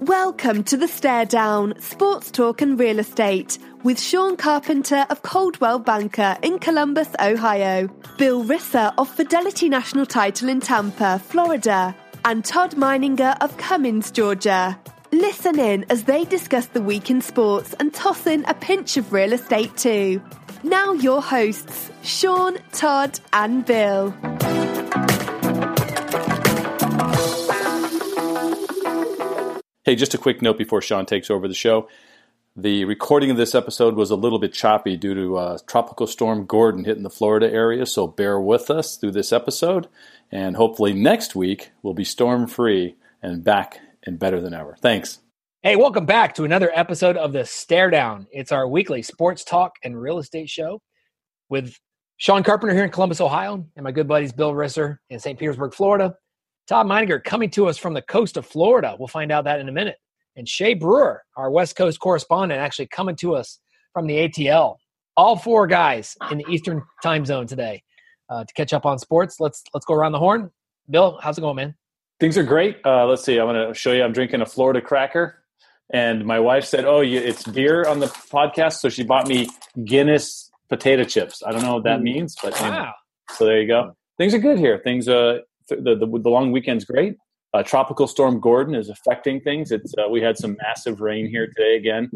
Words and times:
Welcome 0.00 0.64
to 0.64 0.78
the 0.78 0.88
Stare 0.88 1.26
Down, 1.26 1.78
Sports 1.78 2.30
Talk 2.30 2.62
and 2.62 2.80
Real 2.80 2.98
Estate 3.00 3.58
with 3.82 4.00
Sean 4.00 4.34
Carpenter 4.34 5.04
of 5.10 5.20
Coldwell 5.20 5.78
Banker 5.78 6.38
in 6.42 6.58
Columbus, 6.58 7.10
Ohio, 7.20 7.86
Bill 8.16 8.42
Risser 8.42 8.94
of 8.96 9.10
Fidelity 9.10 9.68
National 9.68 10.06
Title 10.06 10.48
in 10.48 10.60
Tampa, 10.60 11.18
Florida, 11.18 11.94
and 12.24 12.42
Todd 12.42 12.76
Meininger 12.76 13.36
of 13.42 13.54
Cumming, 13.58 14.00
Georgia. 14.00 14.80
Listen 15.12 15.58
in 15.58 15.84
as 15.90 16.04
they 16.04 16.24
discuss 16.24 16.64
the 16.66 16.80
week 16.80 17.10
in 17.10 17.20
sports 17.20 17.74
and 17.78 17.92
toss 17.92 18.26
in 18.26 18.46
a 18.46 18.54
pinch 18.54 18.96
of 18.96 19.12
real 19.12 19.34
estate 19.34 19.76
too. 19.76 20.22
Now, 20.62 20.94
your 20.94 21.20
hosts, 21.20 21.90
Sean, 22.02 22.56
Todd, 22.72 23.20
and 23.34 23.66
Bill. 23.66 24.14
Hey, 29.82 29.96
just 29.96 30.12
a 30.12 30.18
quick 30.18 30.42
note 30.42 30.58
before 30.58 30.82
Sean 30.82 31.06
takes 31.06 31.30
over 31.30 31.48
the 31.48 31.54
show. 31.54 31.88
The 32.54 32.84
recording 32.84 33.30
of 33.30 33.38
this 33.38 33.54
episode 33.54 33.94
was 33.96 34.10
a 34.10 34.16
little 34.16 34.38
bit 34.38 34.52
choppy 34.52 34.94
due 34.94 35.14
to 35.14 35.36
uh, 35.38 35.58
Tropical 35.66 36.06
Storm 36.06 36.44
Gordon 36.44 36.84
hitting 36.84 37.02
the 37.02 37.08
Florida 37.08 37.50
area, 37.50 37.86
so 37.86 38.06
bear 38.06 38.38
with 38.38 38.70
us 38.70 38.98
through 38.98 39.12
this 39.12 39.32
episode. 39.32 39.88
And 40.30 40.54
hopefully 40.56 40.92
next 40.92 41.34
week 41.34 41.70
we'll 41.82 41.94
be 41.94 42.04
storm 42.04 42.46
free 42.46 42.96
and 43.22 43.42
back 43.42 43.80
and 44.04 44.18
better 44.18 44.38
than 44.38 44.52
ever. 44.52 44.76
Thanks. 44.82 45.20
Hey, 45.62 45.76
welcome 45.76 46.04
back 46.04 46.34
to 46.34 46.44
another 46.44 46.70
episode 46.74 47.16
of 47.16 47.32
the 47.32 47.46
Stare 47.46 47.88
Down. 47.88 48.26
It's 48.32 48.52
our 48.52 48.68
weekly 48.68 49.00
sports 49.00 49.44
talk 49.44 49.76
and 49.82 49.98
real 49.98 50.18
estate 50.18 50.50
show 50.50 50.82
with 51.48 51.74
Sean 52.18 52.42
Carpenter 52.42 52.74
here 52.74 52.84
in 52.84 52.90
Columbus, 52.90 53.22
Ohio, 53.22 53.64
and 53.76 53.84
my 53.84 53.92
good 53.92 54.08
buddies 54.08 54.32
Bill 54.32 54.52
Risser 54.52 54.98
in 55.08 55.20
St. 55.20 55.38
Petersburg, 55.38 55.72
Florida. 55.72 56.16
Todd 56.70 56.86
Meininger 56.86 57.22
coming 57.24 57.50
to 57.50 57.66
us 57.66 57.76
from 57.76 57.94
the 57.94 58.02
coast 58.02 58.36
of 58.36 58.46
Florida. 58.46 58.94
We'll 58.96 59.08
find 59.08 59.32
out 59.32 59.42
that 59.42 59.58
in 59.58 59.68
a 59.68 59.72
minute. 59.72 59.96
And 60.36 60.46
Che 60.46 60.74
Brewer, 60.74 61.20
our 61.36 61.50
West 61.50 61.74
Coast 61.74 61.98
correspondent, 61.98 62.60
actually 62.60 62.86
coming 62.86 63.16
to 63.16 63.34
us 63.34 63.58
from 63.92 64.06
the 64.06 64.14
ATL. 64.28 64.76
All 65.16 65.34
four 65.36 65.66
guys 65.66 66.16
in 66.30 66.38
the 66.38 66.44
Eastern 66.48 66.84
time 67.02 67.26
zone 67.26 67.48
today 67.48 67.82
uh, 68.28 68.44
to 68.44 68.54
catch 68.54 68.72
up 68.72 68.86
on 68.86 69.00
sports. 69.00 69.40
Let's 69.40 69.64
let's 69.74 69.84
go 69.84 69.94
around 69.94 70.12
the 70.12 70.20
horn. 70.20 70.52
Bill, 70.88 71.18
how's 71.20 71.38
it 71.38 71.40
going, 71.40 71.56
man? 71.56 71.74
Things 72.20 72.38
are 72.38 72.44
great. 72.44 72.76
Uh, 72.86 73.04
let's 73.04 73.24
see. 73.24 73.38
I'm 73.40 73.48
going 73.48 73.68
to 73.68 73.74
show 73.74 73.90
you. 73.90 74.04
I'm 74.04 74.12
drinking 74.12 74.40
a 74.40 74.46
Florida 74.46 74.80
cracker, 74.80 75.42
and 75.92 76.24
my 76.24 76.38
wife 76.38 76.64
said, 76.64 76.84
"Oh, 76.84 77.00
you, 77.00 77.18
it's 77.18 77.42
beer 77.48 77.84
on 77.88 77.98
the 77.98 78.06
podcast," 78.06 78.74
so 78.74 78.88
she 78.88 79.02
bought 79.02 79.26
me 79.26 79.48
Guinness 79.84 80.48
potato 80.68 81.02
chips. 81.02 81.42
I 81.44 81.50
don't 81.50 81.62
know 81.62 81.74
what 81.74 81.84
that 81.84 82.00
means, 82.00 82.36
but 82.40 82.52
Wow. 82.60 82.66
anyway. 82.68 82.90
so 83.30 83.44
there 83.44 83.60
you 83.60 83.66
go. 83.66 83.96
Things 84.18 84.34
are 84.34 84.38
good 84.38 84.58
here. 84.60 84.80
Things 84.84 85.08
uh, 85.08 85.38
the, 85.76 85.96
the 85.96 86.06
the 86.06 86.30
long 86.30 86.52
weekend's 86.52 86.84
great. 86.84 87.16
Uh, 87.52 87.62
Tropical 87.62 88.06
Storm 88.06 88.40
Gordon 88.40 88.74
is 88.74 88.88
affecting 88.88 89.40
things. 89.40 89.72
It's 89.72 89.92
uh, 89.98 90.08
we 90.08 90.20
had 90.20 90.38
some 90.38 90.56
massive 90.62 91.00
rain 91.00 91.28
here 91.28 91.48
today 91.48 91.76
again. 91.76 92.10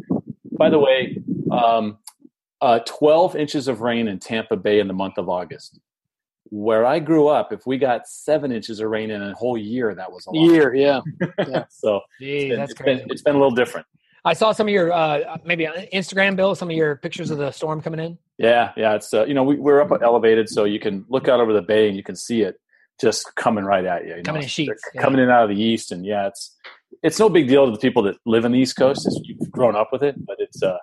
By 0.52 0.70
the 0.70 0.78
way, 0.78 1.18
um, 1.50 1.98
uh, 2.60 2.78
12 2.86 3.34
inches 3.34 3.66
of 3.66 3.80
rain 3.80 4.06
in 4.06 4.20
Tampa 4.20 4.56
Bay 4.56 4.78
in 4.78 4.86
the 4.86 4.94
month 4.94 5.18
of 5.18 5.28
August. 5.28 5.80
Where 6.50 6.86
I 6.86 7.00
grew 7.00 7.26
up, 7.26 7.52
if 7.52 7.66
we 7.66 7.78
got 7.78 8.06
seven 8.06 8.52
inches 8.52 8.78
of 8.78 8.88
rain 8.88 9.10
in 9.10 9.20
a 9.20 9.34
whole 9.34 9.58
year, 9.58 9.92
that 9.94 10.12
was 10.12 10.24
a 10.26 10.30
lot. 10.30 10.52
year. 10.52 10.74
Yeah. 10.74 11.00
so 11.68 12.00
Gee, 12.20 12.36
it's 12.36 12.48
been, 12.48 12.58
that's 12.58 12.72
it's 12.72 12.82
been 12.82 13.10
it's 13.10 13.22
been 13.22 13.34
a 13.34 13.38
little 13.38 13.54
different. 13.54 13.86
I 14.24 14.34
saw 14.34 14.52
some 14.52 14.68
of 14.68 14.72
your 14.72 14.92
uh, 14.92 15.36
maybe 15.44 15.66
on 15.66 15.74
Instagram, 15.92 16.36
Bill, 16.36 16.54
some 16.54 16.70
of 16.70 16.76
your 16.76 16.96
pictures 16.96 17.30
of 17.30 17.38
the 17.38 17.50
storm 17.50 17.82
coming 17.82 17.98
in. 17.98 18.18
Yeah, 18.38 18.72
yeah. 18.76 18.94
It's 18.94 19.12
uh, 19.12 19.24
you 19.24 19.34
know 19.34 19.42
we, 19.42 19.56
we're 19.56 19.80
up 19.80 20.00
elevated, 20.00 20.48
so 20.48 20.64
you 20.64 20.78
can 20.78 21.04
look 21.08 21.28
out 21.28 21.40
over 21.40 21.52
the 21.52 21.62
bay 21.62 21.88
and 21.88 21.96
you 21.96 22.04
can 22.04 22.14
see 22.14 22.42
it 22.42 22.60
just 23.00 23.34
coming 23.36 23.64
right 23.64 23.84
at 23.84 24.06
you. 24.06 24.16
you 24.16 24.22
Coming 24.22 24.40
know, 24.40 24.44
in 24.44 24.48
sheets, 24.48 24.82
yeah. 24.94 25.02
coming 25.02 25.20
in 25.20 25.30
out 25.30 25.48
of 25.48 25.56
the 25.56 25.62
east, 25.62 25.92
and 25.92 26.04
yeah, 26.04 26.28
it's 26.28 26.56
it's 27.02 27.18
no 27.18 27.28
big 27.28 27.48
deal 27.48 27.66
to 27.66 27.72
the 27.72 27.78
people 27.78 28.02
that 28.04 28.16
live 28.24 28.44
in 28.44 28.52
the 28.52 28.58
East 28.58 28.76
Coast. 28.76 29.06
It's, 29.06 29.20
you've 29.24 29.50
grown 29.50 29.76
up 29.76 29.90
with 29.92 30.02
it, 30.02 30.14
but 30.24 30.36
it's 30.38 30.62
uh, 30.62 30.78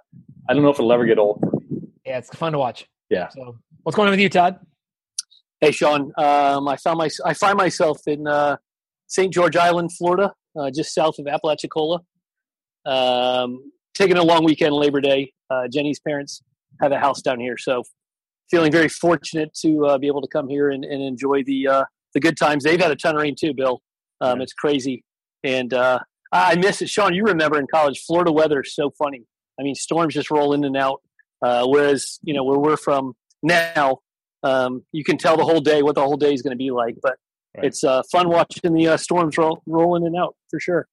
I 0.50 0.54
don't 0.54 0.64
know 0.64 0.70
if 0.70 0.76
it'll 0.80 0.92
ever 0.92 1.06
get 1.06 1.17
old. 1.17 1.39
for 1.39 1.58
me. 1.58 1.82
Yeah, 2.06 2.17
it's 2.17 2.30
fun 2.36 2.52
to 2.54 2.59
watch. 2.59 2.86
Yeah. 3.09 3.30
So, 3.30 3.58
what's 3.84 3.95
going 3.95 4.08
on 4.08 4.12
with 4.12 4.20
you, 4.20 4.30
Todd? 4.30 4.59
Hey, 5.60 5.71
Sean. 5.71 6.11
Um, 6.17 6.67
I 6.67 6.76
found 6.77 6.98
my 6.98 7.10
I 7.26 7.33
find 7.33 7.58
myself 7.58 8.02
in 8.08 8.27
uh, 8.27 8.58
St. 9.08 9.33
George 9.33 9.55
Island, 9.55 9.92
Florida, 9.94 10.33
uh, 10.60 10.71
just 10.71 10.94
south 10.94 11.20
of 11.20 11.27
Apalachicola. 11.27 12.00
Um, 12.86 13.71
taking 13.94 14.17
a 14.17 14.23
long 14.23 14.44
weekend, 14.44 14.73
Labor 14.73 15.02
Day. 15.02 15.33
Uh, 15.50 15.67
Jenny's 15.67 16.00
parents 16.00 16.42
have 16.82 16.92
a 16.92 17.00
house 17.00 17.21
down 17.21 17.39
here, 17.39 17.58
so 17.58 17.83
feeling 18.50 18.71
very 18.71 18.89
fortunate 18.89 19.54
to 19.61 19.86
uh, 19.86 19.98
be 19.98 20.08
able 20.08 20.21
to 20.21 20.27
come 20.27 20.50
here 20.50 20.70
and, 20.70 20.83
and 20.83 21.02
enjoy 21.02 21.44
the 21.44 21.67
uh, 21.67 21.83
the 22.14 22.20
good 22.20 22.38
times. 22.38 22.64
They've 22.64 22.80
had 22.82 22.92
a 22.92 22.95
ton 22.95 23.16
of 23.16 23.22
rain 23.22 23.36
too, 23.39 23.54
Bill. 23.54 23.82
Um, 24.22 24.38
Yeah. 24.38 24.44
It's 24.44 24.54
crazy, 24.54 25.04
and 25.44 25.73
uh, 25.73 25.99
I 26.32 26.52
I 26.52 26.55
miss 26.55 26.82
it, 26.82 26.89
Sean. 26.89 27.14
You 27.14 27.23
remember 27.26 27.58
in 27.60 27.67
college, 27.73 28.04
Florida 28.05 28.32
weather 28.32 28.61
is 28.61 28.73
so 28.76 28.92
funny. 28.98 29.23
I 29.60 29.64
mean, 29.64 29.76
storms 29.76 30.14
just 30.14 30.32
roll 30.32 30.54
in 30.54 30.64
and 30.64 30.77
out. 30.77 31.02
Uh, 31.42 31.66
whereas 31.67 32.20
you 32.23 32.33
know 32.33 32.44
where 32.44 32.60
we're 32.60 32.77
from 32.77 33.14
now, 33.44 33.98
um, 34.44 34.83
you 34.92 35.04
can 35.04 35.17
tell 35.17 35.38
the 35.38 35.44
whole 35.44 35.60
day 35.61 35.82
what 35.82 35.95
the 35.95 36.02
whole 36.02 36.17
day 36.17 36.33
is 36.33 36.42
going 36.42 36.52
to 36.52 36.58
be 36.58 36.71
like. 36.71 36.95
But 37.02 37.16
Right. 37.58 37.66
it's 37.66 37.83
uh, 37.83 38.02
fun 38.10 38.30
watching 38.30 38.73
the 38.73 38.88
uh, 38.88 38.95
storms 38.98 39.38
roll, 39.38 39.61
roll 39.66 39.98
in 39.98 40.05
and 40.05 40.16
out 40.16 40.38
for 40.50 40.58
sure. 40.61 40.88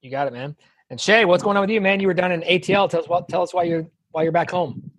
You 0.00 0.10
got 0.10 0.26
it, 0.26 0.32
man. 0.32 0.56
And 0.90 0.98
Che, 0.98 1.24
what's 1.24 1.44
going 1.44 1.56
on 1.56 1.60
with 1.60 1.70
you, 1.70 1.80
man? 1.80 2.00
You 2.00 2.08
were 2.08 2.14
down 2.14 2.32
in 2.32 2.40
ATL. 2.40 2.90
Tell 2.90 2.98
us 3.02 3.08
what. 3.08 3.28
Tell 3.28 3.42
us 3.42 3.54
why 3.54 3.62
you're 3.62 3.86
why 4.10 4.24
you're 4.24 4.32
back 4.32 4.50
home. 4.50 4.90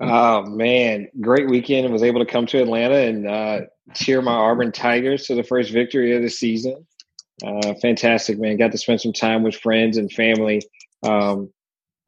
Oh 0.00 0.42
man, 0.42 1.08
great 1.20 1.48
weekend! 1.48 1.84
and 1.86 1.92
was 1.92 2.02
able 2.02 2.20
to 2.24 2.30
come 2.30 2.44
to 2.46 2.60
Atlanta 2.60 2.96
and 2.96 3.26
uh, 3.26 3.60
cheer 3.94 4.22
my 4.22 4.32
Auburn 4.32 4.72
Tigers 4.72 5.26
to 5.26 5.34
the 5.34 5.42
first 5.42 5.70
victory 5.70 6.14
of 6.16 6.22
the 6.22 6.30
season. 6.30 6.86
Uh, 7.44 7.74
fantastic, 7.74 8.38
man! 8.38 8.56
Got 8.56 8.72
to 8.72 8.78
spend 8.78 9.00
some 9.00 9.12
time 9.12 9.42
with 9.42 9.56
friends 9.56 9.96
and 9.96 10.12
family. 10.12 10.62
Um, 11.02 11.52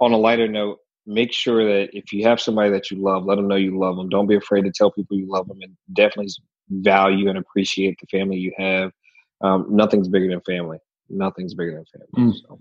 on 0.00 0.12
a 0.12 0.16
lighter 0.16 0.48
note, 0.48 0.78
make 1.06 1.32
sure 1.32 1.64
that 1.64 1.96
if 1.96 2.12
you 2.12 2.26
have 2.28 2.40
somebody 2.40 2.70
that 2.70 2.90
you 2.90 2.98
love, 2.98 3.24
let 3.24 3.36
them 3.36 3.48
know 3.48 3.56
you 3.56 3.78
love 3.78 3.96
them. 3.96 4.08
Don't 4.08 4.26
be 4.26 4.36
afraid 4.36 4.64
to 4.64 4.72
tell 4.72 4.90
people 4.90 5.16
you 5.16 5.26
love 5.28 5.48
them, 5.48 5.58
and 5.62 5.76
definitely 5.92 6.30
value 6.70 7.28
and 7.28 7.38
appreciate 7.38 7.98
the 8.00 8.06
family 8.06 8.36
you 8.36 8.52
have. 8.56 8.92
Um, 9.40 9.66
nothing's 9.70 10.08
bigger 10.08 10.28
than 10.28 10.40
family. 10.40 10.78
Nothing's 11.10 11.54
bigger 11.54 11.74
than 11.74 11.84
family. 11.84 12.32
Mm. 12.32 12.40
So. 12.40 12.58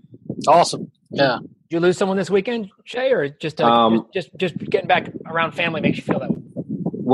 Awesome. 0.50 0.90
Yeah. 1.10 1.38
Did 1.40 1.50
you 1.70 1.80
lose 1.80 1.96
someone 1.96 2.16
this 2.16 2.30
weekend, 2.30 2.70
Che, 2.84 3.12
or 3.12 3.28
just 3.28 3.60
uh, 3.60 3.66
Um, 3.66 4.06
just, 4.12 4.30
just 4.36 4.56
just 4.56 4.70
getting 4.70 4.88
back 4.88 5.10
around 5.26 5.52
family 5.52 5.80
makes 5.80 5.96
you 5.96 6.02
feel 6.02 6.20
that 6.20 6.30
way? 6.30 6.42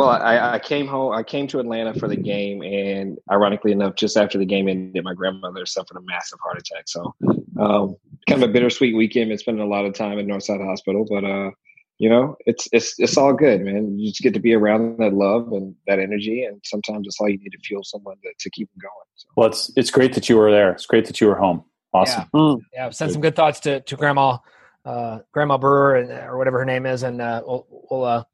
Well, 0.01 0.09
I, 0.09 0.55
I 0.55 0.59
came 0.59 0.87
home. 0.87 1.13
I 1.13 1.23
came 1.23 1.47
to 1.49 1.61
Atlanta 1.61 1.93
for 1.93 2.09
the 2.09 2.17
game, 2.17 2.63
and 2.63 3.19
ironically 3.31 3.71
enough, 3.71 3.97
just 3.97 4.17
after 4.17 4.39
the 4.39 4.47
game 4.47 4.67
ended, 4.67 5.05
my 5.05 5.13
grandmother 5.13 5.67
suffered 5.67 5.99
a 5.99 6.01
massive 6.01 6.39
heart 6.43 6.59
attack. 6.59 6.85
So, 6.87 7.15
um, 7.61 7.97
kind 8.27 8.43
of 8.43 8.49
a 8.49 8.53
bittersweet 8.53 8.97
weekend. 8.97 9.29
Been 9.29 9.37
spending 9.37 9.63
a 9.63 9.69
lot 9.69 9.85
of 9.85 9.95
time 9.95 10.19
at 10.19 10.25
Northside 10.25 10.65
Hospital, 10.65 11.07
but 11.07 11.25
uh, 11.25 11.51
you 11.99 12.09
know, 12.09 12.35
it's 12.47 12.67
it's 12.73 12.95
it's 12.99 13.19
all 13.19 13.35
good, 13.35 13.61
man. 13.61 13.99
You 13.99 14.09
just 14.09 14.23
get 14.23 14.33
to 14.33 14.41
be 14.41 14.55
around 14.55 14.97
that 15.01 15.13
love 15.13 15.53
and 15.53 15.75
that 15.87 15.99
energy, 15.99 16.45
and 16.45 16.63
sometimes 16.65 17.07
it's 17.07 17.21
all 17.21 17.29
you 17.29 17.37
need 17.37 17.51
to 17.51 17.59
fuel 17.59 17.85
someone 17.85 18.17
to, 18.23 18.31
to 18.39 18.49
keep 18.49 18.71
them 18.71 18.79
going. 18.81 19.07
So. 19.17 19.29
Well, 19.37 19.49
it's 19.51 19.71
it's 19.77 19.91
great 19.91 20.15
that 20.15 20.31
you 20.31 20.39
were 20.39 20.51
there. 20.51 20.73
It's 20.73 20.87
great 20.87 21.05
that 21.09 21.21
you 21.21 21.27
were 21.27 21.37
home. 21.37 21.63
Awesome. 21.93 22.25
Mm. 22.35 22.61
Yeah, 22.73 22.89
send 22.89 23.13
some 23.13 23.21
good 23.21 23.37
thoughts 23.37 23.61
to 23.61 23.81
to 23.81 23.97
Grandma, 23.97 24.39
uh, 24.87 25.19
Grandma 25.33 25.59
Brewer, 25.59 25.97
and, 25.97 26.11
or 26.11 26.39
whatever 26.39 26.59
her 26.61 26.65
name 26.65 26.87
is, 26.87 27.03
and 27.03 27.21
uh, 27.21 27.43
we'll 27.45 27.67
we'll, 27.91 28.05
uh, 28.05 28.25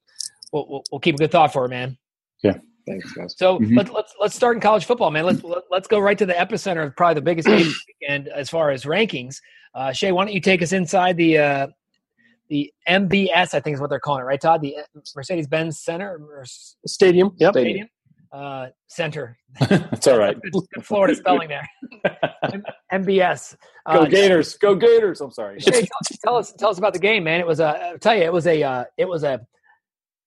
we'll 0.53 0.67
we'll 0.69 0.85
we'll 0.91 1.01
keep 1.01 1.15
a 1.17 1.19
good 1.19 1.31
thought 1.31 1.53
for 1.53 1.63
her, 1.63 1.69
man. 1.69 1.97
Yeah. 2.43 2.59
Thanks, 2.87 3.13
guys. 3.13 3.35
So 3.37 3.59
Mhm. 3.59 3.77
let's 3.77 3.91
let's 3.91 4.15
let's 4.21 4.35
start 4.37 4.57
in 4.57 4.61
college 4.61 4.85
football, 4.85 5.11
man. 5.11 5.25
Let's 5.27 5.43
let- 5.43 5.65
let's 5.71 5.89
go 5.89 5.99
right 5.99 6.17
to 6.19 6.27
the 6.27 6.35
epicenter 6.35 6.87
of 6.87 6.95
probably 6.97 7.15
the 7.15 7.23
biggest 7.23 7.49
game 7.49 7.59
of 7.59 7.65
the 7.67 7.75
weekend 8.01 8.29
as 8.29 8.49
far 8.49 8.71
as 8.71 8.85
rankings. 8.85 9.37
Uh, 9.75 9.93
Che, 9.93 10.13
why 10.13 10.25
don't 10.25 10.33
you 10.35 10.41
take 10.41 10.63
us 10.63 10.73
inside 10.73 11.17
the 11.17 11.37
uh, 11.39 11.67
the 12.49 12.73
MBS? 12.89 13.55
I 13.55 13.61
think 13.61 13.75
is 13.75 13.81
what 13.81 13.91
they're 13.91 13.99
calling 13.99 14.23
it, 14.23 14.27
right, 14.27 14.41
Todd? 14.41 14.63
The 14.63 14.77
Mercedes 15.17 15.49
Benz 15.49 15.81
Center 15.81 16.17
or 16.31 16.45
Stadium. 16.87 17.33
Yep. 17.39 17.53
Stadium 17.55 17.89
uh, 18.33 18.67
Center. 18.87 19.37
It's 19.61 20.07
all 20.07 20.19
right. 20.19 20.41
Good, 20.41 20.53
good 20.73 20.87
Florida 20.87 21.17
spelling 21.17 21.49
there. 21.49 21.69
M- 22.53 22.63
MBS. 22.93 23.57
Go 23.87 23.93
Uh, 24.03 24.05
Gators! 24.07 24.55
Go 24.59 24.75
Gators! 24.77 25.21
I'm 25.21 25.31
sorry. 25.33 25.59
Che, 25.61 25.71
tell, 25.73 25.89
tell 26.25 26.37
us 26.37 26.53
tell 26.53 26.69
us 26.71 26.79
about 26.79 26.93
the 26.93 26.99
game, 27.01 27.25
man. 27.25 27.41
It 27.41 27.47
was 27.47 27.59
a 27.61 27.67
I'll 27.93 27.99
tell 27.99 28.15
you, 28.15 28.23
it 28.23 28.33
was 28.33 28.47
a 28.47 28.63
uh, 28.63 28.85
it 28.97 29.09
was 29.09 29.25
a 29.25 29.45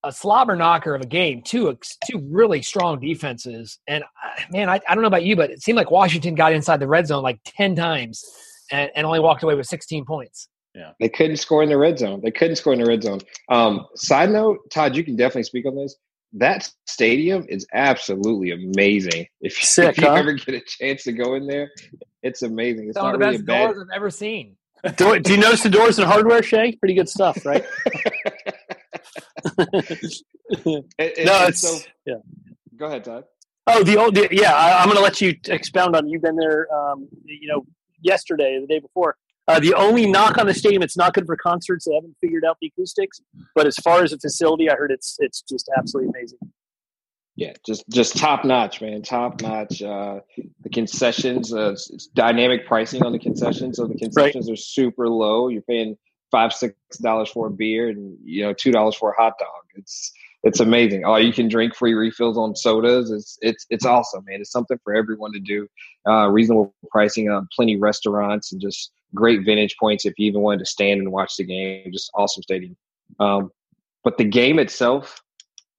a 0.04 0.12
slobber 0.12 0.56
knocker 0.56 0.96
of 0.96 1.01
a 1.01 1.06
game. 1.06 1.42
Two 1.44 1.78
two 2.10 2.25
really 2.30 2.62
strong 2.62 3.00
defenses, 3.00 3.80
and 3.88 4.04
uh, 4.04 4.42
man, 4.51 4.69
I, 4.69 4.80
I 4.88 4.96
don't 4.96 5.01
know 5.01 5.07
about 5.07 5.24
you, 5.24 5.36
but 5.36 5.50
it 5.51 5.62
seemed 5.62 5.75
like 5.75 5.92
Washington 5.92 6.36
got 6.36 6.54
inside 6.54 6.80
the 6.80 6.88
red 6.88 7.07
zone 7.07 7.24
like 7.24 7.40
ten 7.46 7.75
times 7.75 8.24
and, 8.72 8.92
and 8.96 9.06
only 9.06 9.19
walked 9.19 9.44
away 9.44 9.56
with 9.56 9.68
sixteen 9.68 10.06
points. 10.06 10.48
Yeah, 10.75 10.92
they 11.00 11.10
couldn't 11.10 11.38
score 11.38 11.63
in 11.63 11.69
the 11.69 11.78
red 11.78 12.00
zone. 12.00 12.22
They 12.24 12.31
couldn't 12.31 12.56
score 12.56 12.74
in 12.74 12.80
the 12.80 12.86
red 12.86 13.04
zone. 13.04 13.19
Um, 13.50 13.86
side 13.96 14.30
note, 14.30 14.60
Todd, 14.72 14.96
you 14.96 15.04
can 15.04 15.16
definitely 15.16 15.44
speak 15.44 15.66
on 15.66 15.75
this. 15.75 15.96
That 16.34 16.69
stadium 16.86 17.45
is 17.50 17.66
absolutely 17.74 18.52
amazing. 18.52 19.25
If 19.42 19.60
you, 19.60 19.66
Sick, 19.66 19.90
if 19.90 19.98
you 19.98 20.07
huh? 20.07 20.13
ever 20.13 20.34
get 20.34 20.54
a 20.54 20.62
chance 20.62 21.04
to 21.04 21.12
go 21.12 21.34
in 21.34 21.48
there, 21.48 21.72
it's 22.22 22.44
amazing. 22.44 22.90
It's 22.90 22.98
Some 22.98 23.07
of 23.07 23.13
not 23.13 23.19
the 23.19 23.25
really 23.25 23.38
best 23.38 23.45
bad. 23.48 23.74
doors 23.74 23.88
I've 23.90 23.95
ever 23.95 24.12
seen. 24.12 24.56
Do, 24.95 25.19
do 25.19 25.34
you 25.34 25.40
notice 25.40 25.63
the 25.63 25.69
doors 25.69 26.00
and 26.00 26.07
hardware, 26.07 26.42
Che? 26.42 26.78
Pretty 26.80 26.94
good 26.94 27.10
stuff, 27.10 27.45
right? 27.45 27.66
It- 30.52 30.86
it- 30.98 31.26
no, 31.26 31.46
it's 31.48 31.62
so. 31.62 31.78
yeah. 32.06 32.16
Go 32.76 32.88
ahead, 32.88 33.04
Todd. 33.04 33.26
Oh, 33.68 33.84
the 33.84 33.98
old 33.98 34.16
the, 34.16 34.28
yeah. 34.32 34.54
I, 34.54 34.80
I'm 34.80 34.86
going 34.86 34.98
to 34.98 35.04
let 35.04 35.22
you 35.22 35.36
expound 35.48 35.96
on. 35.96 36.10
You've 36.10 36.24
been 36.24 36.38
there, 36.38 36.68
um, 36.74 37.08
you 37.26 37.48
know, 37.48 37.66
yesterday, 38.02 38.58
the 38.60 38.68
day 38.68 38.80
before. 38.80 39.16
Uh, 39.48 39.60
the 39.60 39.74
only 39.74 40.06
knock 40.06 40.38
on 40.38 40.46
the 40.46 40.54
stadium, 40.54 40.82
it's 40.82 40.98
not 40.98 41.14
good 41.14 41.26
for 41.26 41.36
concerts. 41.36 41.86
They 41.86 41.94
haven't 41.96 42.16
figured 42.22 42.46
out 42.46 42.58
the 42.62 42.72
acoustics. 42.76 43.20
But 43.56 43.68
as 43.68 43.76
far 43.78 44.04
as 44.04 44.14
a 44.14 44.18
facility, 44.18 44.70
I 44.70 44.76
heard 44.76 44.92
it's 44.92 45.18
it's 45.20 45.42
just 45.42 45.70
absolutely 45.78 46.10
amazing. 46.16 46.40
Yeah, 47.36 47.54
just 47.66 47.88
just 47.90 48.18
top 48.18 48.44
notch, 48.44 48.82
man. 48.82 49.02
Top 49.02 49.42
notch. 49.42 49.82
Uh, 49.82 50.20
the 50.62 50.70
concessions, 50.70 51.54
uh, 51.54 51.72
it's, 51.72 51.90
it's 51.90 52.08
dynamic 52.08 52.68
pricing 52.68 53.04
on 53.04 53.12
the 53.12 53.20
concessions. 53.20 53.78
So 53.78 53.88
the 53.88 53.98
concessions 53.98 54.48
right. 54.48 54.54
are 54.54 54.58
super 54.58 55.08
low. 55.08 55.48
You're 55.48 55.62
paying 55.62 55.98
five 56.31 56.54
six 56.54 56.76
dollars 57.02 57.30
for 57.30 57.48
a 57.48 57.52
beer 57.52 57.90
and 57.90 58.18
you 58.24 58.44
know 58.44 58.54
two 58.54 58.72
dollars 58.72 58.96
for 58.96 59.12
a 59.12 59.22
hot 59.22 59.34
dog. 59.40 59.64
It's 59.76 60.12
it's 60.44 60.60
amazing. 60.60 61.04
Oh, 61.06 61.18
you 61.18 61.34
can 61.34 61.50
drink 61.50 61.76
free 61.76 61.94
refills 61.94 62.38
on 62.38 62.56
sodas. 62.56 63.12
It's 63.12 63.38
it's 63.42 63.66
it's 63.70 63.86
awesome, 63.86 64.24
man. 64.26 64.40
It's 64.40 64.52
something 64.52 64.80
for 64.84 64.96
everyone 64.96 65.34
to 65.34 65.40
do. 65.40 65.68
Uh, 66.08 66.30
reasonable 66.30 66.74
pricing 66.92 67.30
on 67.30 67.48
plenty 67.54 67.76
restaurants 67.76 68.52
and 68.52 68.62
just 68.62 68.92
great 69.14 69.44
vintage 69.44 69.76
points 69.80 70.06
if 70.06 70.14
you 70.18 70.28
even 70.28 70.42
wanted 70.42 70.60
to 70.60 70.66
stand 70.66 71.02
and 71.02 71.12
watch 71.12 71.36
the 71.38 71.44
game. 71.44 71.92
Just 71.92 72.12
awesome 72.14 72.44
stadium. 72.44 72.78
Um, 73.20 73.52
but 74.04 74.18
the 74.18 74.24
game 74.24 74.60
itself, 74.60 75.22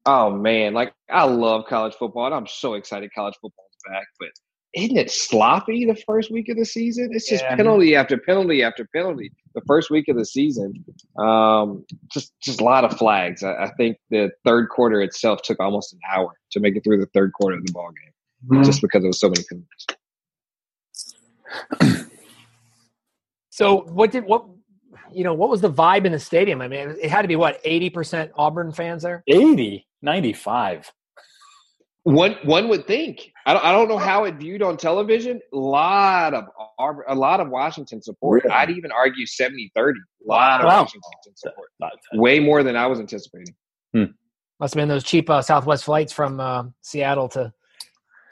oh 0.05 0.31
man, 0.31 0.75
like 0.75 0.93
I 1.09 1.25
love 1.25 1.67
college 1.67 1.95
football 1.95 2.27
and 2.27 2.35
I'm 2.35 2.47
so 2.47 2.75
excited 2.75 3.11
college 3.15 3.35
football's 3.41 3.71
back. 3.89 4.07
But 4.19 4.29
isn't 4.75 4.97
it 4.97 5.11
sloppy 5.11 5.85
the 5.85 5.97
first 5.97 6.31
week 6.31 6.49
of 6.49 6.57
the 6.57 6.65
season? 6.65 7.11
It's 7.13 7.29
just 7.29 7.43
yeah. 7.43 7.57
penalty 7.57 7.97
after 7.97 8.17
penalty 8.17 8.63
after 8.63 8.87
penalty. 8.95 9.33
The 9.55 9.63
first 9.67 9.91
week 9.91 10.07
of 10.09 10.17
the 10.17 10.25
season, 10.25 10.85
um, 11.19 11.85
just 12.09 12.33
just 12.41 12.61
a 12.61 12.65
lot 12.65 12.85
of 12.85 12.97
flags. 12.97 13.43
I, 13.43 13.65
I, 13.65 13.73
think 13.77 13.97
the 14.11 14.31
third 14.45 14.69
quarter 14.69 15.03
itself 15.03 15.43
took 15.43 15.59
almost 15.59 15.93
an 15.93 15.99
hour 16.13 16.35
to 16.53 16.61
make 16.61 16.77
it 16.77 16.85
through 16.85 17.01
the 17.01 17.09
third 17.13 17.33
quarter 17.33 17.57
of 17.57 17.67
the 17.67 17.73
ball 17.73 17.91
game, 17.91 18.13
mm-hmm. 18.53 18.63
just 18.63 18.81
because 18.81 19.03
there 19.03 19.09
was 19.09 19.19
so 19.19 19.29
many 19.29 19.43
penalties. 21.81 22.07
so 23.51 23.81
what 23.89 24.13
did 24.13 24.25
what 24.25 24.47
you 25.13 25.25
know 25.25 25.35
what 25.35 25.51
was 25.51 25.63
the 25.63 25.73
vibe 25.73 26.05
in 26.05 26.13
the 26.13 26.21
stadium? 26.21 26.63
I 26.63 26.69
mean, 26.69 26.97
it 27.03 27.11
had 27.11 27.23
to 27.23 27.29
be 27.29 27.35
what 27.35 27.61
eighty 27.65 27.91
percent 27.91 28.31
Auburn 28.37 28.71
fans 28.71 29.03
there. 29.03 29.25
80, 29.27 29.85
95. 30.03 30.93
One 32.05 32.37
one 32.45 32.69
would 32.69 32.87
think. 32.87 33.31
I 33.45 33.53
don't, 33.53 33.65
I 33.65 33.73
don't 33.73 33.89
know 33.89 33.99
how 33.99 34.25
it 34.25 34.37
viewed 34.37 34.63
on 34.63 34.79
television. 34.79 35.41
A 35.53 35.57
lot 35.57 36.33
of 36.33 36.45
a 37.09 37.15
lot 37.15 37.41
of 37.41 37.51
Washington 37.51 38.01
support. 38.01 38.45
Really? 38.45 38.55
I'd 38.55 38.71
even 38.71 38.91
argue 38.91 39.27
70-30. 39.27 39.69
A 39.77 39.93
lot 40.25 40.61
of 40.61 40.67
wow. 40.67 40.81
Washington 40.81 41.37
support. 41.37 41.69
Way 42.15 42.39
more 42.39 42.63
than 42.63 42.75
I 42.75 42.87
was 42.87 43.01
anticipating. 43.01 43.55
Hmm. 43.93 44.05
Must 44.61 44.75
have 44.75 44.81
been 44.81 44.89
those 44.89 45.05
cheap 45.05 45.29
uh, 45.29 45.43
Southwest 45.43 45.85
flights 45.85 46.13
from 46.13 46.41
uh, 46.41 46.65
Seattle 46.81 47.29
to 47.31 47.53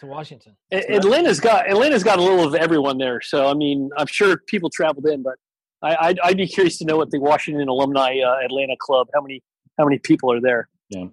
to 0.00 0.06
Washington. 0.06 0.56
Atlanta's 0.73 1.41
got 1.41 1.69
Atlanta's 1.69 2.05
got 2.05 2.19
a 2.19 2.23
little 2.23 2.47
of 2.47 2.55
everyone 2.55 2.97
there. 2.97 3.20
So 3.20 3.49
I 3.49 3.55
mean, 3.55 3.91
I'm 3.99 4.06
sure 4.06 4.38
people 4.47 4.70
traveled 4.70 5.06
in, 5.06 5.23
but 5.23 5.35
I, 5.82 6.09
would 6.09 6.20
I'd 6.20 6.37
be 6.37 6.47
curious 6.47 6.79
to 6.79 6.85
know 6.85 6.97
what 6.97 7.11
the 7.11 7.20
Washington 7.20 7.69
Alumni 7.69 8.19
uh, 8.20 8.44
Atlanta 8.44 8.76
Club 8.81 9.09
how 9.15 9.20
many 9.20 9.43
how 9.76 9.85
many 9.85 9.99
people 9.99 10.32
are 10.32 10.41
there. 10.41 10.69
Yeah. 10.91 11.06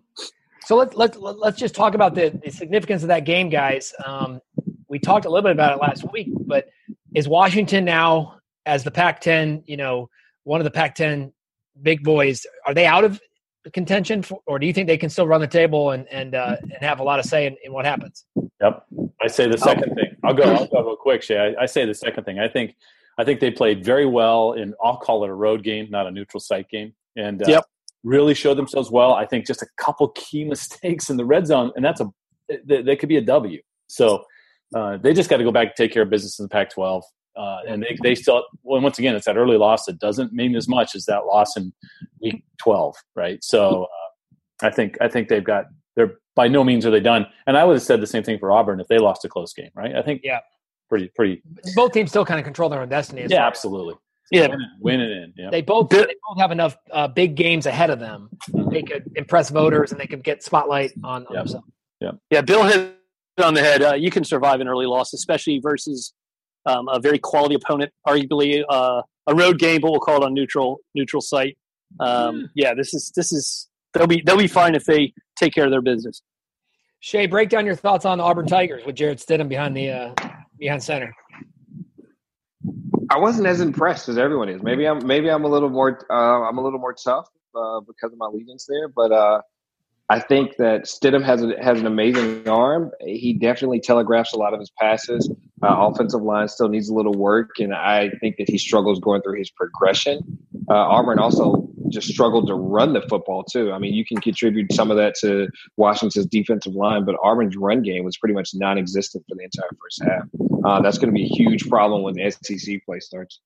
So 0.66 0.76
let's 0.76 0.96
let's 0.96 1.16
let's 1.18 1.60
just 1.60 1.76
talk 1.76 1.94
about 1.94 2.16
the, 2.16 2.38
the 2.44 2.50
significance 2.50 3.04
of 3.04 3.10
that 3.10 3.24
game, 3.24 3.50
guys. 3.50 3.94
Um, 4.04 4.42
we 4.90 4.98
talked 4.98 5.26
a 5.26 5.30
little 5.30 5.44
bit 5.44 5.52
about 5.52 5.74
it 5.74 5.82
last 5.82 6.12
week, 6.12 6.30
but 6.32 6.70
is 7.14 7.28
Washington 7.28 7.86
now 7.86 8.40
as 8.66 8.84
the 8.84 8.90
Pac-10, 8.90 9.64
you 9.68 9.78
know, 9.78 10.10
one 10.44 10.60
of 10.60 10.64
the 10.64 10.72
Pac-10 10.72 11.32
big 11.82 12.04
boys? 12.04 12.48
Are 12.66 12.74
they 12.74 12.88
out 12.88 13.04
of 13.04 13.22
contention, 13.74 14.24
for, 14.24 14.40
or 14.48 14.58
do 14.58 14.66
you 14.66 14.74
think 14.74 14.88
they 14.88 14.98
can 14.98 15.10
still 15.12 15.28
run 15.28 15.40
the 15.40 15.48
table 15.48 15.92
and 15.92 16.08
and 16.10 16.34
uh, 16.34 16.56
and 16.60 16.82
have 16.82 17.00
a 17.00 17.04
lot 17.04 17.20
of 17.20 17.26
say 17.26 17.46
in, 17.46 17.56
in 17.64 17.72
what 17.72 17.86
happens? 17.86 18.26
Yep, 18.60 18.86
I 19.22 19.28
say 19.28 19.48
the 19.48 19.60
second 19.60 19.92
oh. 19.92 19.96
thing. 19.96 20.18
I'll 20.24 20.34
go. 20.34 20.44
I'll 20.46 20.66
go 20.66 20.84
real 20.84 20.96
quick, 20.96 21.22
Che. 21.22 21.38
I, 21.38 21.64
I 21.64 21.66
say 21.68 21.86
the 21.86 21.94
second 21.94 22.24
thing. 22.24 22.40
I 22.40 22.48
think 22.48 22.76
I 23.20 23.24
think 23.24 23.40
they 23.40 23.52
played 23.52 23.86
very 23.86 24.08
well 24.08 24.54
in. 24.54 24.74
I'll 24.84 24.98
call 24.98 25.24
it 25.26 25.30
a 25.30 25.34
road 25.34 25.62
game, 25.62 25.92
not 25.92 26.08
a 26.08 26.12
neutral 26.12 26.42
site 26.42 26.70
game. 26.70 26.96
And 27.16 27.44
uh, 27.44 27.52
yep 27.52 27.66
really 28.06 28.34
showed 28.34 28.58
themselves 28.58 28.90
well. 28.90 29.14
I 29.14 29.26
think 29.26 29.46
just 29.46 29.62
a 29.62 29.68
couple 29.78 30.08
key 30.10 30.46
mistakes 30.46 31.10
in 31.10 31.18
the 31.18 31.26
red 31.26 31.48
zone, 31.48 31.72
and 31.76 31.84
that's 31.84 32.00
a 32.00 32.10
that 32.68 32.98
could 33.00 33.10
be 33.10 33.18
a 33.18 33.22
W. 33.22 33.60
So 33.88 34.24
uh, 34.76 34.98
they 34.98 35.14
just 35.14 35.30
got 35.30 35.38
to 35.38 35.44
go 35.44 35.52
back 35.52 35.68
and 35.68 35.76
take 35.76 35.92
care 35.92 36.04
of 36.04 36.10
business 36.10 36.40
in 36.40 36.44
the 36.46 36.50
Pac-12. 36.50 37.02
Uh, 37.36 37.58
and 37.68 37.84
they, 37.84 37.98
they 38.02 38.16
still, 38.16 38.46
well, 38.64 38.80
once 38.80 38.98
again, 38.98 39.16
it's 39.16 39.26
that 39.26 39.36
early 39.36 39.58
loss 39.58 39.86
that 39.86 40.00
doesn't 40.00 40.32
mean 40.32 40.56
as 40.56 40.68
much 40.68 40.96
as 40.96 41.06
that 41.06 41.26
loss 41.26 41.58
in 41.58 41.74
week 42.22 42.44
12, 42.60 42.96
right? 43.16 43.44
So 43.44 43.84
uh, 44.62 44.66
I 44.66 44.70
think 44.70 44.98
I 45.02 45.10
think 45.10 45.28
they've 45.28 45.44
got 45.44 45.66
they're 45.96 46.18
by 46.36 46.48
no 46.48 46.64
means 46.64 46.86
are 46.86 46.92
they 46.92 47.00
done. 47.00 47.26
And 47.48 47.58
I 47.58 47.66
would 47.66 47.74
have 47.74 47.84
said 47.84 48.00
the 48.00 48.08
same 48.08 48.24
thing 48.24 48.40
for 48.40 48.52
Auburn 48.52 48.80
if 48.80 48.88
they 48.88 49.00
lost 49.00 49.26
a 49.26 49.30
close 49.30 49.54
game, 49.54 49.70
right? 49.76 49.96
I 49.96 50.02
think 50.02 50.22
yeah, 50.24 50.40
pretty 50.88 51.12
pretty. 51.16 51.42
Both 51.76 51.92
teams 51.92 52.10
still 52.10 52.26
kind 52.26 52.40
of 52.40 52.46
control 52.46 52.70
their 52.70 52.82
own 52.82 52.90
destiny. 52.90 53.26
Yeah, 53.28 53.46
absolutely. 53.46 53.96
Yeah, 54.32 54.56
win 54.80 55.02
it, 55.02 55.12
in. 55.12 55.34
Yeah. 55.38 55.50
They 55.52 55.62
both 55.62 55.90
they 55.90 56.00
both 56.28 56.40
have 56.40 56.52
enough 56.52 56.78
uh, 56.92 57.08
big 57.08 57.36
games 57.36 57.66
ahead 57.66 57.90
of 57.90 58.00
them. 58.00 58.30
They 58.72 58.82
could 58.82 59.12
impress 59.16 59.50
voters 59.50 59.92
and 59.92 60.02
they 60.02 60.08
could 60.08 60.24
get 60.24 60.44
spotlight 60.44 60.94
on, 61.04 61.28
on 61.28 61.34
yep. 61.34 61.44
themselves. 61.44 61.68
Yeah, 62.02 62.12
yeah. 62.32 62.42
Bill 62.42 62.64
hit 62.64 62.96
on 63.44 63.54
the 63.54 63.62
head. 63.62 63.84
Uh, 63.84 63.94
you 63.94 64.10
can 64.10 64.24
survive 64.24 64.62
an 64.62 64.68
early 64.68 64.88
loss, 64.88 65.14
especially 65.14 65.60
versus 65.60 66.14
um, 66.66 66.88
a 66.88 67.00
very 67.00 67.20
quality 67.20 67.56
opponent. 67.56 67.92
Arguably 68.08 68.64
uh, 68.68 69.02
a 69.28 69.36
road 69.36 69.60
game, 69.60 69.82
but 69.82 69.92
we'll 69.92 70.00
call 70.00 70.24
it 70.24 70.28
a 70.28 70.30
neutral 70.30 70.80
neutral 70.96 71.22
site. 71.22 71.58
Um, 72.00 72.50
yeah, 72.56 72.74
this 72.74 72.94
is 72.94 73.12
this 73.16 73.32
is 73.32 73.68
they'll 73.94 74.08
be 74.08 74.22
they'll 74.26 74.38
be 74.38 74.48
fine 74.48 74.76
if 74.76 74.86
they 74.86 75.14
take 75.36 75.54
care 75.54 75.66
of 75.66 75.72
their 75.72 75.82
business. 75.82 76.22
Che, 77.02 77.28
break 77.28 77.50
down 77.50 77.66
your 77.66 77.76
thoughts 77.76 78.06
on 78.06 78.18
the 78.18 78.24
Auburn 78.24 78.48
Tigers 78.48 78.84
with 78.86 78.96
Jarrett 78.96 79.20
Stidham 79.20 79.48
behind 79.48 79.78
the 79.78 79.92
uh, 79.92 80.16
behind 80.58 80.82
center. 80.82 81.14
I 83.10 83.20
wasn't 83.20 83.48
as 83.48 83.62
impressed 83.62 84.10
as 84.10 84.18
everyone 84.18 84.50
is. 84.50 84.62
Maybe 84.62 84.86
I'm 84.86 85.06
maybe 85.06 85.30
I'm 85.30 85.44
a 85.44 85.48
little 85.48 85.70
more 85.70 86.00
uh, 86.10 86.14
I'm 86.14 86.58
a 86.58 86.64
little 86.64 86.80
more 86.80 86.94
tough 86.94 87.28
uh, 87.56 87.82
because 87.82 88.12
of 88.12 88.18
my 88.18 88.28
allegiance 88.28 88.66
there, 88.68 88.88
but 88.88 89.12
uh, 89.12 89.42
I 90.10 90.20
think 90.20 90.58
that 90.58 90.84
Stidham 90.84 91.24
has 91.24 91.42
a, 91.44 91.54
has 91.62 91.80
an 91.80 91.88
amazing 91.88 92.48
arm. 92.48 92.92
He 93.02 93.34
definitely 93.34 93.80
telegraphs 93.80 94.34
a 94.34 94.38
lot 94.38 94.54
of 94.54 94.60
his 94.60 94.72
passes. 94.80 95.30
Uh, 95.64 95.88
offensive 95.88 96.22
line 96.22 96.48
still 96.48 96.70
needs 96.70 96.90
a 96.90 96.94
little 96.94 97.14
work, 97.14 97.52
and 97.60 97.74
I 97.74 98.12
think 98.22 98.38
that 98.38 98.50
he 98.50 98.58
struggles 98.58 99.00
going 99.00 99.22
through 99.22 99.40
his 99.40 99.50
progression. 99.50 100.20
Uh, 100.70 100.74
Auburn 100.76 101.20
also 101.20 101.70
just 101.96 102.08
struggled 102.08 102.48
to 102.48 102.54
run 102.54 102.94
the 102.94 103.02
football 103.02 103.44
too. 103.44 103.72
I 103.72 103.80
mean, 103.80 103.94
you 103.94 104.06
can 104.06 104.18
contribute 104.18 104.72
some 104.72 104.92
of 104.92 104.98
that 104.98 105.16
to 105.22 105.50
Washington's 105.78 106.28
defensive 106.28 106.76
line, 106.76 107.06
but 107.06 107.16
Auburn's 107.24 107.58
run 107.58 107.82
game 107.82 108.04
was 108.04 108.18
pretty 108.18 108.36
much 108.36 108.52
non-existent 108.54 109.26
for 109.28 109.36
the 109.36 109.44
entire 109.44 109.70
first 109.82 110.04
half. 110.04 110.24
Uh, 110.64 110.82
that's 110.82 110.98
going 110.98 111.10
to 111.10 111.14
be 111.14 111.24
a 111.24 111.28
huge 111.28 111.68
problem 111.68 112.04
when 112.04 112.14
the 112.14 112.30
SEC 112.30 112.86
play 112.86 113.00
starts. 113.00 113.40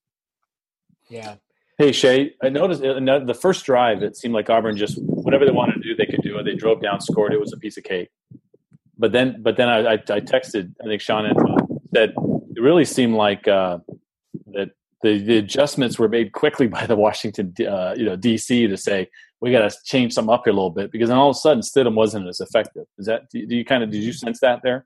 Yeah. 1.09 1.35
Hey 1.77 1.93
Che, 1.93 2.33
I 2.43 2.49
noticed 2.49 2.83
uh, 2.83 3.19
the 3.19 3.33
first 3.33 3.65
drive. 3.65 4.03
It 4.03 4.17
seemed 4.17 4.33
like 4.33 4.49
Auburn 4.49 4.75
just 4.75 5.01
whatever 5.01 5.45
they 5.45 5.51
wanted 5.51 5.75
to 5.75 5.81
do, 5.81 5.95
they 5.95 6.05
could 6.05 6.21
do 6.21 6.37
it. 6.37 6.43
They 6.43 6.55
drove 6.55 6.81
down, 6.81 6.99
scored. 6.99 7.31
It 7.31 7.39
was 7.39 7.53
a 7.53 7.57
piece 7.57 7.77
of 7.77 7.85
cake. 7.85 8.09
But 8.97 9.13
then, 9.13 9.37
but 9.41 9.55
then 9.55 9.69
I, 9.69 9.77
I, 9.79 9.93
I 9.93 10.19
texted. 10.19 10.73
I 10.83 10.87
think 10.87 11.01
Sean 11.01 11.25
and 11.25 11.39
said 11.95 12.13
it 12.55 12.61
really 12.61 12.83
seemed 12.83 13.15
like 13.15 13.47
uh, 13.47 13.77
that 14.47 14.71
the, 15.01 15.17
the 15.19 15.37
adjustments 15.37 15.97
were 15.97 16.09
made 16.09 16.33
quickly 16.33 16.67
by 16.67 16.85
the 16.85 16.95
Washington, 16.95 17.53
uh, 17.61 17.93
you 17.97 18.05
know, 18.05 18.17
DC 18.17 18.67
to 18.67 18.77
say 18.77 19.09
we 19.41 19.51
got 19.51 19.69
to 19.69 19.77
change 19.85 20.13
some 20.13 20.29
up 20.29 20.43
here 20.45 20.51
a 20.51 20.55
little 20.55 20.69
bit 20.69 20.91
because 20.91 21.09
then 21.09 21.17
all 21.17 21.29
of 21.29 21.35
a 21.35 21.39
sudden 21.39 21.61
Stidham 21.61 21.95
wasn't 21.95 22.27
as 22.27 22.41
effective. 22.41 22.85
Is 22.97 23.05
that 23.05 23.29
do 23.29 23.39
you 23.39 23.63
kind 23.63 23.83
of 23.83 23.91
did 23.91 24.03
you 24.03 24.13
sense 24.13 24.39
that 24.41 24.61
there? 24.63 24.85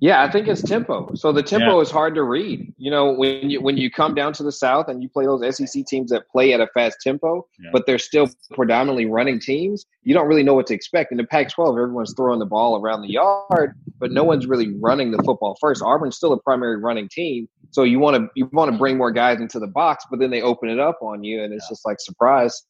Yeah, 0.00 0.22
I 0.22 0.30
think 0.30 0.46
it's 0.46 0.62
tempo. 0.62 1.12
So 1.14 1.32
the 1.32 1.42
tempo 1.42 1.76
yeah. 1.76 1.82
is 1.82 1.90
hard 1.90 2.14
to 2.14 2.22
read. 2.22 2.72
You 2.78 2.90
know, 2.90 3.12
when 3.12 3.50
you 3.50 3.60
when 3.60 3.76
you 3.76 3.90
come 3.90 4.14
down 4.14 4.32
to 4.34 4.42
the 4.42 4.52
South 4.52 4.88
and 4.88 5.02
you 5.02 5.08
play 5.08 5.24
those 5.24 5.56
SEC 5.56 5.86
teams 5.86 6.10
that 6.10 6.28
play 6.28 6.52
at 6.52 6.60
a 6.60 6.68
fast 6.68 6.98
tempo, 7.02 7.46
yeah. 7.58 7.70
but 7.72 7.86
they're 7.86 7.98
still 7.98 8.28
predominantly 8.52 9.06
running 9.06 9.40
teams, 9.40 9.86
you 10.02 10.14
don't 10.14 10.28
really 10.28 10.42
know 10.42 10.54
what 10.54 10.66
to 10.68 10.74
expect. 10.74 11.10
In 11.10 11.18
the 11.18 11.24
Pac-12, 11.24 11.70
everyone's 11.70 12.14
throwing 12.16 12.38
the 12.38 12.46
ball 12.46 12.80
around 12.80 13.02
the 13.02 13.10
yard, 13.10 13.74
but 13.98 14.12
no 14.12 14.22
one's 14.22 14.46
really 14.46 14.72
running 14.78 15.10
the 15.10 15.22
football 15.22 15.56
first. 15.60 15.82
Auburn's 15.82 16.16
still 16.16 16.32
a 16.32 16.40
primary 16.40 16.76
running 16.76 17.08
team, 17.08 17.48
so 17.70 17.82
you 17.82 17.98
want 17.98 18.16
to 18.16 18.28
you 18.34 18.48
want 18.52 18.70
to 18.70 18.78
bring 18.78 18.96
more 18.96 19.10
guys 19.10 19.40
into 19.40 19.58
the 19.58 19.66
box, 19.66 20.04
but 20.10 20.20
then 20.20 20.30
they 20.30 20.42
open 20.42 20.68
it 20.68 20.78
up 20.78 20.98
on 21.02 21.24
you, 21.24 21.42
and 21.42 21.52
it's 21.52 21.64
yeah. 21.66 21.72
just 21.72 21.84
like 21.84 21.98
surprise. 22.00 22.62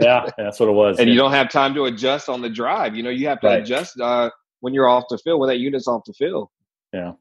yeah, 0.00 0.28
that's 0.36 0.60
what 0.60 0.68
it 0.68 0.72
was. 0.72 0.98
and 1.00 1.08
you 1.08 1.16
don't 1.16 1.32
have 1.32 1.48
time 1.48 1.74
to 1.74 1.86
adjust 1.86 2.28
on 2.28 2.42
the 2.42 2.50
drive. 2.50 2.94
You 2.94 3.02
know, 3.02 3.10
you 3.10 3.28
have 3.28 3.40
to 3.40 3.46
right. 3.46 3.62
adjust. 3.62 3.98
Uh, 3.98 4.30
when 4.64 4.72
you're 4.72 4.88
off 4.88 5.04
the 5.10 5.18
field, 5.18 5.40
when 5.40 5.48
that 5.50 5.58
unit's 5.58 5.86
off 5.86 6.02
the 6.06 6.14
field. 6.14 6.48
Yeah. 6.90 7.12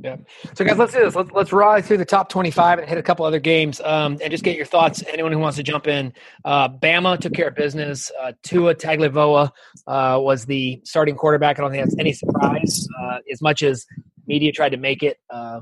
Yeah. 0.00 0.18
So, 0.54 0.64
guys, 0.64 0.78
let's 0.78 0.92
do 0.92 1.00
this. 1.00 1.16
Let's, 1.16 1.32
let's 1.32 1.52
ride 1.52 1.84
through 1.84 1.96
the 1.96 2.04
top 2.04 2.28
25 2.28 2.78
and 2.78 2.88
hit 2.88 2.96
a 2.96 3.02
couple 3.02 3.24
other 3.24 3.40
games 3.40 3.80
um, 3.80 4.18
and 4.22 4.30
just 4.30 4.44
get 4.44 4.56
your 4.56 4.66
thoughts. 4.66 5.02
Anyone 5.08 5.32
who 5.32 5.38
wants 5.38 5.56
to 5.56 5.64
jump 5.64 5.88
in. 5.88 6.12
Uh, 6.44 6.68
Bama 6.68 7.18
took 7.18 7.32
care 7.32 7.48
of 7.48 7.56
business. 7.56 8.12
Uh, 8.22 8.32
Tua 8.44 8.74
Tagovailoa 8.74 9.50
uh, 9.86 10.20
was 10.20 10.44
the 10.44 10.80
starting 10.84 11.16
quarterback. 11.16 11.58
I 11.58 11.62
don't 11.62 11.72
think 11.72 11.82
that's 11.82 11.98
any 11.98 12.12
surprise, 12.12 12.86
uh, 13.02 13.18
as 13.32 13.42
much 13.42 13.62
as 13.62 13.84
media 14.28 14.52
tried 14.52 14.70
to 14.70 14.76
make 14.76 15.02
it 15.02 15.16
uh, 15.28 15.60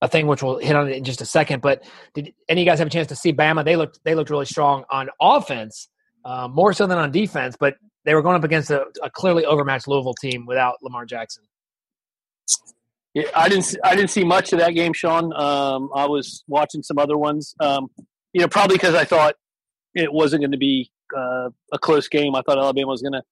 a 0.00 0.06
thing, 0.06 0.28
which 0.28 0.44
we'll 0.44 0.58
hit 0.58 0.76
on 0.76 0.88
it 0.88 0.96
in 0.96 1.02
just 1.02 1.22
a 1.22 1.26
second. 1.26 1.62
But 1.62 1.82
did 2.14 2.34
any 2.48 2.60
of 2.60 2.64
you 2.64 2.70
guys 2.70 2.78
have 2.78 2.88
a 2.88 2.90
chance 2.90 3.08
to 3.08 3.16
see 3.16 3.32
Bama? 3.32 3.64
They 3.64 3.76
looked 3.76 3.98
they 4.04 4.14
looked 4.14 4.30
really 4.30 4.46
strong 4.46 4.84
on 4.90 5.08
offense, 5.20 5.88
uh, 6.24 6.46
more 6.46 6.72
so 6.72 6.86
than 6.86 6.98
on 6.98 7.10
defense. 7.10 7.56
But 7.58 7.76
they 8.04 8.14
were 8.14 8.22
going 8.22 8.36
up 8.36 8.44
against 8.44 8.70
a, 8.70 8.86
a 9.02 9.10
clearly 9.10 9.44
overmatched 9.44 9.88
Louisville 9.88 10.14
team 10.14 10.46
without 10.46 10.76
Lamar 10.82 11.04
Jackson. 11.04 11.44
Yeah, 13.14 13.24
I 13.36 13.48
didn't. 13.48 13.76
I 13.84 13.94
didn't 13.94 14.10
see 14.10 14.24
much 14.24 14.52
of 14.52 14.58
that 14.58 14.70
game, 14.70 14.92
Sean. 14.92 15.32
Um, 15.34 15.90
I 15.94 16.06
was 16.06 16.44
watching 16.48 16.82
some 16.82 16.98
other 16.98 17.18
ones. 17.18 17.54
Um, 17.60 17.90
you 18.32 18.40
know, 18.40 18.48
probably 18.48 18.76
because 18.76 18.94
I 18.94 19.04
thought 19.04 19.34
it 19.94 20.12
wasn't 20.12 20.40
going 20.40 20.52
to 20.52 20.58
be 20.58 20.90
uh, 21.14 21.50
a 21.72 21.78
close 21.78 22.08
game. 22.08 22.34
I 22.34 22.42
thought 22.42 22.58
Alabama 22.58 22.88
was 22.88 23.02
going 23.02 23.12
to 23.12 23.22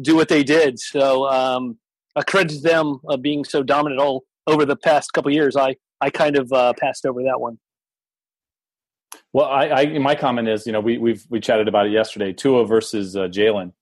do 0.00 0.16
what 0.16 0.28
they 0.28 0.42
did. 0.42 0.80
So 0.80 1.28
um, 1.28 1.78
I 2.16 2.22
credit 2.22 2.62
them 2.62 3.00
uh, 3.08 3.16
being 3.16 3.44
so 3.44 3.62
dominant 3.62 4.00
all 4.00 4.24
over 4.48 4.64
the 4.64 4.76
past 4.76 5.12
couple 5.12 5.30
years. 5.32 5.56
I 5.56 5.76
I 6.00 6.10
kind 6.10 6.36
of 6.36 6.52
uh, 6.52 6.72
passed 6.80 7.06
over 7.06 7.22
that 7.22 7.40
one. 7.40 7.58
Well, 9.32 9.46
I, 9.46 9.68
I 9.68 9.98
my 9.98 10.16
comment 10.16 10.48
is, 10.48 10.66
you 10.66 10.72
know, 10.72 10.80
we 10.80 10.98
we've 10.98 11.24
we 11.30 11.38
chatted 11.38 11.68
about 11.68 11.86
it 11.86 11.92
yesterday. 11.92 12.32
Tua 12.32 12.66
versus 12.66 13.16
uh, 13.16 13.28
Jalen. 13.28 13.72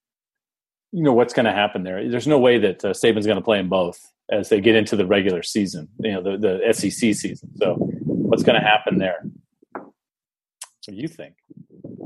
You 0.91 1.03
know 1.03 1.13
what's 1.13 1.33
going 1.33 1.45
to 1.45 1.51
happen 1.51 1.83
there. 1.83 2.09
There's 2.09 2.27
no 2.27 2.39
way 2.39 2.57
that 2.59 2.83
uh, 2.83 2.89
Saban's 2.89 3.25
going 3.25 3.37
to 3.37 3.43
play 3.43 3.57
them 3.57 3.69
both 3.69 3.99
as 4.31 4.49
they 4.49 4.59
get 4.59 4.75
into 4.75 4.95
the 4.95 5.05
regular 5.05 5.43
season. 5.43 5.87
You 5.99 6.13
know, 6.13 6.23
the 6.23 6.37
the 6.37 6.73
SEC 6.73 6.91
season. 6.91 7.49
So, 7.57 7.75
what's 7.75 8.43
going 8.43 8.59
to 8.59 8.65
happen 8.65 8.97
there? 8.97 9.23
What 9.73 9.93
do 10.87 10.95
you 10.95 11.07
think? 11.07 11.35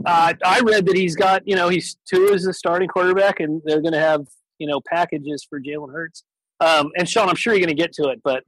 Uh, 0.06 0.34
I 0.44 0.60
read 0.60 0.86
that 0.88 0.98
he's 0.98 1.16
got, 1.16 1.48
you 1.48 1.56
know, 1.56 1.70
he's 1.70 1.96
Tua 2.06 2.34
is 2.34 2.44
the 2.44 2.54
starting 2.54 2.90
quarterback, 2.90 3.40
and 3.40 3.62
they're 3.64 3.82
going 3.82 3.94
to 3.94 4.00
have, 4.00 4.26
you 4.60 4.68
know, 4.68 4.82
packages 4.82 5.46
for 5.50 5.62
Jalen 5.62 5.94
Hurts. 5.94 6.24
Um, 6.60 6.92
and 6.98 7.08
Sean, 7.08 7.30
I'm 7.30 7.36
sure 7.36 7.54
you're 7.54 7.66
going 7.66 7.76
to 7.76 7.82
get 7.82 7.94
to 7.94 8.10
it, 8.10 8.20
but 8.24 8.44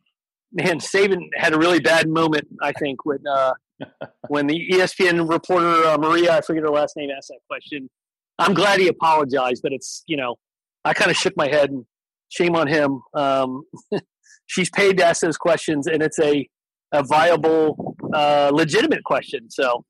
man, 0.55 0.79
Saban 0.79 1.27
had 1.35 1.53
a 1.53 1.57
really 1.57 1.79
bad 1.79 2.07
moment, 2.07 2.47
I 2.61 2.71
think, 2.71 3.05
when 3.05 3.19
uh, 3.27 3.53
when 4.27 4.47
the 4.47 4.69
ESPN 4.71 5.29
reporter 5.29 5.85
uh, 5.85 5.97
Maria, 5.97 6.37
I 6.37 6.41
forget 6.41 6.63
her 6.63 6.69
last 6.69 6.95
name, 6.97 7.09
asked 7.15 7.27
that 7.27 7.39
question. 7.47 7.89
I'm 8.39 8.53
glad 8.53 8.79
he 8.79 8.87
apologized, 8.87 9.61
but 9.63 9.71
it's 9.71 10.03
you 10.07 10.17
know, 10.17 10.35
I 10.83 10.93
kind 10.93 11.11
of 11.11 11.17
shook 11.17 11.35
my 11.37 11.47
head 11.47 11.71
and 11.71 11.85
shame 12.29 12.55
on 12.55 12.67
him. 12.67 13.01
Um, 13.13 13.63
she's 14.47 14.69
paid 14.69 14.97
to 14.97 15.05
ask 15.05 15.21
those 15.21 15.37
questions, 15.37 15.87
and 15.87 16.01
it's 16.01 16.19
a 16.19 16.47
a 16.91 17.03
viable, 17.03 17.95
uh, 18.13 18.51
legitimate 18.53 19.03
question. 19.03 19.49
So, 19.49 19.83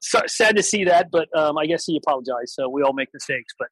so, 0.00 0.20
sad 0.26 0.56
to 0.56 0.62
see 0.62 0.84
that, 0.84 1.10
but 1.10 1.28
um, 1.36 1.58
I 1.58 1.66
guess 1.66 1.84
he 1.84 1.96
apologized. 1.96 2.50
So 2.50 2.68
we 2.68 2.82
all 2.82 2.92
make 2.92 3.08
mistakes, 3.12 3.54
but. 3.58 3.68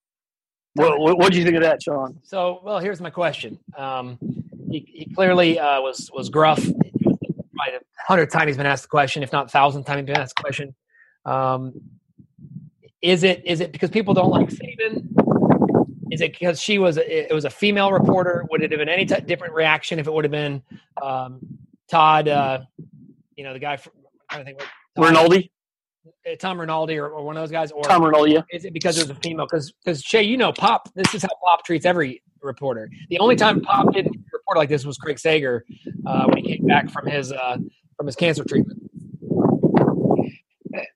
What, 0.76 0.98
what 0.98 1.30
do 1.30 1.38
you 1.38 1.44
think 1.44 1.54
of 1.54 1.62
that, 1.62 1.80
Sean? 1.80 2.18
So, 2.24 2.58
well, 2.64 2.80
here's 2.80 3.00
my 3.00 3.10
question. 3.10 3.60
Um, 3.78 4.18
he, 4.68 4.84
he 4.92 5.14
clearly 5.14 5.56
uh, 5.56 5.80
was 5.80 6.10
was 6.12 6.30
gruff. 6.30 6.58
Probably 6.58 7.74
a 7.76 7.80
hundred 8.08 8.30
times 8.30 8.48
he's 8.48 8.56
been 8.56 8.66
asked 8.66 8.82
the 8.82 8.88
question, 8.88 9.22
if 9.22 9.30
not 9.32 9.52
thousand 9.52 9.84
times 9.84 10.00
he's 10.00 10.06
been 10.06 10.16
asked 10.16 10.34
the 10.36 10.42
question. 10.42 10.74
Um, 11.24 11.74
is 13.04 13.22
it 13.22 13.42
is 13.44 13.60
it 13.60 13.70
because 13.70 13.90
people 13.90 14.14
don't 14.14 14.30
like 14.30 14.48
Saban? 14.48 15.06
Is 16.10 16.22
it 16.22 16.32
because 16.32 16.58
she 16.58 16.78
was 16.78 16.96
a, 16.96 17.30
it 17.30 17.34
was 17.34 17.44
a 17.44 17.50
female 17.50 17.92
reporter? 17.92 18.46
Would 18.50 18.62
it 18.62 18.72
have 18.72 18.78
been 18.78 18.88
any 18.88 19.04
t- 19.04 19.20
different 19.20 19.52
reaction 19.52 19.98
if 19.98 20.06
it 20.06 20.12
would 20.12 20.24
have 20.24 20.30
been 20.32 20.62
um, 21.02 21.40
Todd? 21.88 22.28
Uh, 22.28 22.60
you 23.36 23.44
know, 23.44 23.52
the 23.52 23.58
guy 23.58 23.76
from 23.76 23.92
I 24.30 24.42
think 24.42 24.58
what, 24.94 25.08
Rinaldi. 25.08 25.52
Uh, 26.06 26.34
Tom 26.38 26.58
Rinaldi 26.58 26.96
or, 26.96 27.08
or, 27.08 27.24
one 27.24 27.36
of 27.36 27.42
those 27.42 27.50
guys, 27.50 27.72
or 27.72 27.82
Tom 27.82 28.02
Rinaldi. 28.02 28.32
Yeah. 28.32 28.42
Is 28.50 28.64
it 28.64 28.72
because 28.72 28.96
it 28.96 29.02
was 29.02 29.10
a 29.10 29.20
female? 29.20 29.46
Because 29.46 29.72
because 29.84 30.02
Che, 30.02 30.22
you 30.22 30.38
know, 30.38 30.52
Pop. 30.52 30.88
This 30.94 31.14
is 31.14 31.22
how 31.22 31.28
Pop 31.44 31.64
treats 31.64 31.84
every 31.84 32.22
reporter. 32.40 32.88
The 33.10 33.18
only 33.18 33.36
time 33.36 33.60
Pop 33.60 33.92
didn't 33.92 34.16
report 34.32 34.56
like 34.56 34.70
this 34.70 34.86
was 34.86 34.96
Craig 34.96 35.18
Sager 35.18 35.66
uh, 36.06 36.26
when 36.26 36.42
he 36.42 36.56
came 36.56 36.66
back 36.66 36.88
from 36.88 37.06
his 37.06 37.32
uh, 37.32 37.58
from 37.98 38.06
his 38.06 38.16
cancer 38.16 38.44
treatment. 38.44 38.83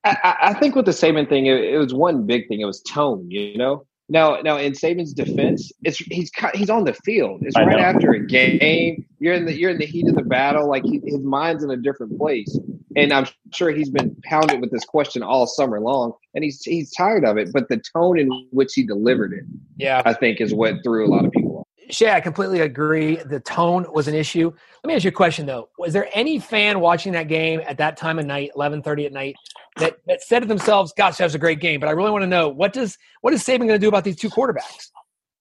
I, 0.05 0.37
I, 0.43 0.55
think 0.55 0.75
with 0.75 0.87
the 0.87 0.93
Saban 0.93 1.29
thing, 1.29 1.47
it, 1.47 1.63
it, 1.63 1.79
was 1.79 1.95
one 1.95 2.27
big 2.27 2.49
thing. 2.49 2.61
It 2.61 2.65
was 2.65 2.81
tone, 2.83 3.31
you 3.31 3.57
know. 3.57 3.87
Now, 4.09 4.41
now 4.41 4.57
in 4.57 4.73
Saban's 4.73 5.13
defense, 5.13 5.71
it's 5.85 5.99
he's 5.99 6.31
he's 6.55 6.71
on 6.71 6.85
the 6.85 6.95
field. 6.95 7.43
It's 7.43 7.57
right 7.57 7.79
after 7.79 8.13
a 8.13 8.27
game. 8.27 9.05
You're 9.19 9.35
in 9.35 9.45
the 9.45 9.55
you're 9.55 9.71
in 9.71 9.79
the 9.79 9.87
heat 9.87 10.09
of 10.09 10.15
the 10.15 10.23
battle. 10.23 10.67
Like 10.67 10.85
he, 10.85 11.01
his 11.05 11.21
mind's 11.21 11.63
in 11.63 11.71
a 11.71 11.77
different 11.77 12.17
place, 12.17 12.59
and 12.97 13.13
I'm 13.13 13.27
sure 13.53 13.71
he's 13.71 13.91
been 13.91 14.17
pounded 14.25 14.63
with 14.63 14.71
this 14.71 14.85
question 14.85 15.23
all 15.23 15.47
summer 15.47 15.79
long, 15.79 16.15
and 16.35 16.43
he's 16.43 16.63
he's 16.63 16.91
tired 16.93 17.27
of 17.27 17.37
it. 17.37 17.53
But 17.53 17.69
the 17.69 17.83
tone 17.95 18.19
in 18.19 18.31
which 18.51 18.73
he 18.73 18.87
delivered 18.87 19.35
it, 19.35 19.45
yeah, 19.77 20.01
I 20.07 20.15
think 20.15 20.41
is 20.41 20.55
what 20.55 20.77
threw 20.83 21.07
a 21.07 21.11
lot 21.11 21.27
of 21.27 21.33
people 21.33 21.49
Che, 21.91 22.11
I 22.11 22.21
completely 22.21 22.61
agree. 22.61 23.17
The 23.17 23.41
tone 23.41 23.87
was 23.93 24.09
an 24.09 24.15
issue. 24.15 24.53
Let 24.85 24.89
me 24.89 24.95
ask 24.95 25.05
you 25.05 25.09
a 25.09 25.13
question 25.13 25.47
though. 25.47 25.71
Was 25.79 25.93
there 25.95 26.09
any 26.13 26.39
fan 26.39 26.81
watching 26.81 27.13
that 27.13 27.29
game 27.29 27.63
at 27.67 27.79
that 27.79 27.97
time 27.97 28.19
of 28.19 28.27
night, 28.27 28.51
eleven 28.55 28.83
thirty 28.83 29.07
at 29.07 29.13
night, 29.13 29.37
that, 29.79 29.99
that 30.07 30.23
said 30.23 30.41
to 30.41 30.47
themselves, 30.47 30.93
"Gosh, 30.97 31.17
that 31.17 31.25
was 31.25 31.35
a 31.35 31.39
great 31.39 31.61
game," 31.61 31.81
but 31.81 31.89
I 31.89 31.93
really 31.93 32.11
want 32.11 32.23
to 32.23 32.29
know 32.29 32.49
what 32.49 32.73
does 32.73 32.99
what 33.21 33.33
is 33.33 33.43
Saban 33.43 33.59
going 33.59 33.69
to 33.69 33.79
do 33.79 33.89
about 33.89 34.05
these 34.05 34.17
two 34.17 34.31
quarterbacks? 34.31 34.91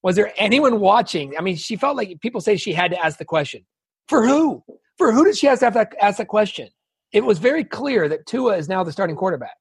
Was 0.04 0.16
there 0.16 0.32
anyone 0.38 0.80
watching? 0.80 1.34
I 1.38 1.42
mean, 1.42 1.56
she 1.56 1.76
felt 1.76 1.98
like 1.98 2.20
people 2.22 2.42
say 2.42 2.56
she 2.56 2.74
had 2.74 2.92
to 2.92 3.04
ask 3.04 3.18
the 3.18 3.26
question. 3.26 3.66
For 4.08 4.26
who? 4.26 4.64
For 4.98 5.12
who 5.12 5.26
did 5.26 5.38
she 5.38 5.48
have 5.48 5.60
to 5.60 5.66
have 5.66 5.74
that, 5.74 5.96
ask 6.02 6.18
that 6.18 6.28
question? 6.28 6.70
It 7.12 7.24
was 7.24 7.40
very 7.40 7.64
clear 7.64 8.08
that 8.10 8.26
Tua 8.26 8.58
is 8.58 8.70
now 8.70 8.84
the 8.84 8.92
starting 8.92 9.16
quarterback. 9.16 9.58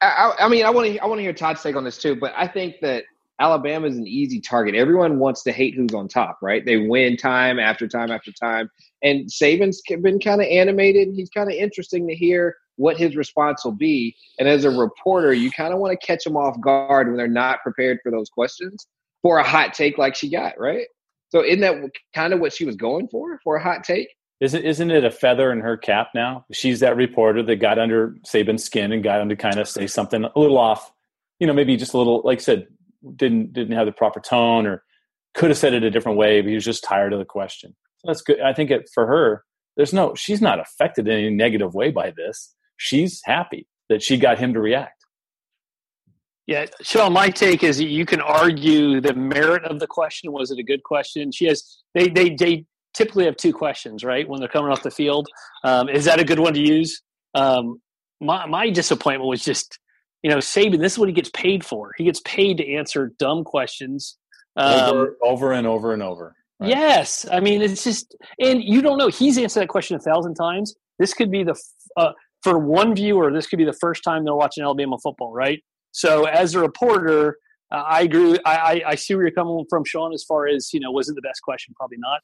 I, 0.00 0.34
I 0.40 0.48
mean, 0.48 0.64
I 0.64 0.70
want 0.70 0.86
to 0.86 0.98
I 0.98 1.06
want 1.06 1.18
to 1.18 1.22
hear 1.22 1.32
Todd's 1.32 1.62
take 1.62 1.76
on 1.76 1.84
this 1.84 1.98
too, 1.98 2.16
but 2.16 2.32
I 2.36 2.46
think 2.46 2.76
that 2.82 3.04
Alabama 3.40 3.86
is 3.86 3.96
an 3.96 4.06
easy 4.06 4.40
target. 4.40 4.74
Everyone 4.74 5.18
wants 5.18 5.42
to 5.44 5.52
hate 5.52 5.74
who's 5.74 5.94
on 5.94 6.08
top, 6.08 6.38
right? 6.42 6.64
They 6.64 6.76
win 6.76 7.16
time 7.16 7.58
after 7.58 7.86
time 7.86 8.10
after 8.10 8.32
time. 8.32 8.68
And 9.02 9.28
Saban's 9.28 9.80
been 10.02 10.18
kind 10.18 10.40
of 10.40 10.48
animated. 10.48 11.08
He's 11.14 11.30
kind 11.30 11.48
of 11.48 11.54
interesting 11.54 12.08
to 12.08 12.14
hear 12.14 12.56
what 12.78 12.96
his 12.96 13.16
response 13.16 13.64
will 13.64 13.72
be. 13.72 14.16
And 14.38 14.48
as 14.48 14.64
a 14.64 14.70
reporter, 14.70 15.34
you 15.34 15.50
kind 15.50 15.74
of 15.74 15.80
want 15.80 15.98
to 15.98 16.06
catch 16.06 16.24
them 16.24 16.36
off 16.36 16.58
guard 16.60 17.08
when 17.08 17.16
they're 17.16 17.28
not 17.28 17.62
prepared 17.62 17.98
for 18.02 18.10
those 18.10 18.30
questions 18.30 18.86
for 19.20 19.38
a 19.38 19.44
hot 19.44 19.74
take 19.74 19.98
like 19.98 20.14
she 20.14 20.30
got, 20.30 20.58
right? 20.58 20.86
So 21.30 21.44
isn't 21.44 21.60
that 21.60 21.90
kind 22.14 22.32
of 22.32 22.40
what 22.40 22.52
she 22.52 22.64
was 22.64 22.76
going 22.76 23.08
for, 23.08 23.38
for 23.44 23.56
a 23.56 23.62
hot 23.62 23.84
take? 23.84 24.08
Isn't 24.40 24.64
isn't 24.64 24.90
it 24.92 25.04
a 25.04 25.10
feather 25.10 25.50
in 25.50 25.60
her 25.60 25.76
cap 25.76 26.10
now? 26.14 26.46
She's 26.52 26.78
that 26.80 26.96
reporter 26.96 27.42
that 27.42 27.56
got 27.56 27.78
under 27.78 28.14
Saban's 28.24 28.62
skin 28.62 28.92
and 28.92 29.02
got 29.02 29.20
him 29.20 29.28
to 29.28 29.36
kind 29.36 29.58
of 29.58 29.68
say 29.68 29.88
something 29.88 30.24
a 30.24 30.38
little 30.38 30.58
off, 30.58 30.92
you 31.40 31.46
know, 31.46 31.52
maybe 31.52 31.76
just 31.76 31.92
a 31.92 31.98
little, 31.98 32.22
like 32.24 32.38
I 32.38 32.42
said, 32.42 32.68
didn't 33.16 33.52
didn't 33.52 33.76
have 33.76 33.86
the 33.86 33.92
proper 33.92 34.20
tone 34.20 34.66
or 34.66 34.84
could 35.34 35.50
have 35.50 35.58
said 35.58 35.74
it 35.74 35.82
a 35.82 35.90
different 35.90 36.18
way, 36.18 36.40
but 36.40 36.48
he 36.48 36.54
was 36.54 36.64
just 36.64 36.84
tired 36.84 37.12
of 37.12 37.18
the 37.18 37.24
question. 37.24 37.74
So 37.98 38.06
that's 38.06 38.22
good. 38.22 38.40
I 38.40 38.52
think 38.52 38.70
it 38.70 38.88
for 38.94 39.06
her, 39.08 39.44
there's 39.76 39.92
no 39.92 40.14
she's 40.14 40.40
not 40.40 40.60
affected 40.60 41.08
in 41.08 41.18
any 41.18 41.30
negative 41.30 41.74
way 41.74 41.90
by 41.90 42.12
this. 42.16 42.54
She's 42.78 43.20
happy 43.24 43.66
that 43.90 44.02
she 44.02 44.16
got 44.16 44.38
him 44.38 44.54
to 44.54 44.60
react. 44.60 45.04
Yeah, 46.46 46.64
Sean, 46.80 47.12
my 47.12 47.28
take 47.28 47.62
is 47.62 47.78
you 47.78 48.06
can 48.06 48.22
argue 48.22 49.02
the 49.02 49.12
merit 49.12 49.64
of 49.64 49.80
the 49.80 49.86
question. 49.86 50.32
Was 50.32 50.50
it 50.50 50.58
a 50.58 50.62
good 50.62 50.82
question? 50.82 51.30
She 51.30 51.44
has 51.44 51.82
they 51.94 52.08
they 52.08 52.30
they 52.30 52.64
typically 52.94 53.26
have 53.26 53.36
two 53.36 53.52
questions, 53.52 54.02
right? 54.02 54.26
When 54.26 54.40
they're 54.40 54.48
coming 54.48 54.72
off 54.72 54.82
the 54.82 54.90
field. 54.90 55.28
Um, 55.62 55.90
is 55.90 56.06
that 56.06 56.18
a 56.18 56.24
good 56.24 56.38
one 56.38 56.54
to 56.54 56.60
use? 56.60 57.02
Um, 57.34 57.82
my 58.22 58.46
my 58.46 58.70
disappointment 58.70 59.28
was 59.28 59.44
just 59.44 59.78
you 60.22 60.30
know, 60.30 60.38
Saban, 60.38 60.80
this 60.80 60.94
is 60.94 60.98
what 60.98 61.08
he 61.08 61.14
gets 61.14 61.30
paid 61.30 61.64
for. 61.64 61.92
He 61.96 62.04
gets 62.04 62.20
paid 62.24 62.58
to 62.58 62.74
answer 62.74 63.12
dumb 63.18 63.44
questions 63.44 64.16
um, 64.56 64.90
over, 64.90 65.16
over 65.22 65.52
and 65.52 65.66
over 65.66 65.92
and 65.92 66.02
over. 66.02 66.34
Right? 66.58 66.70
Yes, 66.70 67.26
I 67.30 67.40
mean 67.40 67.62
it's 67.62 67.84
just, 67.84 68.16
and 68.40 68.62
you 68.62 68.82
don't 68.82 68.98
know. 68.98 69.08
He's 69.08 69.38
answered 69.38 69.60
that 69.60 69.68
question 69.68 69.96
a 69.96 70.00
thousand 70.00 70.34
times. 70.34 70.74
This 70.98 71.14
could 71.14 71.30
be 71.30 71.44
the 71.44 71.54
uh, 71.96 72.12
for 72.42 72.58
one 72.58 72.94
viewer. 72.94 73.32
This 73.32 73.46
could 73.46 73.58
be 73.58 73.64
the 73.64 73.72
first 73.72 74.02
time 74.02 74.24
they're 74.24 74.34
watching 74.34 74.64
Alabama 74.64 74.96
football, 75.02 75.32
right? 75.32 75.62
So 75.92 76.24
as 76.24 76.54
a 76.54 76.60
reporter, 76.60 77.36
uh, 77.72 77.82
I 77.86 78.02
agree. 78.02 78.38
I, 78.44 78.56
I, 78.56 78.82
I 78.88 78.94
see 78.94 79.14
where 79.14 79.24
you're 79.24 79.32
coming 79.32 79.64
from, 79.68 79.84
Sean. 79.84 80.12
As 80.14 80.24
far 80.24 80.46
as 80.46 80.72
you 80.72 80.80
know, 80.80 80.90
was 80.90 81.08
it 81.08 81.14
the 81.14 81.22
best 81.22 81.42
question? 81.42 81.74
Probably 81.76 81.98
not. 81.98 82.20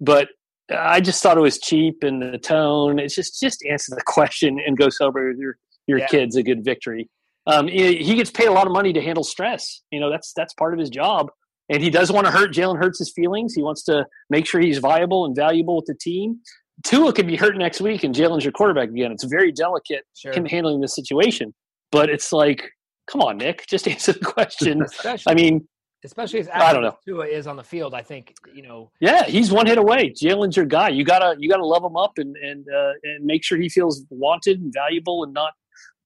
But 0.00 0.28
I 0.70 1.00
just 1.00 1.22
thought 1.22 1.36
it 1.36 1.42
was 1.42 1.58
cheap 1.58 2.02
and 2.02 2.22
the 2.22 2.38
tone. 2.38 2.98
It's 2.98 3.14
just 3.14 3.40
just 3.40 3.64
answer 3.68 3.94
the 3.94 4.02
question 4.06 4.60
and 4.64 4.76
go 4.76 4.88
celebrate 4.88 5.28
with 5.28 5.38
your 5.38 5.56
your 5.86 5.98
yeah. 5.98 6.06
kids 6.06 6.36
a 6.36 6.42
good 6.42 6.64
victory 6.64 7.08
um, 7.46 7.68
he 7.68 8.14
gets 8.14 8.30
paid 8.30 8.48
a 8.48 8.52
lot 8.52 8.66
of 8.66 8.72
money 8.72 8.92
to 8.92 9.00
handle 9.00 9.24
stress. 9.24 9.82
You 9.90 10.00
know, 10.00 10.10
that's 10.10 10.32
that's 10.34 10.54
part 10.54 10.74
of 10.74 10.80
his 10.80 10.90
job, 10.90 11.30
and 11.68 11.82
he 11.82 11.90
does 11.90 12.12
want 12.12 12.26
to 12.26 12.32
hurt 12.32 12.52
Jalen 12.52 12.78
Hurts' 12.78 13.10
feelings. 13.14 13.54
He 13.54 13.62
wants 13.62 13.82
to 13.84 14.06
make 14.28 14.46
sure 14.46 14.60
he's 14.60 14.78
viable 14.78 15.24
and 15.24 15.34
valuable 15.34 15.76
with 15.76 15.86
the 15.86 15.94
team. 15.94 16.40
Tua 16.84 17.12
could 17.12 17.26
be 17.26 17.36
hurt 17.36 17.56
next 17.56 17.80
week, 17.80 18.04
and 18.04 18.14
Jalen's 18.14 18.44
your 18.44 18.52
quarterback 18.52 18.88
again. 18.88 19.12
It's 19.12 19.24
very 19.24 19.52
delicate 19.52 20.04
sure. 20.16 20.32
him 20.32 20.44
handling 20.44 20.80
this 20.80 20.94
situation, 20.94 21.54
but 21.92 22.08
it's 22.08 22.32
like, 22.32 22.70
come 23.10 23.20
on, 23.20 23.38
Nick, 23.38 23.66
just 23.68 23.86
answer 23.88 24.12
the 24.12 24.20
question. 24.20 24.84
I 25.26 25.34
mean, 25.34 25.66
especially 26.04 26.40
as 26.40 26.48
I 26.48 26.72
don't 26.72 26.82
know 26.82 26.96
Tua 27.04 27.26
is 27.26 27.46
on 27.46 27.56
the 27.56 27.64
field. 27.64 27.94
I 27.94 28.02
think 28.02 28.34
you 28.54 28.62
know. 28.62 28.90
Yeah, 29.00 29.24
he's 29.24 29.50
one 29.50 29.66
hit 29.66 29.78
away. 29.78 30.10
Jalen's 30.10 30.56
your 30.56 30.66
guy. 30.66 30.88
You 30.88 31.04
gotta 31.04 31.36
you 31.38 31.48
gotta 31.48 31.66
love 31.66 31.84
him 31.84 31.96
up 31.96 32.12
and 32.16 32.36
and 32.36 32.66
uh, 32.68 32.92
and 33.02 33.24
make 33.24 33.44
sure 33.44 33.58
he 33.58 33.68
feels 33.68 34.04
wanted 34.10 34.60
and 34.60 34.72
valuable 34.72 35.24
and 35.24 35.34
not 35.34 35.52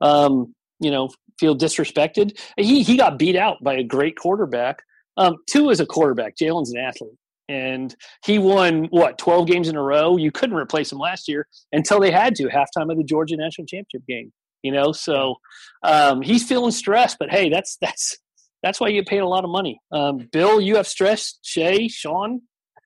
um, 0.01 0.55
you 0.81 0.91
know 0.91 1.09
feel 1.39 1.57
disrespected. 1.57 2.39
He 2.57 2.83
he 2.83 2.97
got 2.97 3.19
beat 3.19 3.37
out 3.37 3.63
by 3.63 3.75
a 3.75 3.85
great 3.85 4.17
quarterback. 4.17 4.83
Um, 5.17 5.37
Tua 5.49 5.71
is 5.71 5.81
a 5.81 5.87
quarterback. 5.87 6.37
Jalen's 6.37 6.73
an 6.73 6.81
athlete, 6.81 7.17
and 7.49 7.95
he 8.25 8.39
won 8.39 8.85
what 8.91 9.19
twelve 9.19 9.47
games 9.47 9.69
in 9.69 9.77
a 9.77 9.83
row. 9.83 10.17
You 10.17 10.31
couldn't 10.31 10.57
replace 10.57 10.91
him 10.93 10.99
last 10.99 11.29
year 11.29 11.47
until 11.73 12.01
they 12.01 12.11
had 12.11 12.35
to 12.37 12.45
halftime 12.45 12.91
of 12.91 12.97
the 12.97 13.05
Georgia 13.05 13.37
national 13.37 13.67
championship 13.67 14.07
game. 14.09 14.33
You 14.63 14.73
know, 14.73 14.93
so 14.93 15.37
um, 15.83 16.23
he's 16.23 16.47
feeling 16.47 16.73
stressed. 16.73 17.17
But 17.19 17.31
hey, 17.31 17.51
that's 17.51 17.77
that's 17.81 18.17
that's 18.63 18.81
why 18.81 18.89
you 18.89 19.03
get 19.03 19.09
paid 19.09 19.19
a 19.19 19.29
lot 19.29 19.45
of 19.45 19.51
money. 19.51 19.81
Um, 19.93 20.29
Bill, 20.33 20.61
you 20.61 20.77
have 20.77 20.87
stress. 20.87 21.39
Che, 21.43 21.89
Sean. 21.89 22.41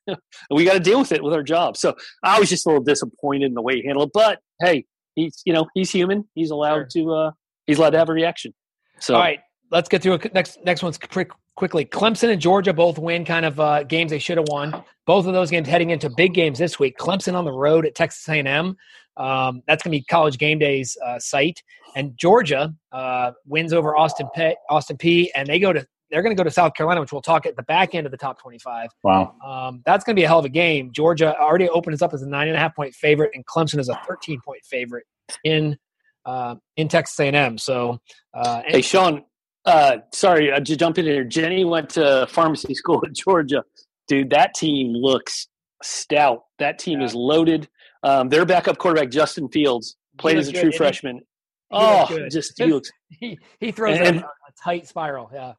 we 0.50 0.64
got 0.64 0.72
to 0.72 0.80
deal 0.80 0.98
with 0.98 1.12
it 1.12 1.22
with 1.22 1.34
our 1.34 1.42
job. 1.42 1.76
So 1.76 1.94
I 2.24 2.40
was 2.40 2.48
just 2.48 2.66
a 2.66 2.70
little 2.70 2.82
disappointed 2.82 3.46
in 3.46 3.54
the 3.54 3.62
way 3.62 3.76
he 3.76 3.86
handled 3.86 4.08
it. 4.08 4.12
But 4.12 4.40
hey, 4.60 4.86
he's 5.14 5.40
you 5.44 5.52
know 5.52 5.66
he's 5.74 5.90
human. 5.90 6.28
He's 6.34 6.50
allowed 6.50 6.92
sure. 6.92 7.04
to 7.04 7.12
uh, 7.12 7.30
he's 7.66 7.78
allowed 7.78 7.90
to 7.90 7.98
have 7.98 8.08
a 8.08 8.12
reaction. 8.12 8.54
So 9.00 9.14
all 9.14 9.20
right, 9.20 9.40
let's 9.70 9.88
get 9.88 10.02
through 10.02 10.14
a, 10.14 10.20
next 10.34 10.58
next 10.64 10.82
one's 10.82 10.98
quick 10.98 11.30
quickly. 11.58 11.84
Clemson 11.84 12.30
and 12.30 12.40
Georgia 12.40 12.72
both 12.72 12.98
win 12.98 13.24
kind 13.24 13.44
of 13.44 13.58
uh, 13.58 13.82
games 13.82 14.10
they 14.10 14.20
should 14.20 14.38
have 14.38 14.46
won. 14.48 14.82
Both 15.06 15.26
of 15.26 15.34
those 15.34 15.50
games 15.50 15.66
heading 15.66 15.90
into 15.90 16.08
big 16.08 16.32
games 16.32 16.58
this 16.58 16.78
week. 16.78 16.96
Clemson 16.96 17.34
on 17.34 17.44
the 17.44 17.52
road 17.52 17.84
at 17.84 17.96
Texas 17.96 18.26
A&M. 18.28 18.76
Um, 19.16 19.62
that's 19.66 19.82
going 19.82 19.90
to 19.92 19.98
be 19.98 20.04
College 20.04 20.38
Game 20.38 20.60
Day's 20.60 20.96
uh, 21.04 21.18
site. 21.18 21.60
And 21.96 22.16
Georgia 22.16 22.72
uh, 22.92 23.32
wins 23.44 23.72
over 23.72 23.96
Austin 23.96 24.28
P, 24.34 24.54
Austin 24.70 24.96
Peay, 24.96 25.26
and 25.34 25.48
they 25.48 25.58
go 25.58 25.72
to 25.72 25.84
they're 26.10 26.22
going 26.22 26.34
to 26.34 26.40
go 26.40 26.44
to 26.44 26.50
South 26.50 26.72
Carolina, 26.72 27.02
which 27.02 27.12
we'll 27.12 27.20
talk 27.20 27.44
at 27.44 27.54
the 27.56 27.62
back 27.64 27.94
end 27.94 28.06
of 28.06 28.10
the 28.10 28.16
top 28.16 28.40
25. 28.40 28.88
Wow. 29.02 29.34
Um, 29.44 29.82
that's 29.84 30.04
going 30.04 30.16
to 30.16 30.20
be 30.20 30.24
a 30.24 30.26
hell 30.26 30.38
of 30.38 30.44
a 30.46 30.48
game. 30.48 30.90
Georgia 30.90 31.38
already 31.38 31.68
opens 31.68 32.00
up 32.00 32.14
as 32.14 32.22
a 32.22 32.26
nine 32.26 32.48
and 32.48 32.56
a 32.56 32.60
half 32.60 32.74
point 32.74 32.94
favorite, 32.94 33.32
and 33.34 33.44
Clemson 33.44 33.78
is 33.78 33.90
a 33.90 34.00
13 34.06 34.40
point 34.40 34.64
favorite 34.64 35.04
in 35.44 35.76
uh, 36.24 36.54
in 36.76 36.88
Texas 36.88 37.18
A&M. 37.18 37.58
So, 37.58 37.98
uh, 38.32 38.62
hey, 38.66 38.82
Sean, 38.82 39.24
uh, 39.68 39.98
sorry, 40.14 40.52
I 40.52 40.60
just 40.60 40.80
jump 40.80 40.98
in 40.98 41.04
here. 41.04 41.24
Jenny 41.24 41.64
went 41.64 41.90
to 41.90 42.26
pharmacy 42.30 42.74
school 42.80 43.00
in 43.02 43.12
Georgia. 43.14 43.62
Dude, 44.08 44.30
that 44.30 44.54
team 44.54 44.94
looks 44.94 45.48
stout. 45.82 46.44
That 46.58 46.78
team 46.78 47.00
yeah. 47.00 47.06
is 47.06 47.14
loaded. 47.14 47.68
Um, 48.02 48.28
their 48.28 48.46
backup 48.46 48.78
quarterback, 48.78 49.10
Justin 49.10 49.48
Fields, 49.48 49.96
played 50.18 50.38
as 50.38 50.48
a 50.48 50.52
true 50.52 50.72
freshman. 50.72 51.16
He, 51.16 51.22
oh, 51.72 52.28
just 52.30 52.54
he 52.56 52.64
looks. 52.72 52.90
he, 53.08 53.38
he 53.60 53.70
throws 53.70 53.98
and, 53.98 54.20
a, 54.20 54.24
a 54.24 54.52
tight 54.62 54.88
spiral. 54.88 55.30
Yeah. 55.32 55.52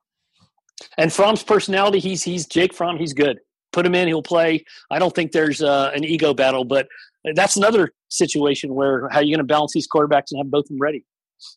And 0.97 1.13
Fromm's 1.13 1.43
personality, 1.43 1.99
he's 1.99 2.23
he's 2.23 2.47
Jake 2.47 2.73
Fromm. 2.73 2.97
He's 2.97 3.13
good. 3.13 3.37
Put 3.71 3.85
him 3.85 3.93
in, 3.93 4.07
he'll 4.07 4.23
play. 4.23 4.65
I 4.89 4.97
don't 4.97 5.13
think 5.13 5.31
there's 5.31 5.61
uh, 5.61 5.91
an 5.93 6.03
ego 6.03 6.33
battle, 6.33 6.63
but 6.63 6.87
that's 7.35 7.57
another 7.57 7.91
situation 8.07 8.73
where 8.73 9.07
how 9.09 9.19
are 9.19 9.23
you 9.23 9.35
going 9.35 9.45
to 9.45 9.53
balance 9.53 9.73
these 9.73 9.87
quarterbacks 9.87 10.31
and 10.31 10.39
have 10.39 10.49
both 10.49 10.65
of 10.65 10.69
them 10.69 10.79
ready? 10.79 11.05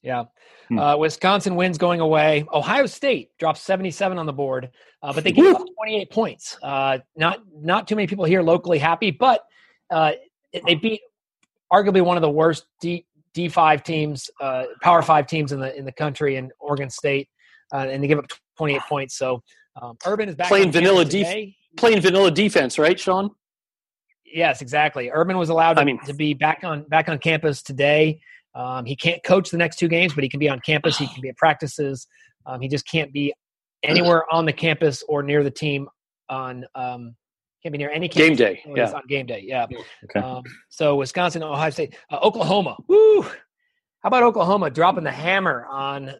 Yeah. 0.03 0.25
Hmm. 0.69 0.79
Uh, 0.79 0.97
Wisconsin 0.97 1.55
wins 1.55 1.79
going 1.79 2.01
away. 2.01 2.45
Ohio 2.53 2.87
State 2.87 3.31
drops 3.39 3.61
77 3.63 4.19
on 4.19 4.27
the 4.27 4.33
board, 4.33 4.71
uh, 5.03 5.13
but 5.13 5.25
they 5.25 5.33
give 5.33 5.55
up 5.55 5.67
28 5.77 6.11
points. 6.11 6.57
Uh, 6.63 6.99
not 7.17 7.41
not 7.55 7.89
too 7.89 7.97
many 7.97 8.07
people 8.07 8.25
here 8.25 8.43
locally 8.43 8.79
happy, 8.79 9.11
but 9.11 9.45
uh, 9.91 10.13
they 10.67 10.75
beat 10.75 11.01
arguably 11.73 12.05
one 12.05 12.17
of 12.17 12.23
the 12.23 12.31
worst 12.31 12.67
D 12.81 13.07
D5 13.35 13.83
teams, 13.83 14.31
uh, 14.41 14.65
Power 14.83 15.03
Five 15.03 15.27
teams 15.27 15.53
in 15.53 15.61
the 15.61 15.77
in 15.77 15.85
the 15.85 15.93
country, 15.93 16.37
in 16.37 16.51
Oregon 16.59 16.91
State, 16.91 17.29
uh, 17.73 17.87
and 17.89 18.03
they 18.03 18.09
give 18.09 18.19
up 18.19 18.27
28 18.59 18.81
points. 18.89 19.17
So 19.17 19.43
um, 19.81 19.97
Urban 20.07 20.29
is 20.29 20.35
back 20.35 20.49
playing 20.49 20.71
vanilla 20.71 21.05
def- 21.05 21.49
playing 21.77 22.01
vanilla 22.01 22.31
defense, 22.31 22.79
right, 22.79 22.99
Sean? 22.99 23.31
Yes, 24.25 24.63
exactly. 24.63 25.11
Urban 25.11 25.37
was 25.37 25.49
allowed 25.51 25.75
to, 25.75 25.81
I 25.81 25.85
mean, 25.85 25.99
to 26.07 26.15
be 26.15 26.35
back 26.35 26.63
on 26.65 26.83
back 26.85 27.09
on 27.09 27.19
campus 27.19 27.63
today. 27.63 28.21
Um, 28.55 28.85
he 28.85 28.97
can't 28.97 29.23
coach 29.23 29.51
the 29.51 29.57
next 29.57 29.79
two 29.79 29.89
games, 29.89 30.15
but 30.15 30.25
he 30.25 30.31
can 30.31 30.41
be 30.41 30.49
on 30.49 30.61
campus. 30.61 30.99
He 30.99 31.07
can 31.07 31.21
be 31.21 31.29
at 31.29 31.37
practices. 31.37 32.07
Um, 32.47 32.61
he 32.61 32.69
just 32.69 32.87
can't 32.87 33.13
be 33.13 33.33
anywhere 33.83 34.25
on 34.33 34.45
the 34.45 34.53
campus 34.53 35.03
or 35.09 35.23
near 35.23 35.43
the 35.43 35.51
team 35.51 35.89
on 36.29 36.65
um, 36.75 37.15
can't 37.63 37.73
be 37.73 37.79
near 37.79 37.91
any 37.91 38.09
game 38.09 38.35
day. 38.35 38.61
Yeah, 38.67 38.91
on 38.91 39.03
game 39.09 39.27
day. 39.27 39.45
Yeah. 39.47 39.67
Okay. 40.05 40.21
Um, 40.21 40.43
so 40.69 40.97
Wisconsin, 40.97 41.43
Ohio 41.45 41.71
State, 41.71 41.97
uh, 42.11 42.19
Oklahoma. 42.21 42.77
Woo! 42.89 43.23
How 43.23 44.09
about 44.09 44.25
Oklahoma 44.25 44.69
dropping 44.69 45.05
the 45.05 45.13
hammer 45.13 45.65
on 45.71 46.13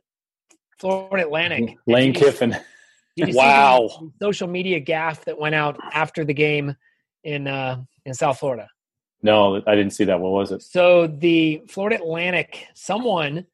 Florida 0.79 1.27
Atlantic? 1.27 1.77
Lane 1.87 2.15
Kiffin. 2.15 2.57
wow. 3.19 3.89
social 4.23 4.47
media 4.47 4.79
gaff 4.79 5.25
that 5.25 5.39
went 5.39 5.55
out 5.55 5.77
after 5.93 6.25
the 6.25 6.33
game 6.33 6.77
in 7.25 7.49
uh, 7.49 7.83
in 8.07 8.15
South 8.15 8.39
Florida. 8.39 8.69
No, 9.23 9.63
I 9.67 9.75
didn't 9.75 9.93
see 9.93 10.05
that. 10.05 10.21
What 10.21 10.33
was 10.33 10.51
it? 10.51 10.63
So 10.63 11.07
the 11.07 11.63
Florida 11.69 11.97
Atlantic, 11.97 12.67
someone 12.75 13.47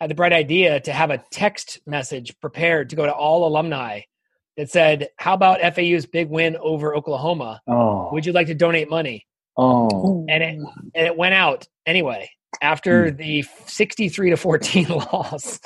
had 0.00 0.10
the 0.10 0.14
bright 0.14 0.32
idea 0.32 0.80
to 0.80 0.92
have 0.92 1.10
a 1.10 1.18
text 1.30 1.80
message 1.86 2.38
prepared 2.40 2.90
to 2.90 2.96
go 2.96 3.06
to 3.06 3.12
all 3.12 3.46
alumni 3.46 4.00
that 4.56 4.70
said, 4.70 5.08
"How 5.16 5.34
about 5.34 5.60
FAU's 5.74 6.06
big 6.06 6.28
win 6.28 6.56
over 6.56 6.96
Oklahoma? 6.96 7.60
Oh. 7.66 8.10
Would 8.12 8.26
you 8.26 8.32
like 8.32 8.48
to 8.48 8.54
donate 8.54 8.90
money?" 8.90 9.26
Oh, 9.56 10.26
and 10.28 10.42
it 10.42 10.58
and 10.94 11.06
it 11.06 11.16
went 11.16 11.34
out 11.34 11.68
anyway 11.86 12.28
after 12.60 13.12
mm. 13.12 13.16
the 13.16 13.44
sixty-three 13.66 14.30
to 14.30 14.36
fourteen 14.36 14.88
loss 15.12 15.60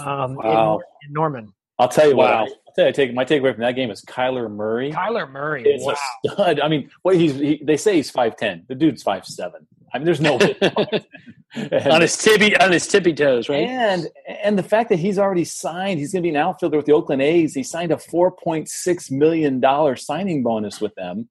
um, 0.00 0.36
wow. 0.36 0.76
in, 0.76 1.08
in 1.08 1.12
Norman. 1.12 1.52
I'll 1.78 1.88
tell 1.88 2.08
you 2.08 2.16
wow. 2.16 2.44
what. 2.44 2.52
You, 2.76 2.92
take 2.92 3.14
my 3.14 3.24
takeaway 3.24 3.52
from 3.52 3.62
that 3.62 3.76
game 3.76 3.90
is 3.90 4.02
Kyler 4.02 4.50
Murray. 4.50 4.92
Kyler 4.92 5.30
Murray 5.30 5.62
is 5.64 5.84
wow. 5.84 5.92
a 5.92 6.28
stud. 6.28 6.60
I 6.60 6.68
mean, 6.68 6.90
what 7.02 7.16
he's 7.16 7.34
he, 7.34 7.62
they 7.64 7.76
say 7.76 7.96
he's 7.96 8.10
five 8.10 8.36
ten. 8.36 8.64
The 8.68 8.74
dude's 8.74 9.02
five 9.02 9.26
seven. 9.26 9.66
I 9.94 9.98
mean, 9.98 10.06
there's 10.06 10.20
no 10.20 10.34
on 11.90 12.00
his 12.00 12.16
tippy 12.16 12.56
on 12.56 12.72
his 12.72 12.86
tippy 12.88 13.14
toes, 13.14 13.48
right? 13.48 13.62
And 13.62 14.08
and 14.26 14.58
the 14.58 14.62
fact 14.64 14.88
that 14.88 14.98
he's 14.98 15.20
already 15.20 15.44
signed, 15.44 16.00
he's 16.00 16.12
going 16.12 16.22
to 16.22 16.26
be 16.26 16.30
an 16.30 16.36
outfielder 16.36 16.76
with 16.76 16.86
the 16.86 16.92
Oakland 16.92 17.22
A's. 17.22 17.54
He 17.54 17.62
signed 17.62 17.92
a 17.92 17.98
four 17.98 18.32
point 18.32 18.68
six 18.68 19.08
million 19.08 19.60
dollar 19.60 19.94
signing 19.94 20.42
bonus 20.42 20.80
with 20.80 20.96
them. 20.96 21.28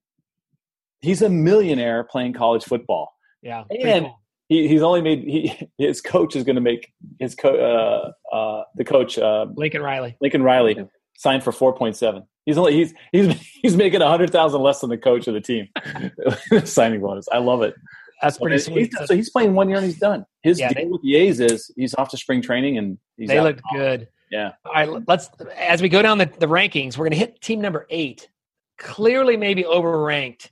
He's 1.02 1.20
a 1.20 1.28
millionaire 1.28 2.04
playing 2.04 2.32
college 2.32 2.64
football. 2.64 3.12
Yeah, 3.42 3.64
and 3.70 4.06
cool. 4.06 4.20
he, 4.48 4.66
he's 4.66 4.80
only 4.80 5.02
made 5.02 5.24
he, 5.24 5.68
his 5.76 6.00
coach 6.00 6.34
is 6.34 6.42
going 6.42 6.56
to 6.56 6.62
make 6.62 6.90
his 7.18 7.34
co- 7.34 8.12
uh, 8.32 8.34
uh, 8.34 8.64
the 8.76 8.84
coach 8.84 9.18
uh, 9.18 9.44
Lincoln 9.54 9.82
Riley. 9.82 10.16
Lincoln 10.22 10.42
Riley. 10.42 10.78
Signed 11.16 11.42
for 11.42 11.52
four 11.52 11.74
point 11.74 11.96
seven. 11.96 12.24
He's 12.46 12.58
only 12.58 12.74
he's 12.74 12.94
he's 13.12 13.34
he's 13.62 13.76
making 13.76 14.02
a 14.02 14.08
hundred 14.08 14.30
thousand 14.30 14.62
less 14.62 14.80
than 14.80 14.90
the 14.90 14.98
coach 14.98 15.26
of 15.26 15.34
the 15.34 15.40
team 15.40 15.68
signing 16.64 17.00
bonus. 17.00 17.26
I 17.32 17.38
love 17.38 17.62
it. 17.62 17.74
That's 18.22 18.38
pretty 18.38 18.58
so 18.58 18.72
sweet. 18.72 18.94
He's, 18.98 19.08
so 19.08 19.14
he's 19.14 19.30
playing 19.30 19.54
one 19.54 19.68
year 19.68 19.78
and 19.78 19.86
he's 19.86 19.98
done. 19.98 20.24
His 20.42 20.58
yeah, 20.58 20.72
deal 20.72 20.84
they, 20.84 20.90
with 20.90 21.02
the 21.02 21.16
A's 21.16 21.40
is 21.40 21.70
he's 21.76 21.94
off 21.94 22.10
to 22.10 22.16
spring 22.16 22.42
training 22.42 22.78
and 22.78 22.98
they 23.18 23.40
looked 23.40 23.62
good. 23.72 24.08
Yeah. 24.30 24.52
All 24.64 24.72
right, 24.72 25.04
let's 25.06 25.28
as 25.56 25.82
we 25.82 25.88
go 25.88 26.02
down 26.02 26.18
the, 26.18 26.26
the 26.38 26.46
rankings, 26.46 26.96
we're 26.96 27.04
going 27.04 27.12
to 27.12 27.18
hit 27.18 27.40
team 27.40 27.60
number 27.60 27.86
eight. 27.90 28.28
Clearly, 28.78 29.36
maybe 29.36 29.64
overranked 29.64 30.50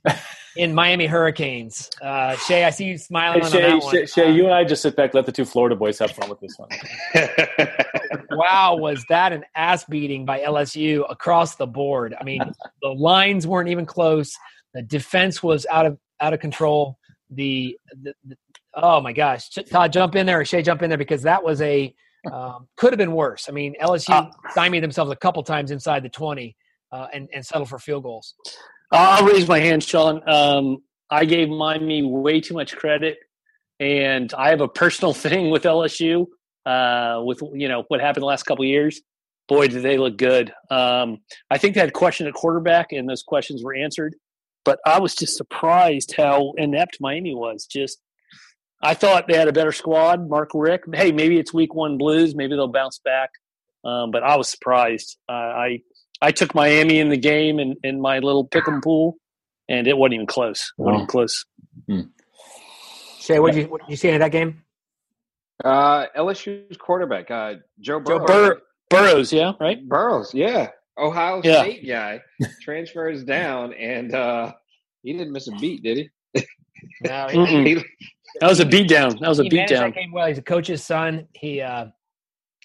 in 0.55 0.73
Miami 0.73 1.05
Hurricanes. 1.05 1.89
Uh, 2.01 2.35
Che, 2.47 2.63
I 2.63 2.69
see 2.69 2.85
you 2.85 2.97
smiling 2.97 3.41
hey, 3.43 3.49
Che, 3.49 3.63
on 3.63 3.79
that 3.81 3.91
Che, 3.91 3.97
one. 3.97 4.07
Che, 4.07 4.31
you 4.31 4.45
and 4.45 4.53
I 4.53 4.63
just 4.63 4.81
sit 4.81 4.95
back, 4.95 5.13
let 5.13 5.25
the 5.25 5.31
two 5.31 5.45
Florida 5.45 5.75
boys 5.75 5.99
have 5.99 6.11
fun 6.11 6.29
with 6.29 6.39
this 6.39 6.55
one. 6.57 6.69
wow, 8.31 8.75
was 8.75 9.03
that 9.09 9.33
an 9.33 9.43
ass 9.55 9.83
beating 9.85 10.25
by 10.25 10.39
LSU 10.39 11.05
across 11.09 11.55
the 11.55 11.67
board? 11.67 12.15
I 12.19 12.23
mean, 12.23 12.41
the 12.81 12.89
lines 12.89 13.47
weren't 13.47 13.69
even 13.69 13.85
close. 13.85 14.33
The 14.73 14.81
defense 14.81 15.41
was 15.43 15.65
out 15.69 15.85
of 15.85 15.97
out 16.21 16.33
of 16.33 16.39
control 16.39 16.97
the, 17.29 17.77
the, 18.01 18.13
the 18.25 18.37
oh 18.75 19.01
my 19.01 19.13
gosh, 19.13 19.49
Todd, 19.49 19.91
jump 19.91 20.15
in 20.15 20.25
there 20.25 20.39
or 20.39 20.45
Shay, 20.45 20.61
jump 20.61 20.81
in 20.81 20.89
there 20.89 20.97
because 20.97 21.23
that 21.23 21.43
was 21.43 21.61
a 21.61 21.93
um, 22.31 22.67
could 22.77 22.93
have 22.93 22.97
been 22.97 23.11
worse. 23.11 23.49
I 23.49 23.51
mean, 23.51 23.75
LSU 23.81 24.13
uh, 24.13 24.29
stymied 24.51 24.81
themselves 24.81 25.11
a 25.11 25.15
couple 25.15 25.43
times 25.43 25.71
inside 25.71 26.03
the 26.03 26.09
twenty 26.09 26.55
uh, 26.93 27.07
and 27.11 27.27
and 27.33 27.45
settled 27.45 27.69
for 27.69 27.79
field 27.79 28.03
goals. 28.03 28.35
I'll 28.91 29.25
raise 29.25 29.47
my 29.47 29.59
hand, 29.59 29.83
Sean. 29.83 30.21
Um, 30.29 30.83
I 31.09 31.25
gave 31.25 31.49
Miami 31.49 32.03
way 32.03 32.39
too 32.39 32.53
much 32.53 32.75
credit, 32.75 33.17
and 33.79 34.31
I 34.33 34.49
have 34.49 34.61
a 34.61 34.67
personal 34.67 35.13
thing 35.25 35.49
with 35.49 35.63
LSU. 35.63 36.27
Uh, 36.65 37.21
with 37.25 37.41
you 37.53 37.67
know 37.67 37.83
what 37.89 37.99
happened 37.99 38.21
the 38.21 38.27
last 38.27 38.43
couple 38.43 38.63
years, 38.63 39.01
boy, 39.49 39.67
did 39.67 39.83
they 39.83 39.97
look 39.97 40.17
good. 40.17 40.53
Um, 40.69 41.17
I 41.49 41.57
think 41.57 41.73
they 41.73 41.81
had 41.81 41.91
question 41.91 42.27
at 42.27 42.33
quarterback, 42.33 42.91
and 42.91 43.09
those 43.09 43.23
questions 43.23 43.63
were 43.63 43.75
answered. 43.75 44.15
But 44.63 44.79
I 44.85 44.99
was 44.99 45.13
just 45.13 45.35
surprised 45.35 46.13
how 46.15 46.53
inept 46.57 46.99
Miami 47.01 47.33
was. 47.33 47.65
Just 47.65 47.99
I 48.81 48.93
thought 48.93 49.27
they 49.27 49.35
had 49.35 49.47
a 49.47 49.53
better 49.53 49.71
squad. 49.71 50.29
Mark 50.29 50.51
Richt. 50.53 50.85
Hey, 50.93 51.11
maybe 51.11 51.37
it's 51.37 51.53
week 51.53 51.73
one 51.73 51.97
blues. 51.97 52.35
Maybe 52.35 52.55
they'll 52.55 52.67
bounce 52.67 52.99
back. 53.03 53.31
Um, 53.83 54.11
but 54.11 54.23
I 54.23 54.37
was 54.37 54.47
surprised. 54.47 55.17
Uh, 55.27 55.33
I 55.33 55.79
I 56.23 56.31
took 56.31 56.55
Miami 56.55 56.99
in 56.99 57.09
the 57.09 57.17
game 57.17 57.59
in, 57.59 57.75
in 57.83 57.99
my 57.99 58.19
little 58.19 58.47
pick'em 58.47 58.81
pool, 58.81 59.17
and 59.67 59.87
it 59.87 59.97
wasn't 59.97 60.15
even 60.15 60.25
close. 60.27 60.71
It 60.77 60.81
wasn't 60.81 60.95
even 60.95 61.07
close. 61.07 61.45
Hmm. 61.87 62.01
Che, 63.19 63.39
what 63.39 63.53
did 63.53 63.63
you 63.63 63.67
what 63.67 63.89
you 63.89 63.97
see 63.97 64.09
in 64.09 64.19
that 64.19 64.31
game? 64.31 64.63
Uh, 65.63 66.07
LSU's 66.17 66.77
quarterback, 66.77 67.29
uh, 67.29 67.55
Joe 67.79 67.99
Burrow. 67.99 68.19
Joe 68.19 68.25
Bur- 68.25 68.61
Burrows, 68.89 69.33
yeah, 69.33 69.53
right. 69.59 69.85
Burrows, 69.87 70.33
yeah. 70.33 70.69
Ohio 70.97 71.41
yeah. 71.43 71.63
State 71.63 71.87
guy 71.87 72.21
transfers 72.61 73.23
down, 73.23 73.73
and 73.73 74.15
uh, 74.15 74.53
he 75.01 75.13
didn't 75.13 75.33
miss 75.33 75.47
a 75.47 75.51
beat, 75.53 75.83
did 75.83 75.97
he? 75.97 76.43
no, 77.03 77.27
he, 77.27 77.75
that 78.39 78.47
was 78.47 78.59
a 78.59 78.65
beat 78.65 78.87
down. 78.87 79.17
That 79.19 79.29
was 79.29 79.39
a 79.39 79.43
beat 79.43 79.67
down. 79.67 79.91
Game 79.91 80.11
well. 80.13 80.27
He's 80.27 80.37
a 80.37 80.43
coach's 80.43 80.83
son. 80.83 81.27
He 81.33 81.61
uh, 81.61 81.87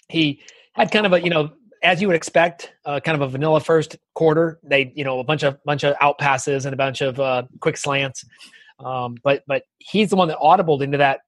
he 0.07 0.41
had 0.73 0.91
kind 0.91 1.05
of 1.05 1.13
a 1.13 1.21
you 1.21 1.29
know 1.29 1.51
as 1.81 2.01
you 2.01 2.07
would 2.07 2.15
expect, 2.15 2.73
uh, 2.85 2.99
kind 2.99 3.15
of 3.15 3.21
a 3.21 3.31
vanilla 3.31 3.59
first 3.59 3.97
quarter. 4.13 4.59
They 4.63 4.91
you 4.95 5.03
know 5.03 5.19
a 5.19 5.23
bunch 5.23 5.43
of 5.43 5.63
bunch 5.63 5.83
of 5.83 5.95
out 6.01 6.17
passes 6.17 6.65
and 6.65 6.73
a 6.73 6.77
bunch 6.77 7.01
of 7.01 7.19
uh, 7.19 7.43
quick 7.59 7.77
slants. 7.77 8.25
Um, 8.79 9.15
but 9.23 9.43
but 9.47 9.63
he's 9.79 10.09
the 10.09 10.15
one 10.15 10.27
that 10.29 10.37
audibled 10.37 10.81
into 10.81 10.97
that 10.97 11.21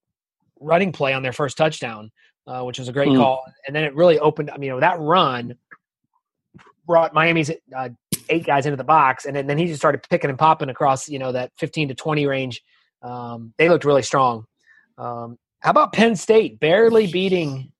running 0.59 0.91
play 0.91 1.13
on 1.13 1.23
their 1.23 1.33
first 1.33 1.57
touchdown, 1.57 2.11
uh, 2.47 2.63
which 2.63 2.79
was 2.79 2.87
a 2.87 2.93
great 2.93 3.09
mm. 3.09 3.17
call. 3.17 3.43
And 3.67 3.75
then 3.75 3.83
it 3.83 3.95
really 3.95 4.19
opened. 4.19 4.49
I 4.51 4.57
mean, 4.57 4.67
you 4.67 4.73
know, 4.73 4.79
that 4.79 4.99
run 4.99 5.55
brought 6.85 7.13
Miami's 7.13 7.51
uh, 7.75 7.89
eight 8.29 8.45
guys 8.45 8.65
into 8.65 8.77
the 8.77 8.83
box, 8.83 9.25
and 9.25 9.35
then, 9.35 9.47
then 9.47 9.57
he 9.57 9.67
just 9.67 9.79
started 9.79 10.05
picking 10.09 10.29
and 10.29 10.39
popping 10.39 10.69
across 10.69 11.09
you 11.09 11.19
know 11.19 11.31
that 11.31 11.51
15 11.57 11.89
to 11.89 11.95
20 11.95 12.25
range. 12.25 12.61
Um, 13.01 13.53
they 13.57 13.69
looked 13.69 13.85
really 13.85 14.03
strong. 14.03 14.45
Um, 14.97 15.37
how 15.59 15.71
about 15.71 15.93
Penn 15.93 16.15
State 16.15 16.59
barely 16.59 17.07
beating 17.07 17.71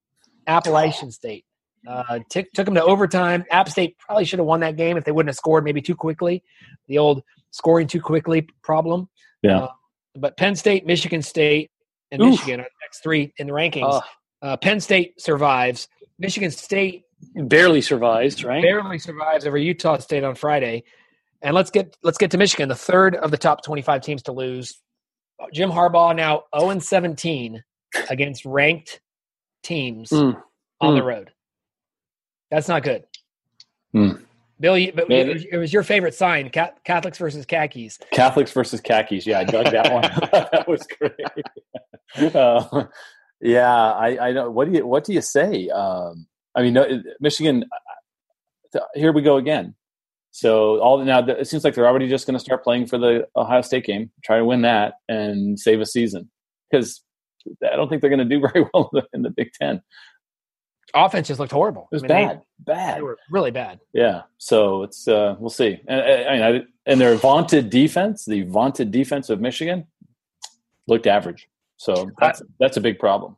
Appalachian 0.47 1.11
State? 1.11 1.45
Uh, 1.87 2.19
t- 2.29 2.45
took 2.53 2.65
them 2.65 2.75
to 2.75 2.83
overtime. 2.83 3.43
App 3.51 3.67
State 3.69 3.97
probably 3.97 4.25
should 4.25 4.39
have 4.39 4.45
won 4.45 4.59
that 4.59 4.77
game 4.77 4.97
if 4.97 5.03
they 5.03 5.11
wouldn't 5.11 5.29
have 5.29 5.35
scored 5.35 5.63
maybe 5.63 5.81
too 5.81 5.95
quickly. 5.95 6.43
The 6.87 6.97
old 6.99 7.23
scoring 7.51 7.87
too 7.87 8.01
quickly 8.01 8.47
problem. 8.63 9.09
Yeah. 9.41 9.59
Uh, 9.61 9.67
but 10.15 10.37
Penn 10.37 10.55
State, 10.55 10.85
Michigan 10.85 11.21
State, 11.21 11.71
and 12.11 12.21
Oof. 12.21 12.31
Michigan 12.31 12.59
are 12.59 12.63
the 12.63 12.69
next 12.85 13.01
three 13.01 13.33
in 13.37 13.47
the 13.47 13.53
rankings. 13.53 14.01
Uh, 14.41 14.57
Penn 14.57 14.79
State 14.79 15.19
survives. 15.19 15.87
Michigan 16.19 16.51
State 16.51 17.03
barely 17.35 17.81
survives, 17.81 18.43
right? 18.43 18.61
barely 18.61 18.99
survives 18.99 19.45
over 19.47 19.57
Utah 19.57 19.97
State 19.97 20.23
on 20.23 20.35
Friday. 20.35 20.83
And 21.41 21.55
let's 21.55 21.71
get 21.71 21.97
let's 22.03 22.17
get 22.19 22.29
to 22.31 22.37
Michigan, 22.37 22.69
the 22.69 22.75
third 22.75 23.15
of 23.15 23.31
the 23.31 23.37
top 23.37 23.63
25 23.63 24.01
teams 24.01 24.21
to 24.23 24.31
lose. 24.31 24.79
Jim 25.53 25.71
Harbaugh 25.71 26.15
now 26.15 26.43
0 26.55 26.69
and 26.71 26.83
17 26.83 27.63
against 28.09 28.45
ranked 28.45 29.01
teams 29.63 30.09
Mm. 30.11 30.39
on 30.81 30.95
the 30.95 31.01
Mm. 31.01 31.05
road. 31.05 31.31
That's 32.51 32.67
not 32.67 32.83
good. 32.83 33.05
Mm. 33.95 34.23
Bill, 34.59 34.77
you, 34.77 34.91
but 34.93 35.09
Man, 35.09 35.29
it, 35.51 35.57
was, 35.57 35.73
your 35.73 35.81
favorite 35.81 36.13
sign: 36.13 36.51
Catholics 36.51 37.17
versus 37.17 37.45
khakis. 37.47 37.97
Catholics 38.11 38.51
versus 38.51 38.79
khakis. 38.79 39.25
Yeah, 39.25 39.39
I 39.39 39.43
dug 39.43 39.71
that 39.71 39.91
one. 39.91 40.03
that 40.51 40.67
was 40.67 40.85
great. 40.99 42.35
Uh, 42.35 42.83
yeah, 43.41 43.91
I, 43.93 44.27
I 44.27 44.31
know. 44.33 44.51
What 44.51 44.67
do 44.67 44.77
you 44.77 44.85
What 44.85 45.03
do 45.03 45.13
you 45.13 45.21
say? 45.21 45.69
Um, 45.69 46.27
I 46.53 46.61
mean, 46.61 46.73
no, 46.73 47.01
Michigan. 47.19 47.65
uh, 48.75 48.79
Here 48.93 49.11
we 49.11 49.23
go 49.23 49.37
again. 49.37 49.73
So 50.31 50.79
all 50.79 51.03
now 51.03 51.25
it 51.25 51.47
seems 51.47 51.63
like 51.63 51.73
they're 51.73 51.87
already 51.87 52.07
just 52.07 52.25
going 52.25 52.37
to 52.37 52.43
start 52.43 52.63
playing 52.63 52.87
for 52.87 52.97
the 52.97 53.27
Ohio 53.35 53.61
State 53.61 53.85
game, 53.85 54.11
try 54.23 54.37
to 54.37 54.45
win 54.45 54.61
that, 54.61 54.93
and 55.09 55.59
save 55.59 55.81
a 55.81 55.85
season 55.85 56.29
because 56.69 57.01
I 57.63 57.75
don't 57.75 57.89
think 57.89 58.01
they're 58.01 58.09
going 58.09 58.27
to 58.27 58.35
do 58.35 58.39
very 58.53 58.65
well 58.73 58.91
in 59.13 59.23
the 59.23 59.29
Big 59.29 59.51
Ten. 59.53 59.81
Offense 60.93 61.27
just 61.27 61.39
looked 61.39 61.51
horrible. 61.51 61.87
It 61.91 61.95
was 61.95 62.03
I 62.03 62.07
mean, 62.07 62.17
they- 62.17 62.25
bad, 62.33 62.41
bad. 62.59 62.97
They, 62.97 63.01
were 63.01 63.17
really 63.29 63.51
bad. 63.51 63.79
Yeah, 63.93 64.23
so 64.37 64.83
it's 64.83 65.07
uh, 65.07 65.35
we'll 65.39 65.49
see. 65.49 65.79
And, 65.87 66.01
I 66.01 66.31
mean, 66.33 66.61
I, 66.61 66.61
and 66.85 66.99
their 66.99 67.15
vaunted 67.15 67.69
defense, 67.69 68.25
the 68.25 68.43
vaunted 68.43 68.91
defense 68.91 69.29
of 69.29 69.39
Michigan, 69.41 69.85
looked 70.87 71.07
average. 71.07 71.47
So 71.77 72.11
that's 72.19 72.41
that's 72.59 72.77
a 72.77 72.81
big 72.81 72.99
problem. 72.99 73.37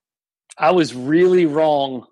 I 0.58 0.72
was 0.72 0.94
really 0.94 1.46
wrong 1.46 2.06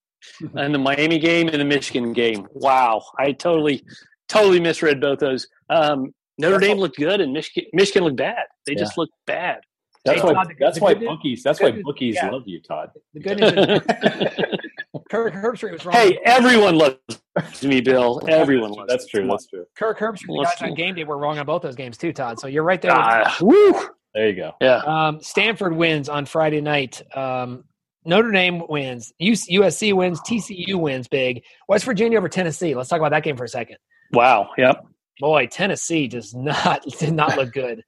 in 0.56 0.72
the 0.72 0.78
Miami 0.78 1.18
game 1.18 1.48
and 1.48 1.60
the 1.60 1.64
Michigan 1.64 2.12
game. 2.12 2.46
Wow, 2.52 3.02
I 3.18 3.32
totally, 3.32 3.84
totally 4.28 4.60
misread 4.60 5.00
both 5.00 5.18
those. 5.18 5.46
Um, 5.70 6.12
Notre 6.38 6.58
Dame 6.58 6.76
looked 6.78 6.96
good, 6.96 7.20
and 7.20 7.32
Michigan, 7.32 7.70
Michigan 7.72 8.04
looked 8.04 8.16
bad. 8.18 8.44
They 8.66 8.74
just 8.74 8.98
looked 8.98 9.12
bad. 9.26 9.60
That's 10.04 10.20
Hey, 10.20 10.26
why 10.26 10.32
Todd, 10.34 10.54
that's 10.60 10.80
why 10.80 10.92
good 10.94 11.00
news- 11.00 11.08
bookies 11.08 11.42
that's 11.42 11.60
why 11.60 11.70
good 11.70 11.76
news- 11.76 11.84
bookies 11.84 12.14
yeah. 12.14 12.30
love 12.30 12.42
you, 12.46 12.60
Todd. 12.60 12.90
The 13.14 13.20
good 13.20 13.40
news 13.40 13.52
is 13.52 14.58
Kirk 15.10 15.34
Herbstreit 15.34 15.72
was 15.72 15.84
wrong. 15.84 15.94
hey, 15.94 16.18
everyone 16.24 16.76
loves 16.76 17.62
me, 17.62 17.80
Bill. 17.80 18.20
Everyone 18.28 18.70
loves. 18.72 18.88
That's 18.88 19.06
true. 19.06 19.20
Come. 19.22 19.28
That's 19.30 19.46
true. 19.46 19.64
Kirk 19.76 19.98
Herbstreit, 19.98 20.26
the 20.26 20.32
Let's 20.34 20.54
guys 20.60 20.62
on 20.62 20.68
do- 20.70 20.76
game 20.76 20.94
day 20.94 21.04
were 21.04 21.18
wrong 21.18 21.38
on 21.38 21.46
both 21.46 21.62
those 21.62 21.76
games 21.76 21.96
too, 21.98 22.12
Todd. 22.12 22.38
So 22.40 22.46
you're 22.46 22.62
right 22.62 22.80
there. 22.80 22.92
with. 22.92 23.00
Ah, 23.00 23.36
woo. 23.40 23.74
There 24.14 24.28
you 24.28 24.36
go. 24.36 24.52
Yeah. 24.60 24.76
Um, 24.78 25.20
Stanford 25.20 25.76
wins 25.76 26.08
on 26.08 26.24
Friday 26.26 26.60
night. 26.60 27.02
Um, 27.16 27.64
Notre 28.04 28.30
Dame 28.30 28.62
wins. 28.68 29.12
USC 29.20 29.92
wins. 29.92 30.20
TCU 30.20 30.76
wins 30.76 31.08
big. 31.08 31.42
West 31.68 31.84
Virginia 31.84 32.16
over 32.18 32.28
Tennessee. 32.28 32.74
Let's 32.74 32.88
talk 32.88 32.98
about 33.00 33.10
that 33.10 33.24
game 33.24 33.36
for 33.36 33.44
a 33.44 33.48
second. 33.48 33.76
Wow. 34.12 34.50
Yep. 34.56 34.86
Boy, 35.20 35.46
Tennessee 35.48 36.08
does 36.08 36.34
not 36.34 36.82
did 36.98 37.12
not 37.12 37.36
look 37.36 37.52
good. 37.52 37.82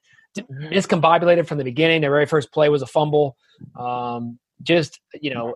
Miscombobulated 0.50 1.46
from 1.46 1.58
the 1.58 1.64
beginning. 1.64 2.00
Their 2.00 2.10
very 2.10 2.26
first 2.26 2.52
play 2.52 2.68
was 2.68 2.82
a 2.82 2.86
fumble. 2.86 3.36
Um, 3.78 4.38
just 4.62 5.00
you 5.20 5.32
know, 5.32 5.54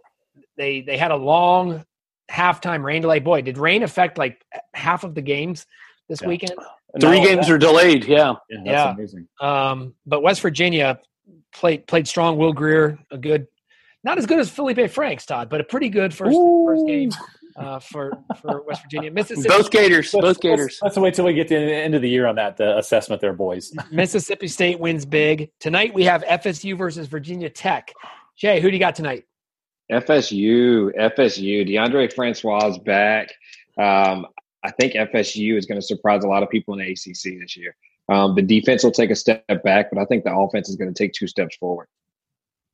they 0.63 0.81
they 0.81 0.97
had 0.97 1.11
a 1.11 1.17
long 1.17 1.85
halftime 2.31 2.83
rain 2.85 3.03
delay. 3.03 3.19
Boy, 3.19 3.43
did 3.43 3.59
rain 3.59 3.83
affect 3.83 4.17
like 4.17 4.41
half 4.75 5.03
of 5.05 5.15
the 5.15 5.21
games 5.23 5.67
this 6.09 6.23
Yeah. 6.23 6.29
weekend? 6.29 6.53
Three 7.01 7.11
not 7.11 7.17
only 7.17 7.29
games 7.29 7.47
that- 7.49 7.55
are 7.55 7.59
delayed. 7.59 8.05
Yeah. 8.05 8.35
Yeah, 8.49 8.59
that's 8.65 8.67
Yeah. 8.67 8.91
amazing. 8.93 9.29
Um, 9.41 9.95
but 10.07 10.23
West 10.23 10.41
Virginia 10.41 11.01
played 11.53 11.87
played 11.87 12.07
strong. 12.07 12.37
Will 12.39 12.53
Grier, 12.53 12.99
a 13.11 13.19
good, 13.19 13.47
not 14.05 14.19
as 14.19 14.27
good 14.27 14.39
as 14.39 14.49
Felipe 14.51 14.89
Franks, 14.91 15.27
Todd, 15.27 15.49
but 15.49 15.61
a 15.61 15.65
pretty 15.65 15.89
good 15.89 16.15
first 16.15 16.37
first 16.67 16.87
game 16.87 17.11
uh, 17.57 17.79
for 17.81 18.13
for 18.41 18.63
West 18.63 18.83
Virginia. 18.83 19.11
Mississippi 19.21 19.49
Both 19.49 19.71
Gators. 19.71 20.13
Both 20.13 20.23
Let's- 20.25 20.39
Gators. 20.39 20.79
Let's, 20.83 20.97
let's 20.97 20.99
wait 20.99 21.15
till 21.15 21.25
we 21.25 21.35
get 21.35 21.49
to 21.49 21.55
the 21.59 21.75
end 21.75 21.95
of 21.95 22.03
the 22.03 22.09
year 22.09 22.27
on 22.27 22.37
that 22.37 22.61
uh, 22.61 22.77
assessment, 22.79 23.21
there, 23.21 23.33
boys. 23.35 23.73
Mississippi 23.91 24.49
State 24.49 24.79
wins 24.79 25.05
big 25.05 25.51
tonight. 25.61 25.93
We 25.93 26.05
have 26.05 26.23
FSU 26.25 26.79
versus 26.79 27.09
Virginia 27.09 27.51
Tech. 27.51 27.93
Jay, 28.39 28.61
who 28.61 28.69
do 28.71 28.75
you 28.77 28.81
got 28.81 28.95
tonight? 28.95 29.25
FSU, 29.93 30.91
FSU, 30.97 31.69
Deondre 31.69 32.13
Francois 32.13 32.67
is 32.69 32.79
back. 32.79 33.29
Um, 33.79 34.27
I 34.65 34.71
think 34.71 34.95
FSU 34.95 35.59
is 35.59 35.67
going 35.67 35.81
to 35.81 35.87
surprise 35.87 36.25
a 36.25 36.29
lot 36.29 36.43
of 36.43 36.51
people 36.51 36.75
in 36.75 36.81
the 36.81 36.93
ACC 36.93 37.39
this 37.41 37.57
year. 37.57 37.77
Um, 38.09 38.35
the 38.35 38.43
defense 38.43 38.83
will 38.83 38.93
take 38.93 39.11
a 39.11 39.17
step 39.17 39.45
back, 39.63 39.91
but 39.91 40.01
I 40.01 40.05
think 40.07 40.25
the 40.25 40.35
offense 40.35 40.69
is 40.69 40.77
going 40.77 40.93
to 40.93 40.97
take 40.97 41.13
two 41.13 41.27
steps 41.27 41.57
forward. 41.57 41.89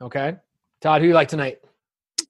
Okay, 0.01 0.37
Todd, 0.81 1.03
who 1.03 1.09
you 1.09 1.15
like 1.15 1.29
tonight? 1.29 1.59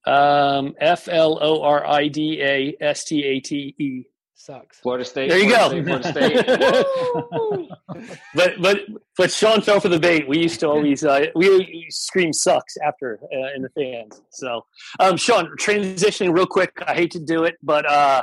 Um, 0.06 0.74
F 0.80 1.08
L 1.08 1.38
O 1.40 1.62
R 1.62 1.86
I 1.86 2.08
D 2.08 2.40
A 2.42 2.74
S 2.80 3.04
T 3.04 3.24
A 3.24 3.40
T 3.40 3.74
E. 3.78 4.04
Sucks. 4.40 4.78
Florida 4.78 5.04
State. 5.04 5.30
There 5.30 5.38
you 5.38 5.48
Florida 5.48 6.12
go. 6.12 6.12
State, 6.12 6.46
Florida 6.46 7.66
State. 7.96 8.12
but 8.36 8.62
but 8.62 8.80
but 9.16 9.32
Sean 9.32 9.60
fell 9.60 9.80
for 9.80 9.88
the 9.88 9.98
bait. 9.98 10.28
We 10.28 10.38
used 10.38 10.60
to 10.60 10.68
always 10.68 11.04
uh, 11.04 11.26
we 11.34 11.86
scream 11.90 12.32
sucks 12.32 12.76
after 12.76 13.18
uh, 13.24 13.56
in 13.56 13.62
the 13.62 13.68
fans. 13.70 14.22
So 14.30 14.64
um, 15.00 15.16
Sean, 15.16 15.50
transitioning 15.58 16.32
real 16.32 16.46
quick. 16.46 16.70
I 16.86 16.94
hate 16.94 17.10
to 17.12 17.18
do 17.18 17.42
it, 17.42 17.56
but 17.64 17.84
uh, 17.90 18.22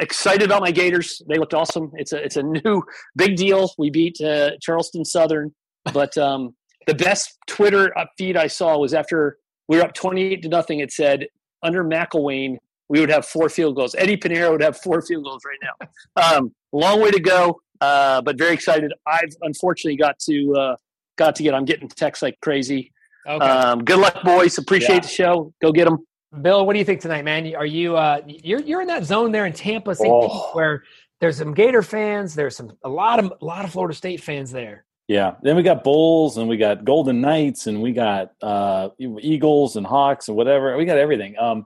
excited 0.00 0.42
about 0.42 0.62
my 0.62 0.72
Gators. 0.72 1.22
They 1.28 1.38
looked 1.38 1.54
awesome. 1.54 1.92
It's 1.94 2.12
a 2.12 2.20
it's 2.20 2.36
a 2.36 2.42
new 2.42 2.82
big 3.14 3.36
deal. 3.36 3.70
We 3.78 3.90
beat 3.90 4.20
uh, 4.20 4.56
Charleston 4.60 5.04
Southern, 5.04 5.54
but 5.92 6.18
um, 6.18 6.56
the 6.88 6.94
best 6.94 7.38
Twitter 7.46 7.94
feed 8.18 8.36
I 8.36 8.48
saw 8.48 8.78
was 8.78 8.94
after 8.94 9.38
we 9.68 9.76
were 9.76 9.84
up 9.84 9.94
twenty 9.94 10.24
eight 10.24 10.42
to 10.42 10.48
nothing. 10.48 10.80
It 10.80 10.90
said 10.90 11.28
under 11.62 11.84
McElwain 11.84 12.56
we 12.92 13.00
would 13.00 13.08
have 13.08 13.24
four 13.24 13.48
field 13.48 13.74
goals. 13.74 13.94
Eddy 13.96 14.18
Piñeiro 14.18 14.50
would 14.52 14.60
have 14.60 14.76
four 14.76 15.00
field 15.00 15.24
goals 15.24 15.42
right 15.46 15.58
now. 15.62 16.36
Um, 16.36 16.54
long 16.72 17.00
way 17.00 17.10
to 17.10 17.20
go, 17.20 17.58
uh, 17.80 18.20
but 18.20 18.36
very 18.36 18.52
excited. 18.52 18.92
I've 19.06 19.34
unfortunately 19.40 19.96
got 19.96 20.18
to 20.28 20.54
uh, 20.54 20.76
got 21.16 21.34
to 21.36 21.42
get. 21.42 21.54
I'm 21.54 21.64
getting 21.64 21.88
texts 21.88 22.22
like 22.22 22.38
crazy. 22.42 22.92
Okay, 23.26 23.46
Um, 23.46 23.82
good 23.82 23.98
luck, 23.98 24.22
boys. 24.22 24.58
Appreciate 24.58 24.96
Yeah. 24.96 25.00
the 25.00 25.08
show. 25.08 25.54
Go 25.62 25.72
get 25.72 25.86
them. 25.86 26.06
Bill, 26.42 26.66
what 26.66 26.74
do 26.74 26.80
you 26.80 26.84
think 26.84 27.00
tonight, 27.00 27.24
man? 27.24 27.54
Are 27.54 27.64
you 27.64 27.96
uh, 27.96 28.20
you're 28.26 28.60
you're 28.60 28.82
in 28.82 28.88
that 28.88 29.04
zone 29.04 29.32
there 29.32 29.46
in 29.46 29.54
Tampa, 29.54 29.94
St. 29.94 30.12
Oh. 30.12 30.28
Pete, 30.28 30.54
where 30.54 30.82
there's 31.22 31.38
some 31.38 31.54
Gator 31.54 31.82
fans, 31.82 32.34
there's 32.34 32.54
some 32.56 32.72
a 32.84 32.90
lot 32.90 33.18
of 33.20 33.32
a 33.40 33.44
lot 33.44 33.64
of 33.64 33.72
Florida 33.72 33.94
State 33.94 34.22
fans 34.22 34.50
there. 34.50 34.84
Yeah. 35.08 35.36
Then 35.42 35.56
we 35.56 35.62
got 35.62 35.82
Bulls 35.82 36.36
and 36.36 36.46
we 36.46 36.58
got 36.58 36.84
Golden 36.84 37.22
Knights 37.22 37.66
and 37.68 37.80
we 37.80 37.92
got 37.92 38.32
uh, 38.42 38.90
Eagles 38.98 39.76
and 39.76 39.86
Hawks 39.86 40.28
and 40.28 40.36
whatever. 40.36 40.76
We 40.76 40.84
got 40.84 40.98
everything. 40.98 41.38
Um, 41.38 41.64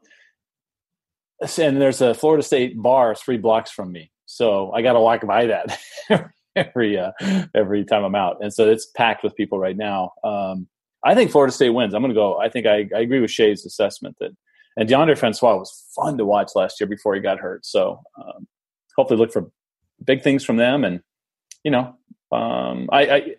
and 1.59 1.81
there's 1.81 2.01
a 2.01 2.15
Florida 2.15 2.43
State 2.43 2.81
bar 2.81 3.15
three 3.15 3.37
blocks 3.37 3.71
from 3.71 3.93
me, 3.93 4.11
so 4.27 4.73
I 4.73 4.83
got 4.83 4.95
to 4.95 5.01
walk 5.01 5.27
by 5.27 5.47
that 5.47 5.79
every 6.57 6.99
uh, 6.99 7.13
every 7.55 7.85
time 7.85 8.05
I'm 8.05 8.15
out, 8.15 8.39
and 8.41 8.53
so 8.53 8.69
it's 8.69 8.87
packed 8.87 9.23
with 9.23 9.35
people 9.37 9.59
right 9.59 9.77
now. 9.77 10.13
Um, 10.25 10.69
I 11.05 11.15
think 11.15 11.31
Florida 11.31 11.53
State 11.53 11.71
wins. 11.71 11.95
I'm 11.95 12.03
going 12.03 12.11
to 12.13 12.19
go. 12.19 12.39
I 12.39 12.49
think 12.49 12.67
I, 12.67 12.89
I 12.95 13.01
agree 13.01 13.21
with 13.21 13.31
Che's 13.31 13.65
assessment 13.65 14.17
that, 14.21 14.31
and 14.77 14.89
Deondre 14.89 15.19
Francois 15.19 15.57
was 15.57 15.85
fun 15.95 16.19
to 16.19 16.25
watch 16.25 16.53
last 16.55 16.81
year 16.81 16.89
before 16.89 17.15
he 17.15 17.21
got 17.21 17.39
hurt. 17.39 17.65
So 17.65 18.01
um, 18.19 18.47
hopefully 18.97 19.19
look 19.19 19.33
for 19.33 19.51
big 20.05 20.23
things 20.23 20.45
from 20.45 20.57
them, 20.57 20.85
and 20.85 21.01
you 21.65 21.71
know, 21.71 21.97
um, 22.33 22.89
I, 22.93 23.09
I 23.09 23.35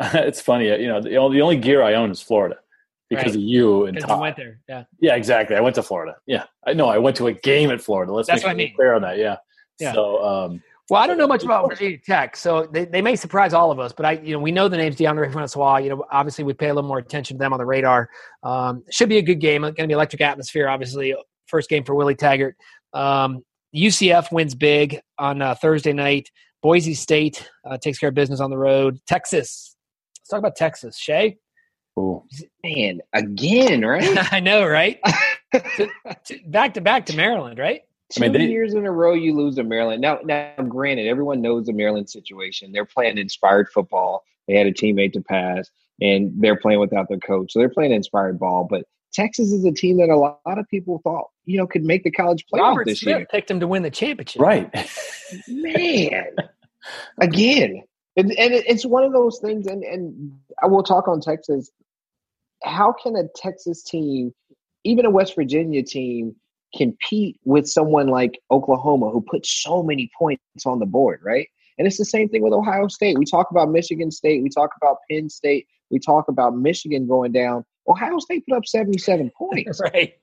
it's 0.14 0.40
funny, 0.40 0.66
you 0.66 0.88
know, 0.88 1.00
the, 1.00 1.10
the 1.10 1.40
only 1.40 1.56
gear 1.56 1.82
I 1.82 1.94
own 1.94 2.10
is 2.10 2.20
Florida 2.20 2.56
because 3.10 3.26
Right. 3.26 3.34
of 3.36 3.40
you 3.40 3.86
and 3.86 3.94
Because 3.94 4.08
Todd. 4.08 4.16
you 4.18 4.22
went 4.22 4.36
there, 4.36 4.60
yeah. 4.68 4.84
Yeah, 5.00 5.14
exactly. 5.16 5.56
I 5.56 5.60
went 5.60 5.74
to 5.76 5.82
Florida. 5.82 6.16
Yeah, 6.26 6.44
I 6.66 6.72
know. 6.72 6.88
I 6.88 6.98
went 6.98 7.16
to 7.16 7.26
a 7.28 7.32
game 7.32 7.70
at 7.70 7.80
Florida. 7.80 8.12
Let's 8.12 8.28
That's 8.28 8.42
make 8.42 8.46
what 8.46 8.50
I 8.52 8.54
mean. 8.54 8.74
clear 8.74 8.94
on 8.94 9.02
that. 9.02 9.18
Yeah. 9.18 9.36
Yeah. 9.78 9.92
So, 9.92 10.24
um, 10.24 10.62
Well, 10.90 11.02
I 11.02 11.06
don't 11.06 11.18
know 11.18 11.26
much 11.26 11.42
about 11.44 11.68
Virginia 11.68 11.98
Tech, 12.04 12.36
so 12.36 12.66
they, 12.72 12.84
they 12.84 13.02
may 13.02 13.16
surprise 13.16 13.52
all 13.54 13.70
of 13.70 13.78
us. 13.80 13.92
But 13.92 14.06
I, 14.06 14.12
you 14.12 14.32
know, 14.34 14.38
we 14.38 14.52
know 14.52 14.68
the 14.68 14.76
names 14.76 14.96
Deondre 14.96 15.32
Francois. 15.32 15.78
You 15.78 15.90
know, 15.90 16.04
obviously 16.12 16.44
we 16.44 16.52
pay 16.52 16.68
a 16.68 16.74
little 16.74 16.86
more 16.88 16.98
attention 16.98 17.36
to 17.36 17.42
them 17.42 17.52
on 17.52 17.58
the 17.58 17.64
radar. 17.66 18.08
Um, 18.42 18.84
should 18.90 19.08
be 19.08 19.18
a 19.18 19.22
good 19.22 19.40
game. 19.40 19.62
Going 19.62 19.74
to 19.74 19.86
be 19.86 19.92
electric 19.94 20.20
atmosphere. 20.20 20.68
Obviously, 20.68 21.14
first 21.46 21.68
game 21.70 21.84
for 21.84 21.94
Willie 21.94 22.14
Taggart. 22.14 22.54
Um, 22.92 23.42
UCF 23.74 24.30
wins 24.30 24.54
big 24.54 25.00
on 25.18 25.42
uh, 25.42 25.54
Thursday 25.56 25.92
night. 25.92 26.30
Boise 26.62 26.94
State 26.94 27.50
uh, 27.68 27.76
takes 27.76 27.98
care 27.98 28.08
of 28.10 28.14
business 28.14 28.40
on 28.40 28.50
the 28.50 28.56
road. 28.58 28.98
Texas. 29.06 29.76
Let's 30.20 30.28
talk 30.30 30.38
about 30.38 30.54
Texas. 30.56 30.98
Che, 30.98 31.36
ooh. 31.98 32.22
Man, 32.62 33.00
again, 33.12 33.84
right? 33.84 34.18
I 34.32 34.40
know, 34.40 34.66
right? 34.66 35.00
To- 35.54 35.88
to- 36.24 36.40
back 36.48 36.74
to 36.74 36.80
back 36.80 37.06
to 37.06 37.16
Maryland, 37.16 37.60
right? 37.60 37.82
Two 38.10 38.24
I 38.24 38.28
mean, 38.28 38.32
they, 38.32 38.46
years 38.46 38.74
in 38.74 38.84
a 38.84 38.90
row 38.90 39.14
you 39.14 39.36
lose 39.36 39.54
to 39.54 39.62
Maryland. 39.62 40.00
Now, 40.00 40.18
now, 40.24 40.52
granted, 40.68 41.06
everyone 41.06 41.40
knows 41.40 41.66
the 41.66 41.72
Maryland 41.72 42.10
situation. 42.10 42.72
They're 42.72 42.84
playing 42.84 43.18
inspired 43.18 43.68
football. 43.70 44.24
They 44.48 44.56
had 44.56 44.66
a 44.66 44.72
teammate 44.72 45.12
to 45.12 45.20
pass, 45.20 45.70
and 46.00 46.32
they're 46.36 46.58
playing 46.58 46.80
without 46.80 47.08
their 47.08 47.18
coach, 47.18 47.52
so 47.52 47.60
they're 47.60 47.68
playing 47.68 47.92
inspired 47.92 48.38
ball. 48.38 48.66
But 48.68 48.84
Texas 49.12 49.52
is 49.52 49.64
a 49.64 49.72
team 49.72 49.98
that 49.98 50.10
a 50.10 50.16
lot 50.16 50.38
of 50.46 50.68
people 50.68 51.00
thought 51.02 51.30
you 51.44 51.56
know 51.56 51.66
could 51.66 51.84
make 51.84 52.02
the 52.02 52.10
college 52.10 52.44
playoff 52.52 52.60
Robert 52.60 52.86
this 52.86 53.00
Smith 53.00 53.16
year. 53.16 53.26
Picked 53.30 53.48
them 53.48 53.60
to 53.60 53.66
win 53.66 53.82
the 53.82 53.90
championship, 53.90 54.42
right? 54.42 54.70
Man, 55.48 56.36
again, 57.20 57.82
and, 58.16 58.32
and 58.32 58.54
it's 58.54 58.84
one 58.84 59.04
of 59.04 59.12
those 59.12 59.38
things. 59.38 59.66
And 59.66 59.82
and 59.82 60.38
I 60.62 60.66
will 60.66 60.82
talk 60.82 61.08
on 61.08 61.20
Texas. 61.20 61.70
How 62.64 62.92
can 62.92 63.16
a 63.16 63.24
Texas 63.36 63.82
team, 63.82 64.32
even 64.84 65.04
a 65.06 65.10
West 65.10 65.34
Virginia 65.34 65.82
team, 65.82 66.34
compete 66.76 67.38
with 67.44 67.68
someone 67.68 68.08
like 68.08 68.40
Oklahoma 68.50 69.10
who 69.10 69.20
put 69.20 69.46
so 69.46 69.82
many 69.82 70.10
points 70.18 70.42
on 70.66 70.80
the 70.80 70.86
board, 70.86 71.20
right? 71.22 71.48
And 71.78 71.86
it's 71.86 71.98
the 71.98 72.04
same 72.04 72.28
thing 72.28 72.42
with 72.42 72.52
Ohio 72.52 72.88
State. 72.88 73.18
We 73.18 73.24
talk 73.24 73.50
about 73.50 73.70
Michigan 73.70 74.10
State, 74.10 74.42
we 74.42 74.48
talk 74.48 74.70
about 74.80 74.98
Penn 75.10 75.28
State, 75.28 75.66
we 75.90 75.98
talk 75.98 76.28
about 76.28 76.56
Michigan 76.56 77.06
going 77.06 77.32
down. 77.32 77.64
Ohio 77.88 78.18
State 78.18 78.44
put 78.48 78.56
up 78.56 78.66
77 78.66 79.30
points. 79.38 79.80
right. 79.80 80.14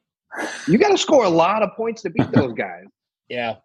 You 0.67 0.77
got 0.77 0.89
to 0.89 0.97
score 0.97 1.25
a 1.25 1.29
lot 1.29 1.61
of 1.61 1.71
points 1.75 2.01
to 2.03 2.09
beat 2.09 2.31
those 2.33 2.53
guys. 2.53 2.85
yeah. 3.29 3.55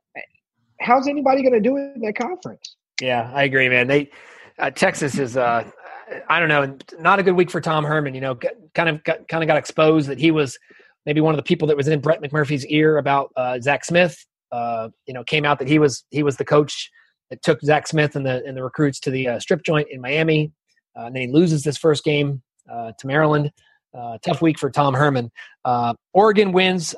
How's 0.78 1.08
anybody 1.08 1.40
going 1.40 1.54
to 1.54 1.60
do 1.60 1.78
it 1.78 1.92
in 1.94 2.02
that 2.02 2.16
conference? 2.18 2.76
Yeah, 3.00 3.30
I 3.32 3.44
agree, 3.44 3.68
man. 3.70 3.86
They 3.86 4.10
uh, 4.58 4.70
Texas 4.70 5.18
is 5.18 5.36
uh 5.36 5.70
I 6.28 6.38
don't 6.38 6.48
know, 6.48 6.76
not 7.00 7.18
a 7.18 7.22
good 7.22 7.34
week 7.34 7.50
for 7.50 7.60
Tom 7.60 7.84
Herman, 7.84 8.14
you 8.14 8.20
know, 8.20 8.38
kind 8.74 8.88
of 8.88 9.02
got, 9.02 9.26
kind 9.28 9.42
of 9.42 9.48
got 9.48 9.56
exposed 9.56 10.08
that 10.08 10.18
he 10.18 10.30
was 10.30 10.58
maybe 11.04 11.20
one 11.20 11.34
of 11.34 11.36
the 11.36 11.42
people 11.42 11.68
that 11.68 11.76
was 11.76 11.88
in 11.88 12.00
Brett 12.00 12.20
McMurphy's 12.20 12.66
ear 12.66 12.98
about 12.98 13.32
uh, 13.36 13.58
Zach 13.60 13.84
Smith. 13.84 14.24
Uh, 14.52 14.88
you 15.06 15.14
know, 15.14 15.24
came 15.24 15.44
out 15.44 15.58
that 15.58 15.68
he 15.68 15.78
was 15.78 16.04
he 16.10 16.22
was 16.22 16.36
the 16.36 16.44
coach 16.44 16.90
that 17.30 17.42
took 17.42 17.60
Zach 17.62 17.88
Smith 17.88 18.14
and 18.14 18.24
the 18.24 18.44
and 18.44 18.56
the 18.56 18.62
recruits 18.62 19.00
to 19.00 19.10
the 19.10 19.28
uh, 19.28 19.40
strip 19.40 19.62
joint 19.64 19.88
in 19.90 20.00
Miami. 20.00 20.52
Uh, 20.96 21.06
and 21.06 21.14
then 21.14 21.22
he 21.22 21.28
loses 21.28 21.62
this 21.62 21.76
first 21.76 22.04
game 22.04 22.42
uh, 22.70 22.92
to 22.98 23.06
Maryland. 23.06 23.50
Uh, 23.96 24.18
tough 24.24 24.42
week 24.42 24.58
for 24.58 24.70
Tom 24.70 24.94
Herman. 24.94 25.30
Oregon 26.12 26.52
wins 26.52 26.94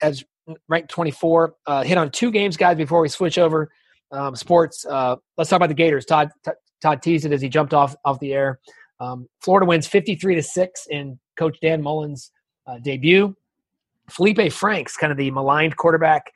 as 0.00 0.24
ranked 0.68 0.88
24. 0.90 1.54
hit 1.84 1.98
on 1.98 2.10
two 2.10 2.30
games, 2.30 2.56
guys. 2.56 2.76
Before 2.76 3.00
we 3.00 3.08
switch 3.08 3.38
over 3.38 3.70
um, 4.12 4.34
sports, 4.36 4.86
let's 4.88 5.50
talk 5.50 5.56
about 5.56 5.68
the 5.68 5.74
Gators. 5.74 6.04
Todd 6.06 6.30
t- 6.44 6.52
Todd 6.80 7.02
teased 7.02 7.24
it 7.24 7.32
as 7.32 7.40
he 7.40 7.48
jumped 7.48 7.74
off 7.74 7.96
off 8.04 8.20
the 8.20 8.32
air. 8.32 8.60
Um, 9.00 9.28
Florida 9.40 9.66
wins 9.66 9.86
53 9.86 10.34
to 10.34 10.42
six 10.42 10.86
in 10.90 11.18
Coach 11.36 11.58
Dan 11.60 11.82
Mullen's 11.82 12.32
debut. 12.82 13.34
Felipe 14.10 14.52
Franks, 14.52 14.96
kind 14.96 15.12
of 15.12 15.18
the 15.18 15.30
maligned 15.30 15.76
quarterback, 15.76 16.32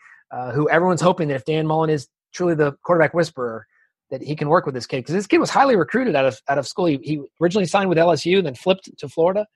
who 0.54 0.68
everyone's 0.68 1.00
hoping 1.00 1.28
that 1.28 1.34
if 1.34 1.44
Dan 1.44 1.66
Mullen 1.66 1.90
is 1.90 2.08
truly 2.32 2.54
the 2.54 2.72
quarterback 2.84 3.14
whisperer 3.14 3.66
that 4.12 4.22
he 4.22 4.36
can 4.36 4.48
work 4.48 4.66
with 4.66 4.74
this 4.74 4.86
kid 4.86 4.98
because 4.98 5.14
this 5.14 5.26
kid 5.26 5.38
was 5.38 5.50
highly 5.50 5.74
recruited 5.74 6.14
out 6.14 6.26
of 6.26 6.40
out 6.48 6.58
of 6.58 6.68
school. 6.68 6.84
He, 6.86 6.98
he 7.02 7.20
originally 7.40 7.66
signed 7.66 7.88
with 7.88 7.98
LSU, 7.98 8.38
and 8.38 8.46
then 8.46 8.54
flipped 8.54 8.88
to 8.96 9.08
Florida. 9.08 9.46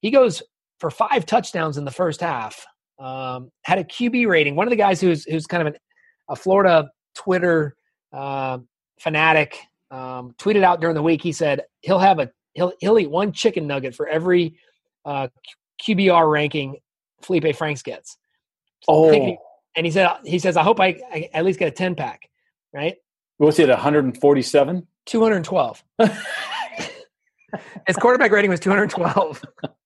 He 0.00 0.10
goes 0.10 0.42
for 0.80 0.90
five 0.90 1.24
touchdowns 1.24 1.78
in 1.78 1.84
the 1.84 1.90
first 1.90 2.20
half. 2.20 2.66
Um, 2.98 3.50
had 3.62 3.78
a 3.78 3.84
QB 3.84 4.26
rating. 4.28 4.56
One 4.56 4.66
of 4.66 4.70
the 4.70 4.76
guys 4.76 5.00
who's 5.00 5.24
who's 5.24 5.46
kind 5.46 5.66
of 5.66 5.74
an, 5.74 5.80
a 6.28 6.36
Florida 6.36 6.90
Twitter 7.14 7.76
uh, 8.12 8.58
fanatic 8.98 9.56
um, 9.92 10.34
tweeted 10.38 10.64
out 10.64 10.80
during 10.80 10.96
the 10.96 11.02
week. 11.02 11.22
He 11.22 11.32
said 11.32 11.62
he'll 11.82 12.00
have 12.00 12.18
a 12.18 12.30
he'll 12.54 12.72
he'll 12.80 12.98
eat 12.98 13.10
one 13.10 13.32
chicken 13.32 13.66
nugget 13.66 13.94
for 13.94 14.08
every 14.08 14.56
uh, 15.04 15.28
QBR 15.86 16.30
ranking 16.30 16.78
Felipe 17.20 17.54
Franks 17.54 17.82
gets. 17.82 18.16
Oh, 18.88 19.36
and 19.76 19.86
he 19.86 19.92
said 19.92 20.08
he 20.24 20.38
says 20.38 20.56
I 20.56 20.62
hope 20.62 20.80
I, 20.80 20.98
I 21.12 21.28
at 21.32 21.44
least 21.44 21.58
get 21.58 21.68
a 21.68 21.72
ten 21.72 21.94
pack, 21.94 22.28
right? 22.72 22.96
What's 23.36 23.56
he 23.56 23.64
at 23.64 23.68
147? 23.68 24.86
212. 25.06 25.84
His 27.86 27.96
quarterback 27.96 28.30
rating 28.30 28.50
was 28.50 28.60
212. 28.60 29.42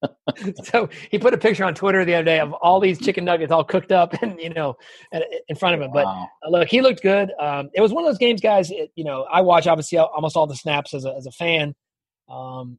so 0.65 0.89
he 1.11 1.19
put 1.19 1.35
a 1.35 1.39
picture 1.39 1.65
on 1.65 1.75
Twitter 1.75 2.05
the 2.05 2.15
other 2.15 2.25
day 2.25 2.41
of 2.41 2.53
all 2.55 2.81
these 2.81 2.99
chicken 2.99 3.25
nuggets 3.25 3.51
all 3.51 3.65
cooked 3.65 3.93
up 3.93 4.21
and 4.23 4.39
you 4.41 4.53
know 4.53 4.77
in 5.49 5.57
front 5.57 5.75
of 5.75 5.81
him. 5.81 5.91
But 5.93 6.07
wow. 6.07 6.29
look, 6.49 6.69
he 6.69 6.81
looked 6.81 7.03
good. 7.03 7.33
Um, 7.41 7.71
it 7.75 7.81
was 7.81 7.93
one 7.93 8.05
of 8.05 8.09
those 8.09 8.19
games, 8.19 8.41
guys. 8.41 8.71
It, 8.71 8.91
you 8.95 9.05
know, 9.05 9.27
I 9.31 9.41
watch 9.41 9.67
obviously 9.67 9.99
almost 9.99 10.37
all 10.37 10.47
the 10.47 10.57
snaps 10.57 10.95
as 10.95 11.05
a, 11.05 11.15
as 11.15 11.27
a 11.27 11.33
fan. 11.33 11.75
Um, 12.29 12.79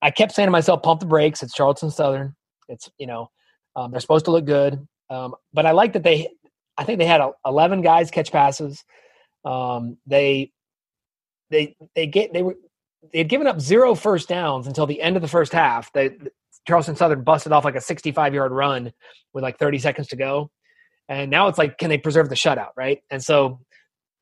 I 0.00 0.10
kept 0.10 0.32
saying 0.32 0.46
to 0.46 0.52
myself, 0.52 0.82
"Pump 0.82 1.00
the 1.00 1.06
brakes." 1.06 1.42
It's 1.42 1.54
Charleston 1.54 1.90
Southern. 1.90 2.34
It's 2.68 2.90
you 2.98 3.06
know 3.06 3.30
um, 3.78 3.90
they're 3.90 4.00
supposed 4.00 4.24
to 4.24 4.30
look 4.32 4.44
good. 4.44 4.86
Um, 5.10 5.34
but 5.52 5.66
I 5.66 5.70
like 5.70 5.92
that 5.92 6.02
they, 6.02 6.28
I 6.76 6.84
think 6.84 6.98
they 6.98 7.06
had 7.06 7.20
11 7.46 7.82
guys 7.82 8.10
catch 8.10 8.32
passes. 8.32 8.84
Um, 9.44 9.98
they, 10.06 10.52
they, 11.50 11.76
they 11.94 12.06
get, 12.06 12.32
they 12.32 12.42
were, 12.42 12.56
they 13.12 13.18
had 13.18 13.28
given 13.28 13.46
up 13.46 13.60
zero 13.60 13.94
first 13.94 14.28
downs 14.28 14.66
until 14.66 14.86
the 14.86 15.00
end 15.00 15.16
of 15.16 15.22
the 15.22 15.28
first 15.28 15.52
half. 15.52 15.92
They, 15.92 16.10
Charleston 16.66 16.96
Southern 16.96 17.24
busted 17.24 17.52
off 17.52 17.64
like 17.64 17.76
a 17.76 17.80
65 17.80 18.34
yard 18.34 18.52
run 18.52 18.92
with 19.32 19.42
like 19.42 19.58
30 19.58 19.78
seconds 19.78 20.08
to 20.08 20.16
go. 20.16 20.50
And 21.08 21.30
now 21.30 21.48
it's 21.48 21.58
like, 21.58 21.78
can 21.78 21.88
they 21.88 21.98
preserve 21.98 22.28
the 22.28 22.34
shutout? 22.34 22.70
Right. 22.76 23.00
And 23.10 23.22
so 23.22 23.60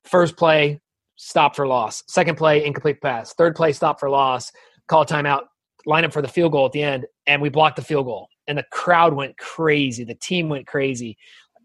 first 0.05 0.37
play, 0.37 0.79
stop 1.17 1.55
for 1.55 1.67
loss. 1.67 2.03
Second 2.07 2.37
play, 2.37 2.65
incomplete 2.65 3.01
pass. 3.01 3.33
Third 3.33 3.55
play, 3.55 3.73
stop 3.73 3.99
for 3.99 4.09
loss. 4.09 4.51
Call 4.87 5.05
timeout, 5.05 5.43
line 5.85 6.05
up 6.05 6.13
for 6.13 6.21
the 6.21 6.27
field 6.29 6.53
goal 6.53 6.65
at 6.65 6.71
the 6.71 6.83
end, 6.83 7.05
and 7.25 7.41
we 7.41 7.49
blocked 7.49 7.75
the 7.75 7.81
field 7.81 8.05
goal 8.05 8.29
and 8.47 8.57
the 8.57 8.65
crowd 8.71 9.13
went 9.13 9.37
crazy. 9.37 10.03
The 10.03 10.15
team 10.15 10.49
went 10.49 10.67
crazy, 10.67 11.17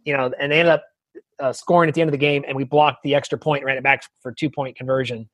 you 0.05 0.17
know, 0.17 0.33
and 0.39 0.53
they 0.53 0.61
ended 0.61 0.75
up 0.75 0.85
uh, 1.41 1.53
scoring 1.53 1.89
at 1.89 1.95
the 1.95 2.01
end 2.01 2.09
of 2.09 2.13
the 2.13 2.19
game, 2.19 2.45
and 2.47 2.57
we 2.57 2.65
blocked 2.65 3.03
the 3.03 3.15
extra 3.15 3.39
point, 3.39 3.65
ran 3.65 3.77
it 3.77 3.83
back 3.83 4.03
for 4.21 4.33
two 4.33 4.51
point 4.51 4.77
conversion. 4.77 5.29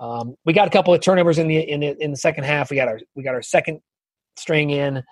Um, 0.00 0.36
we 0.44 0.52
got 0.52 0.68
a 0.68 0.70
couple 0.70 0.94
of 0.94 1.00
turnovers 1.00 1.38
in 1.38 1.48
the 1.48 1.58
in 1.58 1.80
the 1.80 1.96
in 2.02 2.10
the 2.10 2.16
second 2.16 2.44
half. 2.44 2.70
We 2.70 2.76
got 2.76 2.88
our 2.88 3.00
we 3.14 3.22
got 3.22 3.34
our 3.34 3.42
second 3.42 3.80
string 4.36 4.70
in. 4.70 4.98
It 4.98 5.04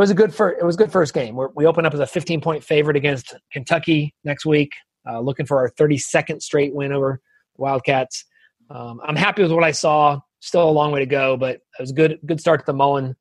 was 0.00 0.10
a 0.10 0.14
good 0.14 0.34
first. 0.34 0.60
It 0.60 0.64
was 0.64 0.76
good 0.76 0.92
first 0.92 1.12
game. 1.12 1.34
We're, 1.34 1.48
we 1.54 1.66
open 1.66 1.84
up 1.84 1.94
as 1.94 2.00
a 2.00 2.06
15 2.06 2.40
point 2.40 2.64
favorite 2.64 2.96
against 2.96 3.34
Kentucky 3.52 4.14
next 4.24 4.46
week. 4.46 4.72
Uh, 5.08 5.20
looking 5.20 5.46
for 5.46 5.58
our 5.58 5.70
32nd 5.70 6.42
straight 6.42 6.74
win 6.74 6.92
over 6.92 7.20
Wildcats. 7.56 8.24
Um, 8.68 9.00
I'm 9.04 9.16
happy 9.16 9.42
with 9.42 9.52
what 9.52 9.64
I 9.64 9.72
saw. 9.72 10.20
Still 10.40 10.68
a 10.68 10.70
long 10.70 10.92
way 10.92 11.00
to 11.00 11.06
go, 11.06 11.36
but 11.36 11.56
it 11.56 11.80
was 11.80 11.90
a 11.90 11.94
good 11.94 12.18
good 12.24 12.40
start 12.40 12.60
to 12.60 12.66
the 12.66 12.72
Mullen 12.72 13.16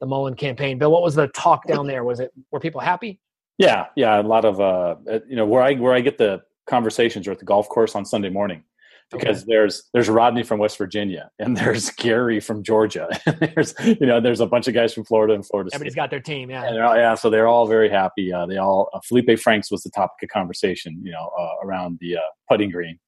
the 0.00 0.06
Mullen 0.06 0.34
campaign. 0.34 0.78
Bill, 0.78 0.90
what 0.90 1.02
was 1.02 1.14
the 1.14 1.28
talk 1.28 1.66
down 1.66 1.86
there? 1.86 2.04
Was 2.04 2.20
it 2.20 2.30
were 2.52 2.60
people 2.60 2.80
happy? 2.80 3.20
Yeah, 3.58 3.86
yeah, 3.96 4.20
a 4.20 4.22
lot 4.22 4.44
of 4.44 4.60
uh, 4.60 4.96
you 5.26 5.36
know 5.36 5.46
where 5.46 5.62
I 5.62 5.74
where 5.74 5.94
I 5.94 6.00
get 6.00 6.16
the 6.16 6.42
conversations 6.66 7.26
are 7.26 7.32
at 7.32 7.40
the 7.40 7.44
golf 7.44 7.68
course 7.68 7.96
on 7.96 8.04
Sunday 8.04 8.30
morning 8.30 8.62
because 9.10 9.44
there's 9.44 9.82
there's 9.92 10.08
Rodney 10.08 10.42
from 10.42 10.58
West 10.58 10.78
Virginia 10.78 11.30
and 11.38 11.56
there's 11.56 11.90
Gary 11.90 12.40
from 12.40 12.62
Georgia 12.62 13.08
and 13.26 13.38
there's 13.54 13.74
you 13.84 14.06
know 14.06 14.20
there's 14.20 14.40
a 14.40 14.46
bunch 14.46 14.68
of 14.68 14.74
guys 14.74 14.94
from 14.94 15.04
Florida 15.04 15.34
and 15.34 15.46
Florida. 15.46 15.70
Everybody's 15.72 15.92
State. 15.92 16.00
got 16.00 16.10
their 16.10 16.20
team, 16.20 16.50
yeah. 16.50 16.86
All, 16.86 16.96
yeah, 16.96 17.14
so 17.14 17.30
they're 17.30 17.48
all 17.48 17.66
very 17.66 17.88
happy. 17.88 18.32
Uh, 18.32 18.46
they 18.46 18.56
all 18.56 18.88
uh, 18.92 19.00
Felipe 19.06 19.38
Franks 19.38 19.70
was 19.70 19.82
the 19.82 19.90
topic 19.90 20.22
of 20.22 20.28
conversation, 20.28 21.00
you 21.02 21.12
know, 21.12 21.30
uh, 21.38 21.66
around 21.66 21.98
the 22.00 22.16
uh, 22.16 22.20
putting 22.48 22.70
green 22.70 22.98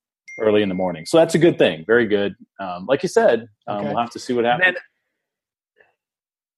early 0.41 0.63
in 0.63 0.69
the 0.69 0.75
morning. 0.75 1.07
So 1.07 1.19
that's 1.19 1.35
a 1.35 1.39
good 1.39 1.59
thing. 1.59 1.85
Very 1.87 2.07
good. 2.07 2.35
Um, 2.61 2.87
like 2.87 3.03
you 3.03 3.09
said, 3.09 3.47
um, 3.67 3.79
okay. 3.79 3.89
we'll 3.89 3.99
have 3.99 4.11
to 4.11 4.19
see 4.19 4.33
what 4.33 4.45
happens. 4.45 4.77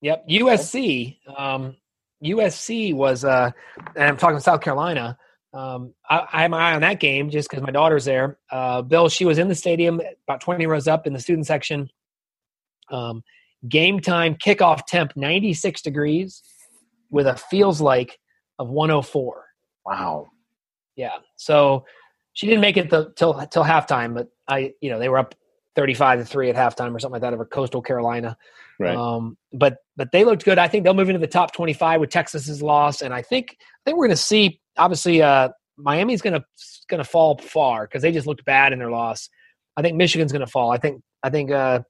Yep, 0.00 0.28
USC. 0.28 1.18
Um, 1.36 1.76
USC 2.22 2.94
was, 2.94 3.24
uh, 3.24 3.50
and 3.96 4.04
I'm 4.04 4.16
talking 4.16 4.38
South 4.38 4.60
Carolina. 4.60 5.18
Um, 5.54 5.94
I, 6.10 6.26
I, 6.32 6.42
have 6.42 6.50
my 6.50 6.70
eye 6.70 6.74
on 6.74 6.80
that 6.80 6.98
game 6.98 7.30
just 7.30 7.48
because 7.48 7.62
my 7.62 7.70
daughter's 7.70 8.04
there. 8.04 8.38
Uh, 8.50 8.82
Bill, 8.82 9.08
she 9.08 9.24
was 9.24 9.38
in 9.38 9.48
the 9.48 9.54
stadium 9.54 10.00
about 10.26 10.40
20 10.40 10.66
rows 10.66 10.88
up 10.88 11.06
in 11.06 11.12
the 11.12 11.20
student 11.20 11.46
section. 11.46 11.88
Um, 12.90 13.22
game 13.68 14.00
time 14.00 14.34
kickoff 14.34 14.84
temp 14.86 15.12
96 15.16 15.80
degrees 15.82 16.42
with 17.10 17.28
a 17.28 17.36
feels 17.36 17.80
like 17.80 18.18
of 18.58 18.68
104. 18.68 19.44
Wow. 19.86 20.28
Yeah. 20.96 21.18
So 21.36 21.84
she 22.32 22.46
didn't 22.46 22.60
make 22.60 22.76
it 22.76 22.90
the, 22.90 23.12
till 23.14 23.34
till 23.46 23.64
halftime, 23.64 24.12
but 24.12 24.28
I, 24.48 24.72
you 24.80 24.90
know, 24.90 24.98
they 24.98 25.08
were 25.08 25.18
up 25.18 25.36
35 25.76 26.20
to 26.20 26.24
three 26.24 26.50
at 26.50 26.56
halftime 26.56 26.94
or 26.94 26.98
something 26.98 27.14
like 27.14 27.22
that 27.22 27.34
over 27.34 27.44
Coastal 27.44 27.82
Carolina. 27.82 28.36
Right. 28.78 28.96
Um, 28.96 29.36
but 29.52 29.78
but 29.96 30.10
they 30.12 30.24
looked 30.24 30.44
good. 30.44 30.58
I 30.58 30.68
think 30.68 30.84
they'll 30.84 30.94
move 30.94 31.08
into 31.08 31.20
the 31.20 31.26
top 31.26 31.52
25 31.52 32.00
with 32.00 32.10
Texas's 32.10 32.62
loss, 32.62 33.02
and 33.02 33.14
I 33.14 33.22
think 33.22 33.56
I 33.60 33.80
think 33.84 33.96
we're 33.96 34.06
going 34.06 34.16
to 34.16 34.22
see 34.22 34.60
obviously 34.76 35.22
uh, 35.22 35.50
Miami's 35.76 36.22
going 36.22 36.34
to 36.34 36.44
going 36.88 37.02
to 37.02 37.08
fall 37.08 37.38
far 37.38 37.86
because 37.86 38.02
they 38.02 38.12
just 38.12 38.26
looked 38.26 38.44
bad 38.44 38.72
in 38.72 38.78
their 38.78 38.90
loss. 38.90 39.28
I 39.76 39.82
think 39.82 39.96
Michigan's 39.96 40.32
going 40.32 40.44
to 40.44 40.50
fall. 40.50 40.70
I 40.70 40.78
think 40.78 41.02
I 41.22 41.30
think 41.30 41.50
uh, 41.50 41.80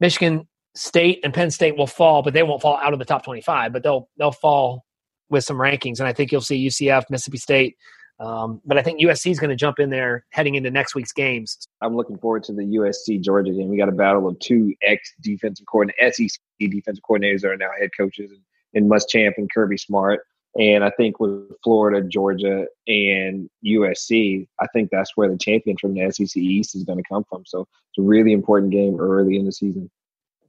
Michigan 0.00 0.48
State 0.74 1.20
and 1.22 1.32
Penn 1.32 1.50
State 1.50 1.76
will 1.76 1.86
fall, 1.86 2.22
but 2.22 2.34
they 2.34 2.42
won't 2.42 2.60
fall 2.60 2.78
out 2.82 2.92
of 2.92 2.98
the 2.98 3.04
top 3.04 3.24
25. 3.24 3.72
But 3.72 3.82
they'll 3.82 4.08
they'll 4.18 4.32
fall 4.32 4.84
with 5.30 5.44
some 5.44 5.56
rankings, 5.56 5.98
and 6.00 6.08
I 6.08 6.12
think 6.12 6.32
you'll 6.32 6.40
see 6.40 6.66
UCF, 6.66 7.04
Mississippi 7.10 7.38
State, 7.38 7.76
um, 8.20 8.60
but 8.64 8.78
I 8.78 8.82
think 8.82 9.00
USC 9.00 9.30
is 9.30 9.40
going 9.40 9.50
to 9.50 9.56
jump 9.56 9.78
in 9.78 9.90
there 9.90 10.24
heading 10.30 10.54
into 10.54 10.70
next 10.70 10.94
week's 10.94 11.12
games. 11.12 11.66
I'm 11.80 11.96
looking 11.96 12.16
forward 12.18 12.44
to 12.44 12.52
the 12.52 12.62
USC 12.62 13.20
Georgia 13.20 13.52
game. 13.52 13.68
We 13.68 13.76
got 13.76 13.88
a 13.88 13.92
battle 13.92 14.28
of 14.28 14.38
two 14.38 14.74
ex 14.82 15.12
defensive 15.20 15.66
coordinators, 15.66 16.14
SEC 16.14 16.40
defensive 16.70 17.02
coordinators 17.08 17.40
that 17.40 17.48
are 17.48 17.56
now 17.56 17.70
head 17.78 17.90
coaches, 17.96 18.30
and, 18.30 18.40
and 18.74 18.90
Muschamp 18.90 19.32
and 19.36 19.52
Kirby 19.52 19.78
Smart. 19.78 20.20
And 20.56 20.84
I 20.84 20.90
think 20.90 21.18
with 21.18 21.50
Florida, 21.64 22.06
Georgia, 22.06 22.66
and 22.86 23.50
USC, 23.66 24.46
I 24.60 24.66
think 24.68 24.90
that's 24.90 25.16
where 25.16 25.28
the 25.28 25.36
champion 25.36 25.76
from 25.76 25.94
the 25.94 26.08
SEC 26.12 26.36
East 26.36 26.76
is 26.76 26.84
going 26.84 26.98
to 26.98 27.04
come 27.08 27.24
from. 27.28 27.44
So 27.44 27.62
it's 27.62 27.98
a 27.98 28.02
really 28.02 28.32
important 28.32 28.70
game 28.70 29.00
early 29.00 29.36
in 29.36 29.46
the 29.46 29.52
season. 29.52 29.90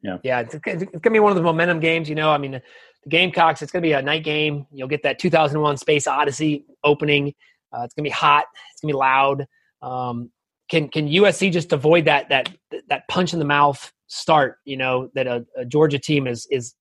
Yeah, 0.03 0.19
yeah, 0.21 0.41
it's, 0.41 0.53
it's 0.53 0.63
going 0.63 1.01
to 1.01 1.09
be 1.09 1.19
one 1.19 1.31
of 1.31 1.35
the 1.35 1.41
momentum 1.41 1.79
games. 1.79 2.07
You 2.07 2.13
know, 2.13 2.29
I 2.29 2.37
mean, 2.37 2.51
the 2.51 3.09
Gamecocks. 3.09 3.61
It's 3.61 3.71
going 3.71 3.81
to 3.81 3.87
be 3.87 3.93
a 3.93 4.01
night 4.01 4.23
game. 4.23 4.65
You'll 4.71 4.87
get 4.87 5.03
that 5.03 5.19
2001 5.19 5.77
Space 5.77 6.07
Odyssey 6.07 6.65
opening. 6.83 7.33
Uh, 7.75 7.83
it's 7.83 7.93
to 7.95 8.01
be 8.01 8.09
hot. 8.09 8.45
It's 8.71 8.81
to 8.81 8.87
be 8.87 8.93
loud. 8.93 9.45
Um, 9.81 10.31
can 10.69 10.89
can 10.89 11.07
USC 11.07 11.51
just 11.51 11.73
avoid 11.73 12.05
that 12.05 12.29
that 12.29 12.49
that 12.89 13.07
punch 13.07 13.33
in 13.33 13.39
the 13.39 13.45
mouth 13.45 13.91
start? 14.07 14.57
You 14.65 14.77
know 14.77 15.09
that 15.13 15.27
a, 15.27 15.45
a 15.57 15.65
Georgia 15.65 15.99
team 15.99 16.27
is 16.27 16.47
is 16.49 16.75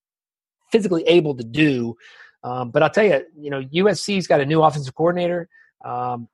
physically 0.70 1.04
able 1.04 1.36
to 1.36 1.44
do. 1.44 1.94
Um, 2.42 2.70
but 2.70 2.82
I'll 2.82 2.90
tell 2.90 3.04
you, 3.06 3.24
you 3.38 3.50
know, 3.50 3.62
USC's 3.62 4.26
got 4.26 4.40
a 4.40 4.46
new 4.46 4.62
offensive 4.62 4.94
coordinator. 4.94 5.48
Um, 5.84 6.28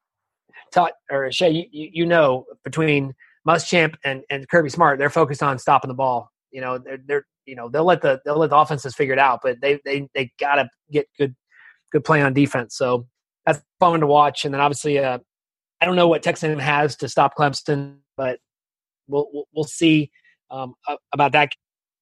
Todd, 0.72 0.92
or 1.10 1.30
Che, 1.30 1.50
you, 1.50 1.90
you 1.92 2.06
know, 2.06 2.46
between 2.64 3.14
Muschamp 3.46 3.94
and, 4.04 4.22
and 4.30 4.48
Kirby 4.48 4.70
Smart, 4.70 4.98
they're 4.98 5.10
focused 5.10 5.42
on 5.42 5.58
stopping 5.58 5.88
the 5.88 5.94
ball. 5.94 6.30
You 6.50 6.60
know, 6.60 6.78
they're, 6.78 6.98
they're 7.06 7.24
you 7.46 7.56
know 7.56 7.68
they'll 7.68 7.84
let 7.84 8.02
the 8.02 8.20
they'll 8.24 8.38
let 8.38 8.50
the 8.50 8.56
offenses 8.56 8.94
figure 8.94 9.12
it 9.12 9.18
out, 9.18 9.40
but 9.42 9.60
they 9.60 9.80
they 9.84 10.08
they 10.14 10.30
gotta 10.38 10.68
get 10.92 11.06
good 11.18 11.34
good 11.92 12.04
play 12.04 12.22
on 12.22 12.32
defense. 12.32 12.76
So 12.76 13.06
that's 13.46 13.60
fun 13.78 14.00
to 14.00 14.06
watch. 14.06 14.44
And 14.44 14.54
then 14.54 14.60
obviously, 14.60 14.98
uh, 14.98 15.18
I 15.80 15.86
don't 15.86 15.96
know 15.96 16.08
what 16.08 16.22
Texas 16.22 16.60
has 16.60 16.96
to 16.96 17.08
stop 17.08 17.36
Clemson, 17.36 17.98
but 18.16 18.38
we'll 19.08 19.28
we'll, 19.32 19.44
we'll 19.54 19.64
see 19.64 20.10
um, 20.50 20.74
about 21.12 21.32
that. 21.32 21.52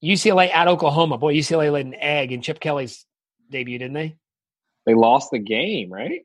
UCLA 0.03 0.53
at 0.53 0.69
Oklahoma. 0.69 1.19
Boy, 1.19 1.35
UCLA 1.35 1.73
laid 1.73 1.87
an 1.87 1.95
egg 1.95 2.31
in 2.31 2.41
Chip 2.41 2.61
Kelly's 2.61 3.05
debut, 3.51 3.79
didn't 3.79 3.95
they? 3.95 4.17
They 4.87 4.95
lost 4.95 5.31
the 5.33 5.39
game, 5.39 5.93
right? 5.93 6.25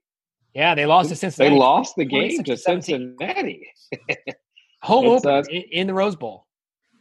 Yeah, 0.53 0.75
they 0.75 0.85
lost 0.85 1.09
to 1.09 1.15
Cincinnati. 1.15 1.55
They 1.55 1.59
lost 1.59 1.95
the 1.95 2.05
game 2.05 2.43
to 2.43 2.55
Cincinnati. 2.55 3.67
Home 4.83 5.05
open 5.05 5.29
uh, 5.29 5.43
in, 5.49 5.61
in, 5.71 5.87
the 5.87 5.93
Rose 5.93 6.15
Bowl. 6.15 6.45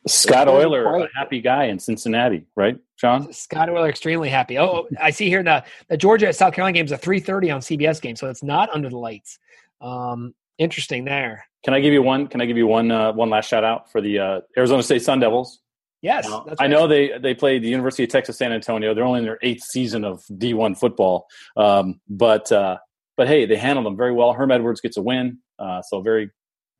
Scott 0.07 0.49
Oyler, 0.49 1.05
a 1.05 1.09
happy 1.15 1.41
guy 1.41 1.65
in 1.65 1.79
Cincinnati, 1.79 2.45
right, 2.57 2.79
John? 2.99 3.33
Scott 3.33 3.69
Oyler, 3.69 3.89
extremely 3.89 4.29
happy. 4.29 4.59
Oh, 4.59 4.89
I 5.01 5.11
see 5.11 5.29
here 5.29 5.43
the 5.43 5.65
the 5.89 5.97
Georgia 5.97 6.33
South 6.33 6.55
Carolina 6.55 6.77
game 6.77 6.87
is 6.87 6.93
a 6.93 6.99
three 6.99 7.21
thirty 7.21 7.51
on 7.51 7.61
CBS 7.61 8.01
game, 8.01 8.17
so 8.17 8.29
it's 8.29 8.43
not 8.43 8.69
under 8.71 8.89
the 8.89 8.99
lights. 8.99 9.39
Um, 9.81 10.35
interesting 10.59 11.05
there. 11.05 11.45
Can 11.65 11.75
I 11.75 11.81
give 11.81 11.93
you 11.93 12.03
one? 12.03 12.27
Can 12.27 12.41
I 12.41 12.47
give 12.47 12.57
you 12.57 12.67
one? 12.67 12.91
Uh, 12.91 13.13
one 13.13 13.31
last 13.31 13.49
shout 13.49 13.63
out 13.63 13.93
for 13.93 14.01
the 14.01 14.19
uh, 14.19 14.41
Arizona 14.57 14.83
State 14.83 15.03
Sun 15.03 15.21
Devils. 15.21 15.61
Yes, 16.01 16.27
uh. 16.27 16.43
I 16.59 16.67
know 16.67 16.89
they 16.89 17.17
they 17.19 17.35
played 17.35 17.63
the 17.63 17.69
University 17.69 18.03
of 18.03 18.11
Texas 18.11 18.39
San 18.39 18.53
Antonio. 18.53 18.95
They're 18.95 19.05
only 19.05 19.21
in 19.21 19.25
their 19.25 19.39
eighth 19.43 19.63
season 19.63 20.05
of 20.05 20.25
D 20.37 20.53
one 20.53 20.75
football, 20.75 21.27
um, 21.57 22.01
but 22.09 22.51
uh, 22.51 22.79
but 23.17 23.29
hey, 23.29 23.47
they 23.47 23.57
handled 23.57 23.87
them 23.87 23.97
very 23.97 24.13
well. 24.13 24.33
Herm 24.33 24.51
Edwards 24.51 24.81
gets 24.81 24.97
a 24.97 25.03
win, 25.03 25.39
uh, 25.61 25.81
so 25.83 26.01
very 26.01 26.31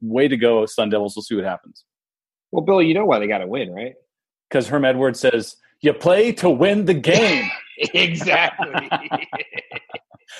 way 0.01 0.27
to 0.27 0.37
go, 0.37 0.67
Sun 0.67 0.91
Devils. 0.91 1.15
We'll 1.15 1.23
see 1.23 1.37
what 1.37 1.45
happens. 1.45 1.85
Well, 2.53 2.63
Billy, 2.63 2.87
you 2.87 2.95
know 2.95 3.07
why 3.07 3.19
they 3.19 3.27
got 3.27 3.39
to 3.39 3.47
win, 3.47 3.73
right? 3.73 3.95
Because 4.49 4.69
Herm 4.69 4.85
Edwards 4.85 5.19
says 5.19 5.57
you 5.81 5.93
play 5.93 6.33
to 6.33 6.51
win 6.51 6.85
the 6.85 6.95
game. 6.95 7.51
exactly. 7.79 8.89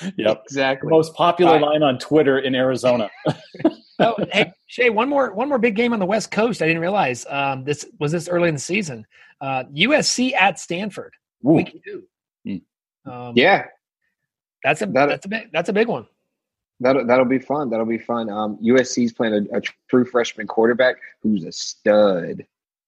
yep. 0.17 0.43
Exactly. 0.45 0.89
Most 0.89 1.15
popular 1.15 1.59
line 1.59 1.83
on 1.83 1.97
Twitter 1.97 2.39
in 2.39 2.55
Arizona. 2.55 3.09
oh, 3.99 4.15
hey 4.31 4.53
Che, 4.67 4.89
one 4.89 5.09
more 5.09 5.33
one 5.33 5.49
more 5.49 5.59
big 5.59 5.75
game 5.75 5.93
on 5.93 5.99
the 5.99 6.05
West 6.05 6.31
Coast. 6.31 6.61
I 6.61 6.67
didn't 6.67 6.81
realize 6.81 7.25
um, 7.29 7.63
this 7.63 7.85
was 7.99 8.11
this 8.11 8.27
early 8.27 8.49
in 8.49 8.55
the 8.55 8.61
season. 8.61 9.05
Uh, 9.41 9.65
USC 9.65 10.33
at 10.33 10.59
Stanford. 10.59 11.13
Ooh. 11.45 11.51
Week 11.51 11.83
two. 11.83 12.03
Mm. 12.47 12.61
Um, 13.05 13.33
yeah, 13.35 13.65
that's 14.63 14.81
a 14.81 14.85
that, 14.87 15.07
that's 15.07 15.25
a 15.25 15.29
big 15.29 15.51
that's 15.51 15.69
a 15.69 15.73
big 15.73 15.87
one. 15.87 16.07
That'll 16.83 17.05
that'll 17.05 17.25
be 17.25 17.39
fun. 17.39 17.69
That'll 17.69 17.85
be 17.85 17.97
fun. 17.97 18.29
Um, 18.29 18.57
USC's 18.57 19.13
playing 19.13 19.47
a, 19.51 19.57
a 19.57 19.61
true 19.89 20.05
freshman 20.05 20.47
quarterback 20.47 20.97
who's 21.21 21.45
a 21.45 21.51
stud. 21.51 22.45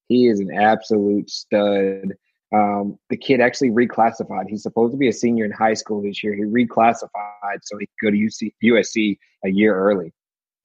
He 0.10 0.28
is 0.28 0.40
an 0.40 0.54
absolute 0.54 1.30
stud. 1.30 2.14
Um, 2.54 3.00
the 3.10 3.18
kid 3.18 3.42
actually 3.42 3.72
reclassified. 3.72 4.48
He's 4.50 4.64
supposed 4.64 4.92
to 4.92 4.98
be 4.98 5.08
a 5.08 5.14
senior 5.14 5.46
in 5.46 5.52
high 5.52 5.74
school 5.74 6.02
this 6.02 6.24
year. 6.24 6.36
He 6.36 6.44
reclassified 6.44 7.60
so 7.64 7.78
he 7.78 7.88
could 7.88 8.06
go 8.08 8.12
to 8.12 8.18
UC, 8.18 8.54
USC 8.64 9.18
a 9.44 9.50
year 9.50 9.76
early. 9.76 10.14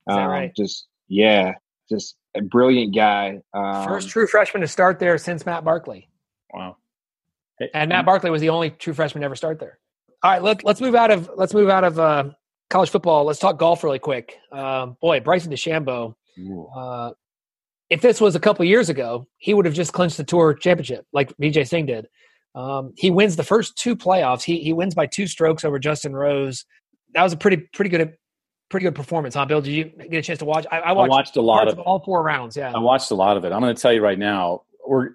Um, 0.06 0.26
right? 0.26 0.54
Just 0.54 0.88
yeah, 1.08 1.54
just 1.88 2.16
a 2.36 2.42
brilliant 2.42 2.94
guy. 2.94 3.40
Um, 3.54 3.84
First 3.86 4.08
true 4.10 4.26
freshman 4.26 4.60
to 4.62 4.68
start 4.68 4.98
there 4.98 5.18
since 5.18 5.46
Matt 5.46 5.64
Barkley. 5.64 6.08
Wow. 6.52 6.76
And 7.74 7.90
Matt 7.90 8.06
Barkley 8.06 8.30
was 8.30 8.40
the 8.40 8.48
only 8.48 8.70
true 8.70 8.94
freshman 8.94 9.20
to 9.20 9.26
ever 9.26 9.36
start 9.36 9.60
there. 9.60 9.78
All 10.22 10.30
right, 10.30 10.42
let, 10.42 10.64
let's 10.64 10.80
move 10.80 10.94
out 10.94 11.10
of 11.10 11.30
let's 11.36 11.54
move 11.54 11.68
out 11.68 11.84
of 11.84 11.98
uh, 11.98 12.24
college 12.70 12.88
football. 12.88 13.24
Let's 13.24 13.38
talk 13.38 13.58
golf 13.58 13.84
really 13.84 13.98
quick. 13.98 14.38
Um, 14.50 14.96
boy, 15.02 15.20
Bryson 15.20 15.52
DeChambeau. 15.52 16.14
Uh, 16.74 17.10
if 17.90 18.00
this 18.00 18.20
was 18.20 18.34
a 18.34 18.40
couple 18.40 18.64
years 18.64 18.88
ago, 18.88 19.26
he 19.36 19.52
would 19.52 19.66
have 19.66 19.74
just 19.74 19.92
clinched 19.92 20.16
the 20.16 20.24
tour 20.24 20.54
championship 20.54 21.04
like 21.12 21.36
Vijay 21.36 21.68
Singh 21.68 21.86
did. 21.86 22.06
Um, 22.54 22.94
he 22.96 23.10
wins 23.10 23.36
the 23.36 23.44
first 23.44 23.76
two 23.76 23.94
playoffs. 23.94 24.42
He 24.42 24.60
he 24.60 24.72
wins 24.72 24.94
by 24.94 25.06
two 25.06 25.26
strokes 25.26 25.64
over 25.64 25.78
Justin 25.78 26.14
Rose. 26.14 26.64
That 27.14 27.22
was 27.22 27.32
a 27.32 27.36
pretty 27.36 27.58
pretty 27.74 27.90
good 27.90 28.16
pretty 28.70 28.84
good 28.84 28.94
performance, 28.94 29.34
huh, 29.34 29.44
Bill? 29.44 29.60
Did 29.60 29.72
you 29.72 29.84
get 29.84 30.18
a 30.18 30.22
chance 30.22 30.38
to 30.38 30.44
watch? 30.44 30.64
I, 30.70 30.78
I, 30.78 30.92
watched, 30.92 31.10
I 31.12 31.16
watched, 31.16 31.36
a 31.36 31.42
lot 31.42 31.68
of, 31.68 31.78
of 31.78 31.80
all 31.80 31.98
four 32.00 32.22
rounds. 32.22 32.56
Yeah, 32.56 32.72
I 32.74 32.78
watched 32.78 33.10
a 33.10 33.16
lot 33.16 33.36
of 33.36 33.44
it. 33.44 33.52
I'm 33.52 33.60
going 33.60 33.74
to 33.74 33.80
tell 33.80 33.92
you 33.92 34.02
right 34.02 34.18
now, 34.18 34.62
we're 34.86 35.10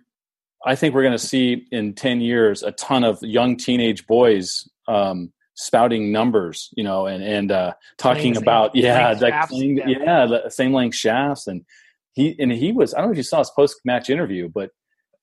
I 0.65 0.75
think 0.75 0.93
we're 0.93 1.03
going 1.03 1.17
to 1.17 1.19
see 1.19 1.65
in 1.71 1.93
ten 1.93 2.21
years 2.21 2.63
a 2.63 2.71
ton 2.71 3.03
of 3.03 3.21
young 3.21 3.57
teenage 3.57 4.05
boys 4.07 4.69
um, 4.87 5.31
spouting 5.55 6.11
numbers, 6.11 6.69
you 6.75 6.83
know, 6.83 7.07
and 7.07 7.23
and 7.23 7.51
uh, 7.51 7.73
talking 7.97 8.37
about 8.37 8.75
yeah, 8.75 9.15
like 9.19 9.49
playing, 9.49 9.77
yeah, 9.77 9.85
yeah, 9.87 10.25
the 10.25 10.49
same 10.49 10.73
length 10.73 10.95
shafts, 10.95 11.47
and 11.47 11.65
he 12.13 12.35
and 12.39 12.51
he 12.51 12.71
was. 12.71 12.93
I 12.93 12.99
don't 12.99 13.07
know 13.07 13.11
if 13.11 13.17
you 13.17 13.23
saw 13.23 13.39
his 13.39 13.51
post 13.51 13.79
match 13.85 14.09
interview, 14.09 14.49
but 14.49 14.71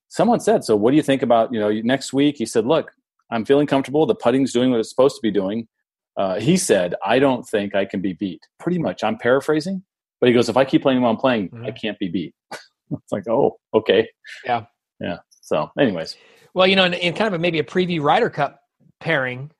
someone 0.09 0.41
said, 0.41 0.65
"So 0.65 0.77
what 0.77 0.91
do 0.91 0.97
you 0.97 1.03
think 1.03 1.23
about 1.23 1.53
you 1.53 1.61
know 1.61 1.71
next 1.83 2.13
week?" 2.13 2.37
He 2.39 2.47
said, 2.47 2.67
"Look, 2.67 2.91
I'm 3.31 3.45
feeling 3.45 3.67
comfortable. 3.67 4.07
The 4.07 4.15
putting's 4.15 4.53
doing 4.53 4.71
what 4.71 4.81
it's 4.81 4.91
supposed 4.91 5.17
to 5.17 5.23
be 5.23 5.31
doing." 5.31 5.69
Uh, 6.17 6.41
he 6.41 6.57
said, 6.57 6.95
"I 7.05 7.19
don't 7.19 7.47
think 7.49 7.75
I 7.75 7.85
can 7.85 8.01
be 8.01 8.13
beat." 8.13 8.41
Pretty 8.59 8.79
much, 8.79 9.05
I'm 9.05 9.19
paraphrasing, 9.19 9.83
but 10.21 10.29
he 10.29 10.35
goes, 10.35 10.49
"If 10.49 10.57
I 10.57 10.65
keep 10.65 10.83
playing 10.83 11.01
while 11.01 11.13
I'm 11.13 11.17
playing, 11.19 11.51
mm-hmm. 11.51 11.67
I 11.67 11.71
can't 11.71 11.99
be 11.99 12.09
beat." 12.09 12.35
it's 12.93 13.13
like, 13.13 13.29
oh, 13.29 13.59
okay, 13.75 14.09
yeah, 14.45 14.65
yeah. 15.01 15.19
So, 15.41 15.71
anyways, 15.79 16.17
well, 16.55 16.67
you 16.67 16.77
know, 16.77 16.85
in, 16.85 16.95
in 16.95 17.15
kind 17.15 17.29
of 17.29 17.35
a, 17.35 17.39
maybe 17.39 17.59
a 17.59 17.65
preview 17.65 18.03
Ryder 18.03 18.31
Cup 18.31 18.61
pairing, 19.01 19.51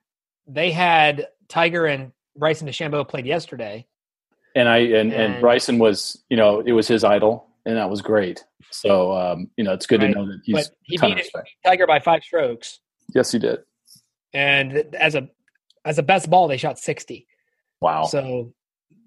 they 0.47 0.71
had 0.71 1.29
Tiger 1.49 1.87
and 1.87 2.13
Bryson 2.37 2.69
DeChambeau 2.69 3.09
played 3.09 3.27
yesterday. 3.27 3.87
And 4.55 4.69
I 4.69 4.79
and, 4.79 5.13
and, 5.13 5.13
and 5.13 5.41
Bryson 5.41 5.79
was, 5.79 6.23
you 6.29 6.37
know, 6.37 6.61
it 6.61 6.73
was 6.73 6.87
his 6.87 7.05
idol, 7.05 7.49
and 7.65 7.77
that 7.77 7.89
was 7.89 8.03
great. 8.03 8.45
So 8.71 9.13
um, 9.13 9.51
you 9.57 9.65
know, 9.65 9.73
it's 9.73 9.87
good 9.87 10.03
right. 10.03 10.13
to 10.13 10.15
know 10.15 10.27
that 10.27 10.41
he's. 10.45 10.55
But 10.55 10.71
he 10.83 10.99
beat 10.99 11.31
Tiger 11.65 11.87
by 11.87 12.01
five 12.01 12.23
strokes. 12.23 12.81
Yes, 13.15 13.33
he 13.33 13.39
did. 13.39 13.61
And 14.35 14.95
as 14.95 15.15
a 15.15 15.29
as 15.85 15.99
a 15.99 16.03
best 16.03 16.29
ball, 16.29 16.49
they 16.49 16.57
shot 16.57 16.79
sixty. 16.79 17.27
Wow. 17.81 18.05
So 18.05 18.53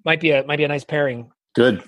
might 0.03 0.19
be 0.19 0.31
a 0.31 0.43
might 0.45 0.57
be 0.57 0.63
a 0.63 0.67
nice 0.67 0.83
pairing. 0.83 1.31
Good. 1.53 1.83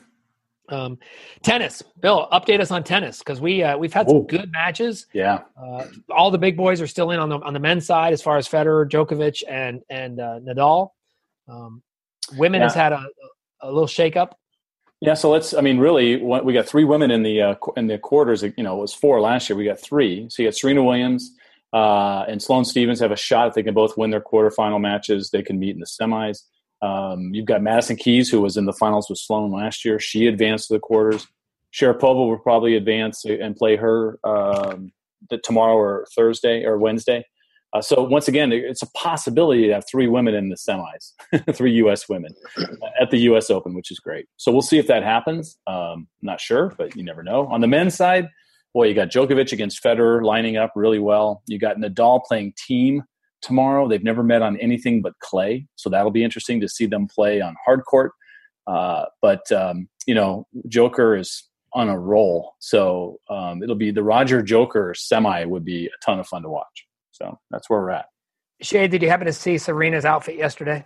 Um, 0.69 0.97
tennis, 1.43 1.81
Bill, 2.01 2.27
update 2.31 2.59
us 2.59 2.71
on 2.71 2.83
tennis 2.83 3.19
because 3.19 3.39
we 3.39 3.63
uh, 3.63 3.77
we've 3.77 3.93
had 3.93 4.09
some 4.09 4.27
good 4.27 4.51
matches. 4.51 5.07
Yeah, 5.13 5.41
uh, 5.61 5.85
all 6.09 6.29
the 6.29 6.37
big 6.37 6.57
boys 6.57 6.81
are 6.81 6.87
still 6.87 7.11
in 7.11 7.19
on 7.19 7.29
the 7.29 7.39
on 7.39 7.53
the 7.53 7.59
men's 7.59 7.85
side 7.85 8.13
as 8.13 8.21
far 8.21 8.37
as 8.37 8.47
Federer, 8.47 8.89
Djokovic, 8.89 9.43
and 9.47 9.81
and 9.89 10.19
uh, 10.19 10.39
Nadal. 10.41 10.89
Um, 11.47 11.81
women 12.37 12.59
yeah. 12.59 12.67
has 12.67 12.75
had 12.75 12.91
a, 12.91 13.05
a 13.61 13.71
little 13.71 13.87
shakeup. 13.87 14.33
Yeah, 14.99 15.13
so 15.13 15.29
let's. 15.29 15.53
I 15.53 15.61
mean, 15.61 15.77
really, 15.77 16.17
we 16.17 16.53
got 16.53 16.65
three 16.65 16.83
women 16.83 17.11
in 17.11 17.23
the 17.23 17.41
uh, 17.41 17.55
in 17.75 17.87
the 17.87 17.97
quarters. 17.97 18.43
You 18.43 18.63
know, 18.63 18.77
it 18.77 18.81
was 18.81 18.93
four 18.93 19.21
last 19.21 19.49
year. 19.49 19.57
We 19.57 19.65
got 19.65 19.79
three. 19.79 20.27
So 20.29 20.41
you 20.41 20.47
got 20.47 20.55
Serena 20.55 20.83
Williams 20.83 21.37
uh, 21.73 22.25
and 22.27 22.41
Sloane 22.41 22.65
Stevens 22.65 22.99
have 22.99 23.11
a 23.11 23.17
shot 23.17 23.49
if 23.49 23.53
they 23.53 23.63
can 23.63 23.73
both 23.73 23.97
win 23.97 24.09
their 24.09 24.21
quarterfinal 24.21 24.81
matches. 24.81 25.29
They 25.29 25.43
can 25.43 25.59
meet 25.59 25.75
in 25.75 25.79
the 25.79 25.85
semis. 25.85 26.43
Um, 26.81 27.31
you've 27.33 27.45
got 27.45 27.61
Madison 27.61 27.95
Keys, 27.95 28.29
who 28.29 28.41
was 28.41 28.57
in 28.57 28.65
the 28.65 28.73
finals 28.73 29.09
with 29.09 29.19
Sloane 29.19 29.51
last 29.51 29.83
year. 29.83 29.99
She 29.99 30.27
advanced 30.27 30.67
to 30.67 30.75
the 30.75 30.79
quarters. 30.79 31.27
Sharapova 31.73 32.29
will 32.29 32.39
probably 32.39 32.75
advance 32.75 33.25
and 33.25 33.55
play 33.55 33.75
her 33.75 34.19
um, 34.23 34.91
tomorrow 35.43 35.75
or 35.75 36.05
Thursday 36.15 36.63
or 36.63 36.77
Wednesday. 36.77 37.25
Uh, 37.73 37.81
so 37.81 38.03
once 38.03 38.27
again, 38.27 38.51
it's 38.51 38.81
a 38.81 38.89
possibility 38.91 39.67
to 39.67 39.73
have 39.73 39.83
three 39.91 40.07
women 40.07 40.33
in 40.33 40.49
the 40.49 40.55
semis, 40.55 41.11
three 41.53 41.73
U.S. 41.73 42.07
women 42.07 42.33
at 42.99 43.11
the 43.11 43.17
U.S. 43.19 43.49
Open, 43.49 43.73
which 43.73 43.91
is 43.91 43.99
great. 43.99 44.25
So 44.37 44.51
we'll 44.51 44.61
see 44.61 44.77
if 44.77 44.87
that 44.87 45.03
happens. 45.03 45.57
Um, 45.67 46.07
not 46.21 46.39
sure, 46.39 46.73
but 46.77 46.95
you 46.95 47.03
never 47.03 47.23
know. 47.23 47.47
On 47.47 47.59
the 47.59 47.67
men's 47.67 47.95
side, 47.95 48.29
boy, 48.73 48.87
you 48.87 48.93
got 48.93 49.09
Djokovic 49.09 49.51
against 49.51 49.83
Federer 49.83 50.23
lining 50.23 50.55
up 50.55 50.71
really 50.75 50.99
well. 50.99 51.43
You 51.45 51.59
got 51.59 51.77
Nadal 51.77 52.21
playing 52.25 52.53
Thiem 52.53 53.01
tomorrow. 53.41 53.87
They've 53.87 54.03
never 54.03 54.23
met 54.23 54.41
on 54.41 54.57
anything 54.57 55.01
but 55.01 55.13
clay, 55.19 55.67
so 55.75 55.89
that'll 55.89 56.11
be 56.11 56.23
interesting 56.23 56.59
to 56.61 56.69
see 56.69 56.85
them 56.85 57.07
play 57.07 57.41
on 57.41 57.55
hard 57.65 57.83
court. 57.85 58.11
Uh, 58.65 59.05
but 59.21 59.51
um, 59.51 59.87
you 60.05 60.15
know, 60.15 60.47
Joker 60.67 61.15
is 61.15 61.43
on 61.73 61.89
a 61.89 61.99
roll, 61.99 62.53
so 62.59 63.19
um, 63.29 63.63
it'll 63.63 63.75
be 63.75 63.91
the 63.91 64.03
Roger 64.03 64.41
Joker 64.41 64.93
semi 64.95 65.45
would 65.45 65.65
be 65.65 65.87
a 65.87 66.05
ton 66.05 66.19
of 66.19 66.27
fun 66.27 66.43
to 66.43 66.49
watch. 66.49 66.87
So 67.11 67.39
that's 67.51 67.69
where 67.69 67.79
we're 67.79 67.91
at. 67.91 68.05
Che, 68.61 68.87
did 68.87 69.01
you 69.01 69.09
happen 69.09 69.27
to 69.27 69.33
see 69.33 69.57
Serena's 69.57 70.05
outfit 70.05 70.35
yesterday? 70.35 70.85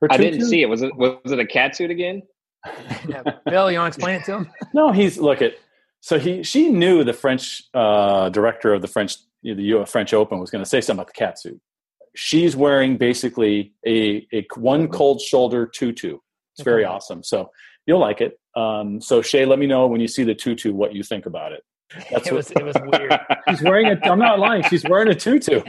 Her 0.00 0.08
I 0.10 0.16
didn't 0.16 0.44
see 0.44 0.62
it. 0.62 0.66
Was 0.66 0.82
it 0.82 0.94
was 0.96 1.32
it 1.32 1.38
a 1.38 1.46
cat 1.46 1.76
suit 1.76 1.90
again? 1.90 2.22
Yeah. 3.08 3.22
Bill, 3.44 3.70
you 3.70 3.78
want 3.78 3.94
to 3.94 3.96
explain 3.96 4.16
it 4.16 4.24
to 4.24 4.38
him? 4.38 4.50
No, 4.74 4.90
he's 4.90 5.18
look 5.18 5.40
at. 5.40 5.54
So 6.00 6.18
he 6.18 6.42
she 6.42 6.70
knew 6.70 7.04
the 7.04 7.12
French 7.12 7.62
uh, 7.72 8.28
director 8.30 8.74
of 8.74 8.82
the 8.82 8.88
French 8.88 9.16
the 9.54 9.62
U- 9.62 9.86
French 9.86 10.12
Open 10.14 10.38
was 10.38 10.50
going 10.50 10.62
to 10.64 10.68
say 10.68 10.80
something 10.80 11.00
about 11.02 11.08
the 11.14 11.18
cat 11.18 11.38
suit. 11.38 11.60
She's 12.14 12.56
wearing 12.56 12.96
basically 12.96 13.72
a, 13.86 14.26
a 14.32 14.46
one 14.56 14.88
cold 14.88 15.20
shoulder 15.20 15.66
tutu. 15.66 16.18
It's 16.54 16.62
very 16.64 16.84
Okay. 16.84 16.92
awesome. 16.92 17.22
So 17.22 17.50
you'll 17.86 18.00
like 18.00 18.20
it. 18.20 18.38
Um, 18.56 19.00
so 19.00 19.20
Che, 19.22 19.44
let 19.44 19.58
me 19.58 19.66
know 19.66 19.86
when 19.86 20.00
you 20.00 20.08
see 20.08 20.24
the 20.24 20.34
tutu 20.34 20.72
what 20.72 20.94
you 20.94 21.02
think 21.02 21.26
about 21.26 21.52
it. 21.52 21.62
That's 22.10 22.26
it 22.26 22.32
what- 22.32 22.36
was 22.38 22.50
it 22.50 22.64
was 22.64 22.76
weird. 22.84 23.18
She's 23.50 23.62
wearing 23.62 23.86
a. 23.88 23.98
I'm 24.10 24.18
not 24.18 24.38
lying. 24.38 24.62
She's 24.64 24.82
wearing 24.88 25.08
a 25.08 25.14
tutu. 25.14 25.60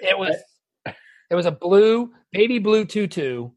It 0.00 0.18
was 0.18 0.36
it 1.30 1.34
was 1.34 1.46
a 1.46 1.52
blue 1.52 2.12
baby 2.32 2.58
blue 2.58 2.84
tutu, 2.84 3.50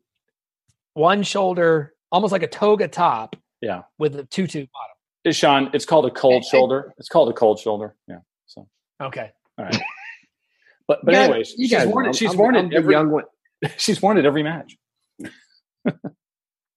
one 0.94 1.24
shoulder, 1.24 1.94
almost 2.12 2.32
like 2.32 2.44
a 2.44 2.48
toga 2.48 2.88
top. 2.88 3.36
Yeah. 3.62 3.82
with 3.98 4.16
a 4.16 4.24
tutu 4.24 4.68
bottom. 4.72 5.34
Sean, 5.34 5.70
it's 5.74 5.86
called 5.86 6.06
a 6.06 6.12
cold 6.12 6.46
shoulder. 6.46 6.94
It's 6.98 7.10
called 7.10 7.28
a 7.30 7.34
cold 7.34 7.60
shoulder. 7.60 7.96
Yeah. 8.08 8.20
So, 9.00 9.08
Okay, 9.08 9.32
all 9.58 9.66
right. 9.66 9.82
But 10.88 11.06
but 11.06 11.12
You 11.14 11.20
guys- 11.20 11.30
anyways, 11.30 11.52
you 11.58 11.68
she's 11.68 11.78
guys 11.78 11.88
worn 11.88 12.04
know, 12.06 12.10
it. 12.10 12.16
She's 12.16 12.30
I'm- 12.30 12.38
worn 12.40 12.56
I'm 12.56 12.66
it 12.66 12.70
the 12.72 12.76
every. 12.78 12.94
young 12.96 13.12
one. 13.12 13.24
She's 13.78 14.02
worn 14.02 14.18
it 14.18 14.26
every 14.26 14.42
match. 14.42 14.76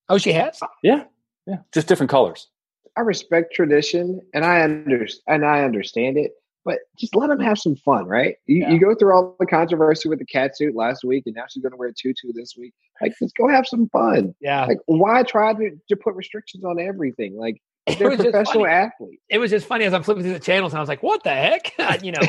oh, 0.09 0.19
she 0.19 0.33
has. 0.33 0.61
Yeah, 0.83 1.05
yeah. 1.47 1.57
Just 1.73 1.89
different 1.89 2.11
colors. 2.11 2.49
I 2.97 3.01
respect 3.01 3.55
tradition 3.55 4.21
and 4.35 4.45
I 4.45 4.63
under, 4.63 5.07
and 5.27 5.47
I 5.47 5.63
understand 5.63 6.19
it, 6.19 6.33
but 6.65 6.81
just 6.99 7.17
let 7.17 7.29
them 7.29 7.41
have 7.41 7.59
some 7.59 7.75
fun, 7.77 8.05
right? 8.05 8.37
You, 8.47 8.57
Yeah. 8.63 8.71
you 8.73 8.81
go 8.81 8.95
through 8.95 9.15
all 9.15 9.35
the 9.41 9.47
controversy 9.47 10.09
with 10.11 10.19
the 10.19 10.27
cat 10.27 10.57
suit 10.57 10.75
last 10.75 11.05
week, 11.05 11.23
and 11.27 11.35
now 11.35 11.45
she's 11.49 11.63
going 11.63 11.73
to 11.73 11.79
wear 11.79 11.89
a 11.89 11.95
tutu 11.95 12.33
this 12.35 12.55
week. 12.59 12.75
Like, 13.01 13.15
let's 13.21 13.33
go 13.33 13.49
have 13.49 13.67
some 13.67 13.89
fun. 13.89 14.35
Yeah, 14.41 14.67
Like, 14.67 14.79
why 14.87 15.23
try 15.23 15.55
to, 15.55 15.71
to 15.89 15.97
put 15.97 16.15
restrictions 16.17 16.65
on 16.65 16.79
everything? 16.79 17.35
Like, 17.39 17.55
It 17.57 17.61
they're 17.87 18.11
was 18.11 18.19
just 18.19 18.31
professional 18.31 18.65
funny. 18.65 18.75
athletes. 18.75 19.23
it 19.29 19.39
was 19.39 19.51
just 19.51 19.67
funny 19.67 19.85
as 19.85 19.93
I'm 19.95 20.03
flipping 20.03 20.23
through 20.23 20.35
the 20.35 20.41
channels, 20.41 20.73
and 20.73 20.79
I 20.79 20.83
was 20.83 20.89
like, 20.89 21.03
"What 21.03 21.25
the 21.25 21.31
heck?" 21.31 21.73
you 22.03 22.13
know, 22.13 22.23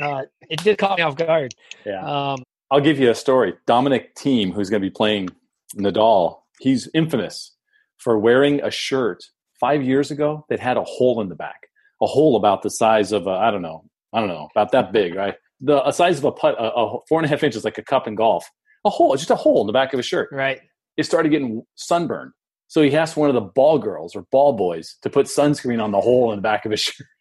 uh, 0.00 0.22
it 0.48 0.62
did 0.62 0.78
caught 0.78 0.98
me 0.98 1.04
off 1.04 1.16
guard. 1.16 1.54
Yeah. 1.84 2.04
Um, 2.04 2.42
I'll 2.70 2.80
give 2.80 2.98
you 2.98 3.10
a 3.10 3.14
story. 3.14 3.54
Dominic 3.66 4.14
Thiem, 4.16 4.52
who's 4.52 4.70
going 4.70 4.80
to 4.80 4.86
be 4.86 4.92
playing 4.92 5.28
Nadal, 5.76 6.38
he's 6.60 6.88
infamous 6.94 7.54
for 7.98 8.18
wearing 8.18 8.62
a 8.62 8.70
shirt 8.70 9.22
five 9.60 9.82
years 9.82 10.10
ago 10.10 10.44
that 10.48 10.58
had 10.58 10.76
a 10.76 10.84
hole 10.84 11.20
in 11.20 11.28
the 11.28 11.34
back, 11.34 11.68
a 12.00 12.06
hole 12.06 12.36
about 12.36 12.62
the 12.62 12.70
size 12.70 13.12
of 13.12 13.28
I 13.28 13.48
I 13.48 13.50
don't 13.50 13.62
know, 13.62 13.84
I 14.12 14.20
don't 14.20 14.28
know, 14.28 14.48
about 14.54 14.72
that 14.72 14.92
big, 14.92 15.14
right? 15.14 15.34
The 15.60 15.86
a 15.86 15.92
size 15.92 16.18
of 16.18 16.24
a 16.24 16.32
putt, 16.32 16.54
a, 16.58 16.72
a 16.72 16.98
four 17.08 17.18
and 17.18 17.26
a 17.26 17.28
half 17.28 17.42
inches, 17.42 17.64
like 17.64 17.78
a 17.78 17.82
cup 17.82 18.06
in 18.06 18.14
golf. 18.14 18.48
A 18.84 18.90
hole, 18.90 19.14
just 19.16 19.30
a 19.30 19.36
hole 19.36 19.60
in 19.60 19.68
the 19.68 19.72
back 19.72 19.92
of 19.92 19.98
his 19.98 20.06
shirt. 20.06 20.28
right. 20.32 20.60
It 20.96 21.04
started 21.04 21.28
getting 21.30 21.62
sunburned. 21.76 22.32
So 22.72 22.80
he 22.80 22.96
asked 22.96 23.18
one 23.18 23.28
of 23.28 23.34
the 23.34 23.42
ball 23.42 23.78
girls 23.78 24.16
or 24.16 24.22
ball 24.32 24.54
boys 24.54 24.96
to 25.02 25.10
put 25.10 25.26
sunscreen 25.26 25.84
on 25.84 25.90
the 25.90 26.00
hole 26.00 26.32
in 26.32 26.38
the 26.38 26.42
back 26.42 26.64
of 26.64 26.70
his 26.70 26.80
shirt. 26.80 27.06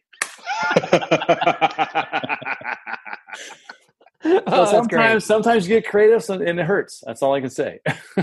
Oh, 4.23 4.23
So 4.23 4.43
that's 4.45 4.71
sometimes, 4.71 5.25
sometimes 5.25 5.67
you 5.67 5.75
get 5.75 5.89
creative 5.89 6.29
and 6.29 6.59
it 6.59 6.65
hurts. 6.65 7.03
That's 7.05 7.23
all 7.23 7.33
I 7.33 7.41
can 7.41 7.49
say. 7.49 7.79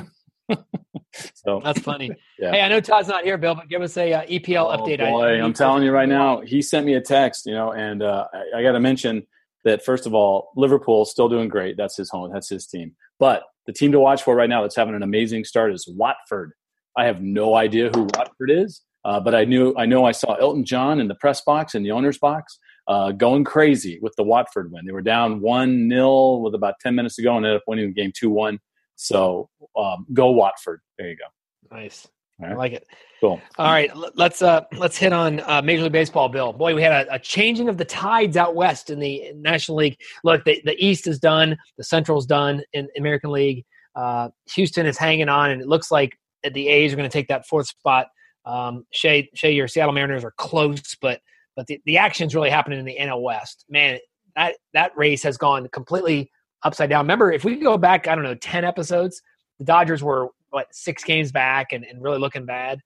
so, 1.34 1.60
That's 1.62 1.80
funny. 1.80 2.12
Yeah. 2.38 2.52
Hey, 2.52 2.62
I 2.62 2.68
know 2.68 2.80
Todd's 2.80 3.08
not 3.08 3.24
here, 3.24 3.36
Bill, 3.36 3.56
but 3.56 3.68
give 3.68 3.82
us 3.82 3.96
a 3.96 4.12
uh, 4.12 4.22
EPL 4.22 4.72
oh 4.72 4.78
update. 4.78 5.00
boy, 5.00 5.24
I, 5.24 5.42
I'm 5.42 5.52
telling 5.52 5.82
you 5.82 5.90
right 5.90 6.08
now, 6.08 6.40
he 6.40 6.62
sent 6.62 6.86
me 6.86 6.94
a 6.94 7.00
text, 7.00 7.46
you 7.46 7.52
know, 7.52 7.72
and 7.72 8.02
uh, 8.02 8.28
I, 8.32 8.60
I 8.60 8.62
got 8.62 8.72
to 8.72 8.80
mention 8.80 9.26
that 9.64 9.84
first 9.84 10.06
of 10.06 10.14
all, 10.14 10.50
Liverpool 10.56 11.04
still 11.04 11.28
doing 11.28 11.48
great. 11.48 11.76
That's 11.76 11.96
his 11.96 12.08
home. 12.08 12.32
That's 12.32 12.48
his 12.48 12.66
team. 12.66 12.94
But 13.18 13.42
the 13.66 13.72
team 13.72 13.92
to 13.92 14.00
watch 14.00 14.22
for 14.22 14.36
right 14.36 14.48
now 14.48 14.62
that's 14.62 14.76
having 14.76 14.94
an 14.94 15.02
amazing 15.02 15.44
start 15.44 15.74
is 15.74 15.86
Watford. 15.86 16.52
I 16.98 17.04
have 17.04 17.22
no 17.22 17.54
idea 17.54 17.90
who 17.94 18.08
Watford 18.16 18.50
is, 18.50 18.82
uh, 19.04 19.20
but 19.20 19.34
I 19.34 19.44
knew 19.44 19.72
I 19.76 19.86
know 19.86 20.04
I 20.04 20.12
saw 20.12 20.34
Elton 20.34 20.64
John 20.64 21.00
in 21.00 21.06
the 21.06 21.14
press 21.14 21.40
box 21.42 21.76
in 21.76 21.84
the 21.84 21.92
owner's 21.92 22.18
box 22.18 22.58
uh, 22.88 23.12
going 23.12 23.44
crazy 23.44 24.00
with 24.02 24.14
the 24.16 24.24
Watford 24.24 24.72
win. 24.72 24.84
They 24.84 24.92
were 24.92 25.00
down 25.00 25.40
one 25.40 25.88
0 25.88 26.38
with 26.38 26.56
about 26.56 26.74
ten 26.80 26.96
minutes 26.96 27.14
to 27.16 27.22
go 27.22 27.36
and 27.36 27.46
ended 27.46 27.60
up 27.60 27.64
winning 27.68 27.86
the 27.86 27.94
game 27.94 28.12
two 28.12 28.30
one. 28.30 28.58
So 28.96 29.48
um, 29.78 30.06
go 30.12 30.32
Watford. 30.32 30.80
There 30.98 31.08
you 31.08 31.16
go. 31.16 31.76
Nice. 31.76 32.08
All 32.40 32.48
I 32.48 32.54
like 32.54 32.72
it. 32.72 32.86
Cool. 33.20 33.40
All 33.58 33.70
right, 33.70 33.90
let's 34.14 34.42
uh 34.42 34.64
let's 34.76 34.96
hit 34.96 35.12
on 35.12 35.40
uh, 35.40 35.62
Major 35.62 35.84
League 35.84 35.92
Baseball. 35.92 36.28
Bill, 36.28 36.52
boy, 36.52 36.74
we 36.74 36.82
had 36.82 37.06
a, 37.06 37.14
a 37.14 37.18
changing 37.18 37.68
of 37.68 37.78
the 37.78 37.84
tides 37.84 38.36
out 38.36 38.54
west 38.54 38.90
in 38.90 38.98
the 38.98 39.32
National 39.36 39.78
League. 39.78 39.96
Look, 40.24 40.44
the, 40.44 40.60
the 40.64 40.76
East 40.84 41.06
is 41.06 41.18
done, 41.18 41.56
the 41.76 41.84
Central's 41.84 42.26
done 42.26 42.62
in 42.72 42.88
American 42.96 43.30
League. 43.30 43.64
Uh, 43.96 44.28
Houston 44.54 44.86
is 44.86 44.96
hanging 44.96 45.28
on, 45.28 45.50
and 45.50 45.60
it 45.60 45.66
looks 45.66 45.90
like 45.90 46.16
the 46.42 46.68
A's 46.68 46.92
are 46.92 46.96
going 46.96 47.08
to 47.08 47.12
take 47.12 47.28
that 47.28 47.46
fourth 47.46 47.68
spot. 47.68 48.06
Um, 48.44 48.84
Che, 48.92 49.28
Che, 49.34 49.52
your 49.52 49.68
Seattle 49.68 49.92
Mariners 49.92 50.24
are 50.24 50.32
close, 50.36 50.96
but 51.00 51.20
but 51.56 51.66
the, 51.66 51.80
the 51.86 51.98
action's 51.98 52.34
really 52.34 52.50
happening 52.50 52.78
in 52.78 52.84
the 52.84 52.96
NL 53.00 53.22
West. 53.22 53.64
Man, 53.68 53.98
that 54.36 54.56
that 54.74 54.92
race 54.96 55.22
has 55.22 55.36
gone 55.36 55.68
completely 55.72 56.30
upside 56.62 56.90
down. 56.90 57.04
Remember, 57.04 57.32
if 57.32 57.44
we 57.44 57.56
go 57.56 57.76
back, 57.76 58.06
I 58.06 58.14
don't 58.14 58.24
know, 58.24 58.34
ten 58.36 58.64
episodes, 58.64 59.20
the 59.58 59.64
Dodgers 59.64 60.02
were 60.02 60.28
what 60.50 60.66
six 60.72 61.04
games 61.04 61.32
back 61.32 61.72
and, 61.72 61.84
and 61.84 62.02
really 62.02 62.18
looking 62.18 62.46
bad. 62.46 62.80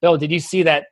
Bill, 0.00 0.16
did 0.16 0.30
you 0.30 0.38
see 0.38 0.62
that 0.62 0.86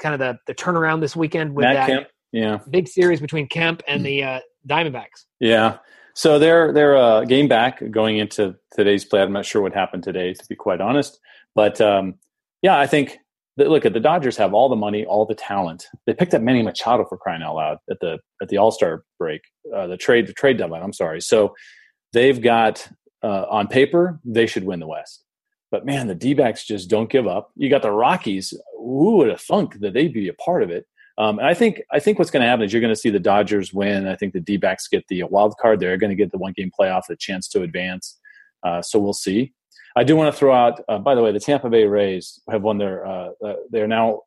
kind 0.00 0.14
of 0.14 0.18
the, 0.18 0.38
the 0.46 0.54
turnaround 0.54 1.00
this 1.00 1.14
weekend 1.14 1.54
with 1.54 1.64
Matt 1.64 1.74
that 1.74 1.86
Kemp. 1.86 2.08
Yeah. 2.32 2.58
big 2.70 2.88
series 2.88 3.20
between 3.20 3.48
Kemp 3.48 3.82
and 3.86 4.04
the 4.04 4.22
uh, 4.22 4.40
Diamondbacks? 4.68 5.26
Yeah. 5.38 5.78
So 6.20 6.38
they're 6.38 6.70
they're 6.70 6.96
a 6.96 7.24
game 7.24 7.48
back 7.48 7.82
going 7.90 8.18
into 8.18 8.54
today's 8.76 9.06
play. 9.06 9.22
I'm 9.22 9.32
not 9.32 9.46
sure 9.46 9.62
what 9.62 9.72
happened 9.72 10.02
today, 10.02 10.34
to 10.34 10.46
be 10.50 10.54
quite 10.54 10.82
honest. 10.82 11.18
But 11.54 11.80
um, 11.80 12.16
yeah, 12.60 12.78
I 12.78 12.86
think 12.86 13.16
that, 13.56 13.70
look 13.70 13.86
at 13.86 13.94
the 13.94 14.00
Dodgers 14.00 14.36
have 14.36 14.52
all 14.52 14.68
the 14.68 14.76
money, 14.76 15.06
all 15.06 15.24
the 15.24 15.34
talent. 15.34 15.86
They 16.06 16.12
picked 16.12 16.34
up 16.34 16.42
Manny 16.42 16.60
Machado 16.60 17.06
for 17.06 17.16
crying 17.16 17.40
out 17.42 17.54
loud 17.54 17.78
at 17.90 18.00
the 18.02 18.18
at 18.42 18.50
the 18.50 18.58
All 18.58 18.70
Star 18.70 19.02
break, 19.18 19.40
uh, 19.74 19.86
the 19.86 19.96
trade 19.96 20.26
the 20.26 20.34
trade 20.34 20.58
deadline. 20.58 20.82
I'm 20.82 20.92
sorry. 20.92 21.22
So 21.22 21.54
they've 22.12 22.42
got 22.42 22.86
uh, 23.22 23.46
on 23.48 23.66
paper 23.66 24.20
they 24.22 24.44
should 24.44 24.64
win 24.64 24.80
the 24.80 24.88
West. 24.88 25.24
But 25.70 25.86
man, 25.86 26.06
the 26.06 26.14
D 26.14 26.34
backs 26.34 26.66
just 26.66 26.90
don't 26.90 27.08
give 27.08 27.26
up. 27.26 27.50
You 27.56 27.70
got 27.70 27.80
the 27.80 27.92
Rockies. 27.92 28.52
Who 28.76 29.16
would 29.16 29.30
have 29.30 29.40
thunk 29.40 29.80
that 29.80 29.94
they'd 29.94 30.12
be 30.12 30.28
a 30.28 30.34
part 30.34 30.62
of 30.62 30.68
it? 30.68 30.84
Um, 31.20 31.38
and 31.38 31.46
I 31.46 31.52
think 31.52 31.82
I 31.92 32.00
think 32.00 32.18
what's 32.18 32.30
going 32.30 32.40
to 32.40 32.48
happen 32.48 32.64
is 32.64 32.72
you're 32.72 32.80
going 32.80 32.94
to 32.94 32.98
see 32.98 33.10
the 33.10 33.20
Dodgers 33.20 33.74
win. 33.74 34.08
I 34.08 34.16
think 34.16 34.32
the 34.32 34.40
D 34.40 34.56
get 34.56 35.06
the 35.08 35.24
wild 35.24 35.54
card. 35.58 35.78
They're 35.78 35.98
going 35.98 36.08
to 36.08 36.16
get 36.16 36.32
the 36.32 36.38
one 36.38 36.54
game 36.54 36.70
playoff, 36.78 37.02
the 37.10 37.16
chance 37.16 37.46
to 37.48 37.60
advance. 37.60 38.18
Uh, 38.62 38.80
so 38.80 38.98
we'll 38.98 39.12
see. 39.12 39.52
I 39.94 40.02
do 40.02 40.16
want 40.16 40.32
to 40.32 40.38
throw 40.38 40.54
out. 40.54 40.82
Uh, 40.88 40.98
by 40.98 41.14
the 41.14 41.22
way, 41.22 41.30
the 41.30 41.38
Tampa 41.38 41.68
Bay 41.68 41.84
Rays 41.84 42.40
have 42.50 42.62
won 42.62 42.78
their. 42.78 43.04
Uh, 43.06 43.30
uh, 43.44 43.54
they're 43.68 43.86
now 43.86 44.22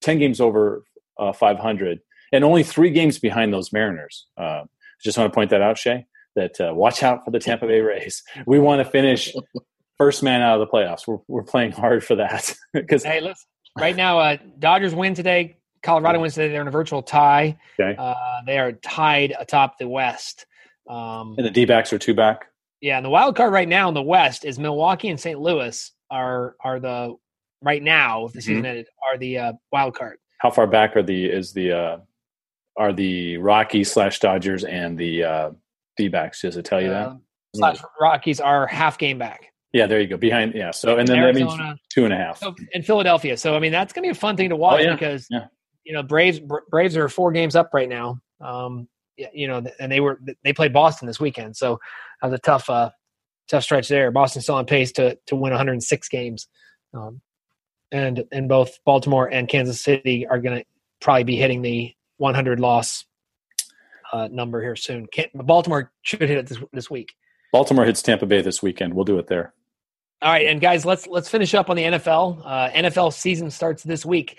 ten 0.00 0.18
games 0.18 0.40
over 0.40 0.84
uh, 1.18 1.34
500, 1.34 2.00
and 2.32 2.44
only 2.44 2.62
three 2.62 2.90
games 2.90 3.18
behind 3.18 3.52
those 3.52 3.70
Mariners. 3.70 4.26
Uh, 4.38 4.62
just 5.04 5.18
want 5.18 5.30
to 5.30 5.34
point 5.34 5.50
that 5.50 5.60
out, 5.60 5.76
Che. 5.76 6.06
That 6.34 6.56
watch 6.74 7.02
out 7.02 7.26
for 7.26 7.30
the 7.30 7.40
Tampa 7.40 7.66
Bay 7.66 7.80
Rays. 7.80 8.22
We 8.46 8.58
want 8.58 8.82
to 8.82 8.90
finish 8.90 9.34
first 9.98 10.22
man 10.22 10.40
out 10.40 10.58
of 10.58 10.66
the 10.66 10.72
playoffs. 10.72 11.06
We're 11.06 11.18
we're 11.28 11.42
playing 11.42 11.72
hard 11.72 12.02
for 12.02 12.16
that 12.16 12.54
because 12.72 13.04
Hey, 13.04 13.20
listen, 13.20 13.44
right 13.78 13.94
now, 13.94 14.38
Dodgers 14.58 14.94
win 14.94 15.12
today. 15.12 15.58
Colorado 15.82 16.20
wins 16.20 16.34
today. 16.34 16.48
They're 16.52 16.62
in 16.62 16.68
a 16.68 16.72
virtual 16.72 17.02
tie. 17.02 17.56
Okay. 17.80 17.94
Uh, 17.98 18.14
they 18.46 18.58
are 18.58 18.72
tied 18.72 19.34
atop 19.38 19.78
the 19.78 19.88
West. 19.88 20.46
Um, 20.88 21.34
and 21.38 21.46
the 21.46 21.50
D 21.50 21.64
backs 21.64 21.92
are 21.92 21.98
two 21.98 22.14
back. 22.14 22.46
yeah, 22.80 22.96
and 22.96 23.04
the 23.06 23.10
wild 23.10 23.36
card 23.36 23.52
right 23.52 23.68
now 23.68 23.88
in 23.88 23.94
the 23.94 24.02
West 24.02 24.44
is 24.44 24.58
Milwaukee 24.58 25.08
and 25.08 25.18
St. 25.20 25.38
Louis 25.40 25.90
are 26.10 26.56
are 26.64 26.80
the 26.80 27.14
right 27.62 27.82
now 27.82 28.26
if 28.26 28.32
the 28.32 28.42
season 28.42 28.66
ended 28.66 28.86
are 29.08 29.16
the 29.18 29.38
uh, 29.38 29.52
wild 29.70 29.94
card. 29.94 30.18
how 30.38 30.50
far 30.50 30.66
back 30.66 30.96
are 30.96 31.02
the 31.02 31.26
is 31.26 31.52
the 31.52 31.72
uh 31.72 31.98
are 32.76 32.92
the 32.92 33.36
Rockies 33.38 33.92
slash 33.92 34.18
Dodgers 34.18 34.64
and 34.64 34.98
the 34.98 35.24
uh 35.24 35.50
D 35.96 36.08
backs? 36.08 36.42
Does 36.42 36.56
it 36.56 36.64
tell 36.64 36.80
you 36.80 36.88
that? 36.90 37.08
Um, 37.08 37.22
slash 37.54 37.78
Rockies 38.00 38.40
are 38.40 38.66
half 38.66 38.98
game 38.98 39.18
back. 39.18 39.52
Yeah, 39.72 39.86
there 39.86 40.00
you 40.00 40.06
go. 40.08 40.16
Behind 40.16 40.52
yeah. 40.54 40.70
So 40.72 40.98
and 40.98 41.06
then 41.06 41.20
that 41.20 41.34
means 41.34 41.48
Arizona 41.52 41.76
two 41.90 42.04
and 42.04 42.12
a 42.12 42.16
half. 42.16 42.38
so, 42.38 42.54
in 42.72 42.82
Philadelphia. 42.82 43.36
So 43.36 43.54
I 43.54 43.60
mean 43.60 43.72
that's 43.72 43.92
gonna 43.92 44.06
be 44.06 44.10
a 44.10 44.14
fun 44.14 44.36
thing 44.36 44.48
to 44.50 44.56
watch 44.56 44.80
Oh, 44.80 44.84
yeah. 44.84 44.92
because 44.94 45.26
Yeah. 45.30 45.46
You 45.84 45.92
know 45.92 46.02
Braves 46.02 46.40
Braves 46.70 46.96
are 46.96 47.08
four 47.08 47.32
games 47.32 47.56
up 47.56 47.70
right 47.72 47.88
now. 47.88 48.20
Um, 48.40 48.88
you 49.16 49.46
know, 49.46 49.62
and 49.78 49.92
they 49.92 50.00
were 50.00 50.18
they 50.42 50.52
played 50.52 50.72
Boston 50.72 51.06
this 51.06 51.20
weekend, 51.20 51.56
so 51.56 51.78
that 52.20 52.30
was 52.30 52.38
a 52.38 52.42
tough 52.42 52.68
uh 52.70 52.90
tough 53.48 53.62
stretch 53.62 53.88
there. 53.88 54.10
Boston's 54.10 54.44
still 54.44 54.56
on 54.56 54.66
pace 54.66 54.92
to 54.92 55.18
to 55.26 55.36
win 55.36 55.52
106 55.52 56.08
games, 56.08 56.48
um, 56.94 57.20
and 57.90 58.24
and 58.32 58.48
both 58.48 58.78
Baltimore 58.84 59.26
and 59.26 59.48
Kansas 59.48 59.82
City 59.82 60.26
are 60.26 60.40
going 60.40 60.58
to 60.58 60.64
probably 61.00 61.24
be 61.24 61.36
hitting 61.36 61.62
the 61.62 61.92
100 62.18 62.60
loss 62.60 63.04
uh, 64.12 64.28
number 64.30 64.62
here 64.62 64.76
soon. 64.76 65.06
Can't, 65.06 65.30
Baltimore 65.34 65.90
should 66.02 66.20
hit 66.20 66.30
it 66.30 66.46
this 66.46 66.58
this 66.72 66.90
week. 66.90 67.14
Baltimore 67.52 67.84
hits 67.84 68.02
Tampa 68.02 68.26
Bay 68.26 68.40
this 68.40 68.62
weekend. 68.62 68.94
We'll 68.94 69.04
do 69.04 69.18
it 69.18 69.26
there. 69.26 69.52
All 70.22 70.30
right, 70.30 70.46
and 70.46 70.60
guys, 70.60 70.86
let's 70.86 71.06
let's 71.06 71.28
finish 71.28 71.52
up 71.52 71.68
on 71.68 71.76
the 71.76 71.82
NFL. 71.82 72.42
Uh, 72.44 72.70
NFL 72.70 73.12
season 73.12 73.50
starts 73.50 73.82
this 73.82 74.06
week. 74.06 74.38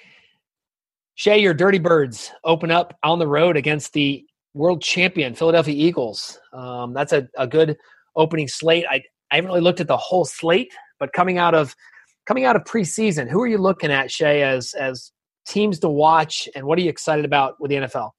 Che, 1.15 1.37
your 1.37 1.53
Dirty 1.53 1.79
Birds 1.79 2.31
open 2.43 2.71
up 2.71 2.97
on 3.03 3.19
the 3.19 3.27
road 3.27 3.55
against 3.55 3.93
the 3.93 4.25
world 4.53 4.81
champion 4.81 5.35
Philadelphia 5.35 5.75
Eagles. 5.75 6.39
Um, 6.53 6.93
that's 6.93 7.13
a, 7.13 7.27
a 7.37 7.47
good 7.47 7.77
opening 8.15 8.47
slate. 8.47 8.85
I, 8.89 9.01
I 9.31 9.35
haven't 9.35 9.49
really 9.49 9.61
looked 9.61 9.79
at 9.79 9.87
the 9.87 9.97
whole 9.97 10.25
slate, 10.25 10.71
but 10.99 11.13
coming 11.13 11.37
out 11.37 11.55
of 11.55 11.75
coming 12.25 12.45
out 12.45 12.55
of 12.55 12.63
preseason, 12.63 13.29
who 13.29 13.41
are 13.41 13.47
you 13.47 13.57
looking 13.57 13.91
at, 13.91 14.09
Che, 14.09 14.41
as 14.41 14.73
as 14.73 15.11
teams 15.47 15.79
to 15.79 15.89
watch, 15.89 16.47
and 16.55 16.65
what 16.65 16.79
are 16.79 16.81
you 16.81 16.89
excited 16.89 17.25
about 17.25 17.59
with 17.59 17.69
the 17.69 17.75
NFL? 17.75 18.11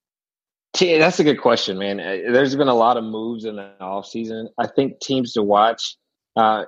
That's 0.81 1.21
a 1.21 1.25
good 1.25 1.41
question, 1.41 1.79
man. 1.79 2.01
Uh, 2.01 2.33
there's 2.33 2.57
been 2.57 2.69
a 2.69 2.75
lot 2.75 2.97
of 2.97 3.05
moves 3.05 3.45
in 3.45 3.57
the 3.57 3.71
offseason. 3.81 4.49
I 4.59 4.67
think 4.67 5.01
teams 5.01 5.33
to 5.35 5.43
watch. 5.43 5.97
Uh, 6.37 6.65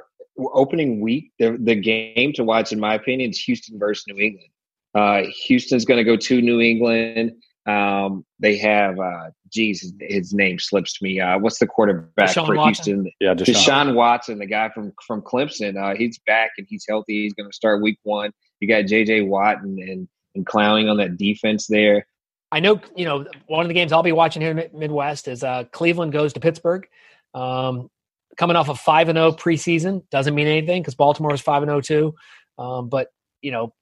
opening 0.52 1.00
week, 1.00 1.32
the, 1.40 1.58
the 1.60 1.74
game 1.74 2.32
to 2.34 2.44
watch, 2.44 2.72
in 2.72 2.78
my 2.78 2.94
opinion, 2.94 3.30
is 3.30 3.40
Houston 3.40 3.78
versus 3.80 4.04
New 4.06 4.22
England. 4.22 4.48
Uh, 4.96 5.24
Houston's 5.44 5.84
going 5.84 5.98
to 5.98 6.04
go 6.04 6.16
to 6.16 6.40
New 6.40 6.60
England. 6.60 7.32
Um, 7.66 8.24
they 8.38 8.56
have, 8.58 8.98
uh, 8.98 9.30
geez, 9.52 9.80
his, 9.80 9.92
his 10.00 10.32
name 10.32 10.58
slips 10.58 10.98
to 10.98 11.04
me. 11.04 11.20
Uh, 11.20 11.38
what's 11.38 11.58
the 11.58 11.66
quarterback 11.66 12.30
Deshaun 12.30 12.46
for 12.46 12.56
Watson? 12.56 12.84
Houston? 12.84 13.12
Yeah, 13.20 13.34
Deshaun. 13.34 13.54
Deshaun. 13.54 13.94
Watson, 13.94 14.38
the 14.38 14.46
guy 14.46 14.70
from 14.70 14.92
from 15.06 15.20
Clemson. 15.22 15.76
Uh, 15.76 15.96
he's 15.96 16.18
back 16.26 16.52
and 16.58 16.66
he's 16.70 16.84
healthy. 16.88 17.24
He's 17.24 17.34
going 17.34 17.50
to 17.50 17.54
start 17.54 17.82
week 17.82 17.98
one. 18.04 18.30
You 18.60 18.68
got 18.68 18.86
J.J. 18.86 19.22
Watt 19.22 19.62
and, 19.62 19.78
and 19.78 20.08
and 20.36 20.46
Clowney 20.46 20.88
on 20.88 20.98
that 20.98 21.16
defense 21.16 21.66
there. 21.66 22.06
I 22.52 22.60
know, 22.60 22.80
you 22.94 23.04
know, 23.04 23.26
one 23.48 23.62
of 23.62 23.68
the 23.68 23.74
games 23.74 23.92
I'll 23.92 24.04
be 24.04 24.12
watching 24.12 24.40
here 24.40 24.52
in 24.52 24.56
the 24.56 24.70
Midwest 24.72 25.26
is 25.26 25.42
uh, 25.42 25.64
Cleveland 25.72 26.12
goes 26.12 26.32
to 26.34 26.40
Pittsburgh. 26.40 26.86
Um, 27.34 27.90
coming 28.36 28.54
off 28.54 28.68
a 28.68 28.74
five 28.74 29.08
and 29.08 29.16
zero 29.16 29.32
preseason 29.32 30.08
doesn't 30.10 30.34
mean 30.34 30.46
anything 30.46 30.82
because 30.82 30.94
Baltimore 30.94 31.34
is 31.34 31.40
five 31.40 31.62
and 31.62 31.70
zero 31.70 31.80
too. 31.80 32.14
Um, 32.58 32.88
but 32.88 33.08
you 33.42 33.50
know, 33.50 33.74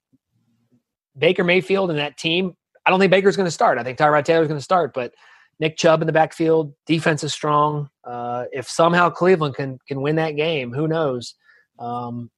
Baker 1.16 1.44
Mayfield 1.44 1.90
and 1.90 1.98
that 1.98 2.16
team. 2.16 2.56
I 2.86 2.90
don't 2.90 3.00
think 3.00 3.10
Baker's 3.10 3.36
going 3.36 3.46
to 3.46 3.50
start. 3.50 3.78
I 3.78 3.82
think 3.82 3.98
Tyrod 3.98 4.24
Taylor's 4.24 4.48
going 4.48 4.58
to 4.58 4.64
start, 4.64 4.92
but 4.94 5.14
Nick 5.60 5.76
Chubb 5.76 6.02
in 6.02 6.06
the 6.06 6.12
backfield, 6.12 6.74
defense 6.86 7.24
is 7.24 7.32
strong. 7.32 7.88
Uh, 8.04 8.44
if 8.52 8.68
somehow 8.68 9.10
Cleveland 9.10 9.54
can 9.54 9.78
can 9.88 10.00
win 10.00 10.16
that 10.16 10.36
game, 10.36 10.72
who 10.72 10.88
knows? 10.88 11.34
Um, 11.78 12.30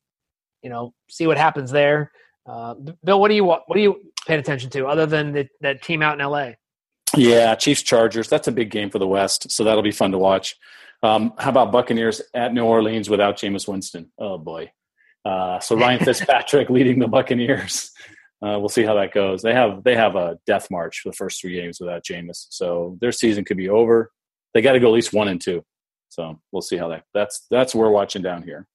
you 0.63 0.71
know, 0.71 0.95
see 1.09 1.27
what 1.27 1.39
happens 1.39 1.71
there. 1.71 2.13
Uh, 2.47 2.75
Bill, 3.05 3.21
what 3.21 3.29
do 3.29 3.35
you 3.35 3.45
what 3.45 3.65
are 3.71 3.79
you 3.79 4.13
paying 4.27 4.41
attention 4.41 4.71
to 4.71 4.87
other 4.87 5.07
than 5.07 5.33
the, 5.33 5.49
that 5.61 5.83
team 5.83 6.03
out 6.03 6.21
in 6.21 6.27
LA? 6.27 6.53
Yeah, 7.17 7.55
Chiefs 7.55 7.83
Chargers. 7.83 8.29
That's 8.29 8.49
a 8.49 8.53
big 8.53 8.71
game 8.71 8.91
for 8.91 8.99
the 8.99 9.07
West, 9.07 9.51
so 9.51 9.65
that'll 9.65 9.83
be 9.83 9.93
fun 9.93 10.13
to 10.13 10.19
watch. 10.19 10.57
Um, 11.03 11.33
how 11.39 11.51
about 11.51 11.73
Buccaneers 11.73 12.21
at 12.35 12.53
New 12.53 12.65
Orleans 12.65 13.09
without 13.09 13.37
Jameis 13.37 13.69
Winston? 13.69 14.11
Oh 14.19 14.39
boy. 14.39 14.71
Uh, 15.25 15.59
so 15.61 15.77
Ryan 15.77 16.01
Fitzpatrick 16.05 16.71
leading 16.71 16.99
the 16.99 17.09
Buccaneers. 17.09 17.91
Uh, 18.43 18.59
we'll 18.59 18.69
see 18.69 18.83
how 18.85 18.95
that 18.95 19.15
goes. 19.15 19.43
They 19.43 19.55
have 19.55 19.83
they 19.83 19.95
have 19.95 20.15
a 20.15 20.39
death 20.47 20.71
march 20.71 21.01
for 21.01 21.11
the 21.11 21.17
first 21.17 21.41
three 21.41 21.55
games 21.55 21.81
without 21.81 22.05
Jameis, 22.05 22.47
so 22.51 22.99
their 23.01 23.13
season 23.13 23.45
could 23.45 23.57
be 23.57 23.69
over. 23.69 24.11
They 24.53 24.61
got 24.63 24.73
to 24.73 24.81
go 24.81 24.89
at 24.89 24.93
least 24.93 25.13
one 25.13 25.29
and 25.29 25.41
two. 25.41 25.65
So 26.09 26.39
we'll 26.53 26.63
see 26.63 26.77
how 26.77 26.89
that. 26.89 27.05
That's 27.15 27.47
that's 27.51 27.75
what 27.75 27.83
we're 27.83 27.91
watching 27.91 28.23
down 28.23 28.43
here. 28.43 28.67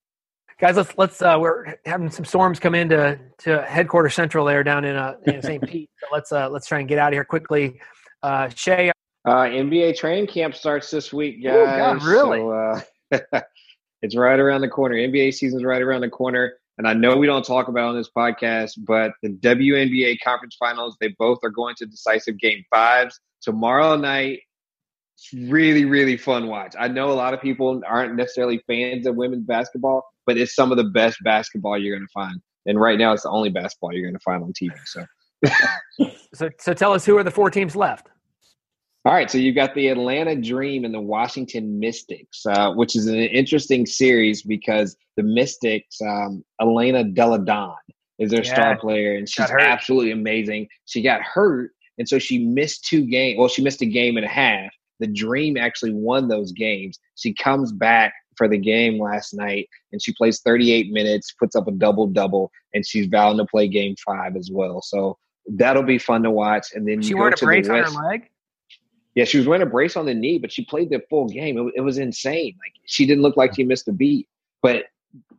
Guys, 0.59 0.75
let's 0.75 0.97
let's 0.97 1.21
uh, 1.21 1.37
we're 1.39 1.75
having 1.85 2.09
some 2.11 2.25
storms 2.25 2.59
come 2.59 2.75
into 2.75 3.19
to 3.39 3.61
headquarters 3.63 4.13
central 4.13 4.45
there 4.45 4.63
down 4.63 4.85
in 4.85 4.95
uh, 4.95 5.15
in 5.25 5.41
St. 5.43 5.63
Pete. 5.63 5.89
So 5.99 6.07
let's 6.11 6.31
uh, 6.31 6.49
let's 6.49 6.67
try 6.67 6.79
and 6.79 6.87
get 6.87 6.97
out 6.99 7.09
of 7.09 7.13
here 7.13 7.25
quickly. 7.25 7.79
Uh, 8.21 8.47
Che, 8.49 8.91
Uh, 9.25 9.31
NBA 9.43 9.97
training 9.97 10.27
camp 10.27 10.53
starts 10.55 10.91
this 10.91 11.11
week, 11.11 11.43
guys. 11.43 11.55
Ooh, 11.55 11.65
God, 11.65 12.03
really? 12.03 12.39
So, 12.39 12.51
uh, 13.31 13.41
it's 14.03 14.15
right 14.15 14.39
around 14.39 14.61
the 14.61 14.69
corner. 14.69 14.95
NBA 14.95 15.33
season's 15.33 15.63
right 15.63 15.81
around 15.81 16.01
the 16.01 16.09
corner. 16.09 16.53
And 16.81 16.87
I 16.87 16.93
know 16.95 17.15
we 17.15 17.27
don't 17.27 17.45
talk 17.45 17.67
about 17.67 17.89
on 17.89 17.95
this 17.95 18.09
podcast, 18.09 18.71
but 18.79 19.11
the 19.21 19.29
WNBA 19.29 20.17
conference 20.23 20.55
finals, 20.57 20.97
they 20.99 21.09
both 21.19 21.37
are 21.43 21.51
going 21.51 21.75
to 21.75 21.85
decisive 21.85 22.39
game 22.39 22.63
fives 22.71 23.19
tomorrow 23.43 23.95
night. 23.95 24.39
It's 25.15 25.31
really, 25.47 25.85
really 25.85 26.17
fun 26.17 26.47
watch. 26.47 26.73
I 26.79 26.87
know 26.87 27.11
a 27.11 27.13
lot 27.13 27.35
of 27.35 27.39
people 27.39 27.83
aren't 27.87 28.15
necessarily 28.15 28.63
fans 28.65 29.05
of 29.05 29.15
women's 29.15 29.45
basketball, 29.45 30.03
but 30.25 30.39
it's 30.39 30.55
some 30.55 30.71
of 30.71 30.77
the 30.77 30.85
best 30.85 31.19
basketball 31.23 31.77
you're 31.77 31.95
going 31.95 32.07
to 32.07 32.11
find. 32.11 32.41
And 32.65 32.81
right 32.81 32.97
now, 32.97 33.13
it's 33.13 33.21
the 33.21 33.29
only 33.29 33.51
basketball 33.51 33.93
you're 33.93 34.01
going 34.01 34.15
to 34.15 34.19
find 34.19 34.41
on 34.41 34.51
TV. 34.51 34.71
So 34.85 35.05
so 36.33 36.49
so 36.57 36.73
tell 36.73 36.93
us 36.93 37.05
who 37.05 37.15
are 37.15 37.23
the 37.23 37.29
four 37.29 37.51
teams 37.51 37.75
left? 37.75 38.09
All 39.03 39.13
right, 39.13 39.31
so 39.31 39.39
you've 39.39 39.55
got 39.55 39.73
the 39.73 39.87
Atlanta 39.87 40.35
Dream 40.35 40.85
and 40.85 40.93
the 40.93 41.01
Washington 41.01 41.79
Mystics, 41.79 42.45
uh, 42.45 42.71
which 42.73 42.95
is 42.95 43.07
an 43.07 43.15
interesting 43.15 43.87
series 43.87 44.43
because 44.43 44.95
the 45.17 45.23
Mystics, 45.23 45.99
um, 46.01 46.45
Elena 46.61 47.03
Delle 47.03 47.39
Donne 47.39 47.73
is 48.19 48.29
their 48.29 48.43
Yeah, 48.43 48.53
star 48.53 48.77
player, 48.77 49.15
and 49.15 49.27
she's 49.27 49.49
absolutely 49.49 50.11
amazing. 50.11 50.67
She 50.85 51.01
got 51.01 51.21
hurt, 51.23 51.71
and 51.97 52.07
so 52.07 52.19
she 52.19 52.45
missed 52.45 52.85
two 52.85 53.01
games. 53.07 53.39
Well, 53.39 53.47
she 53.47 53.63
missed 53.63 53.81
a 53.81 53.87
game 53.87 54.17
and 54.17 54.25
a 54.25 54.29
half. 54.29 54.69
The 54.99 55.07
Dream 55.07 55.57
actually 55.57 55.93
won 55.93 56.27
those 56.27 56.51
games. 56.51 56.99
She 57.15 57.33
comes 57.33 57.71
back 57.71 58.13
for 58.37 58.47
the 58.47 58.59
game 58.59 59.01
last 59.01 59.33
night, 59.33 59.67
and 59.91 59.99
she 59.99 60.13
plays 60.13 60.41
38 60.41 60.91
minutes, 60.91 61.33
puts 61.39 61.55
up 61.55 61.67
a 61.67 61.71
double 61.71 62.05
double, 62.05 62.51
and 62.75 62.85
she's 62.85 63.07
vowing 63.07 63.37
to 63.37 63.45
play 63.45 63.67
Game 63.67 63.95
Five 64.05 64.35
as 64.35 64.51
well. 64.53 64.79
So 64.83 65.17
that'll 65.47 65.81
be 65.81 65.97
fun 65.97 66.21
to 66.21 66.29
watch. 66.29 66.67
And 66.75 66.87
then 66.87 66.97
you 66.97 67.03
She 67.03 67.13
go 67.13 67.21
wearing 67.21 67.33
a 67.33 67.37
brace 67.43 67.67
on 67.67 67.83
her 67.83 67.89
leg. 67.89 68.29
Yeah, 69.15 69.25
she 69.25 69.37
was 69.37 69.47
wearing 69.47 69.61
a 69.61 69.69
brace 69.69 69.97
on 69.97 70.05
the 70.05 70.13
knee, 70.13 70.39
but 70.39 70.51
she 70.51 70.63
played 70.65 70.89
the 70.89 71.01
full 71.09 71.27
game. 71.27 71.57
It, 71.57 71.73
it 71.77 71.81
was 71.81 71.97
insane. 71.97 72.55
Like 72.59 72.73
she 72.85 73.05
didn't 73.05 73.21
look 73.23 73.35
like 73.37 73.55
she 73.55 73.63
missed 73.63 73.87
a 73.87 73.91
beat. 73.91 74.27
But 74.61 74.85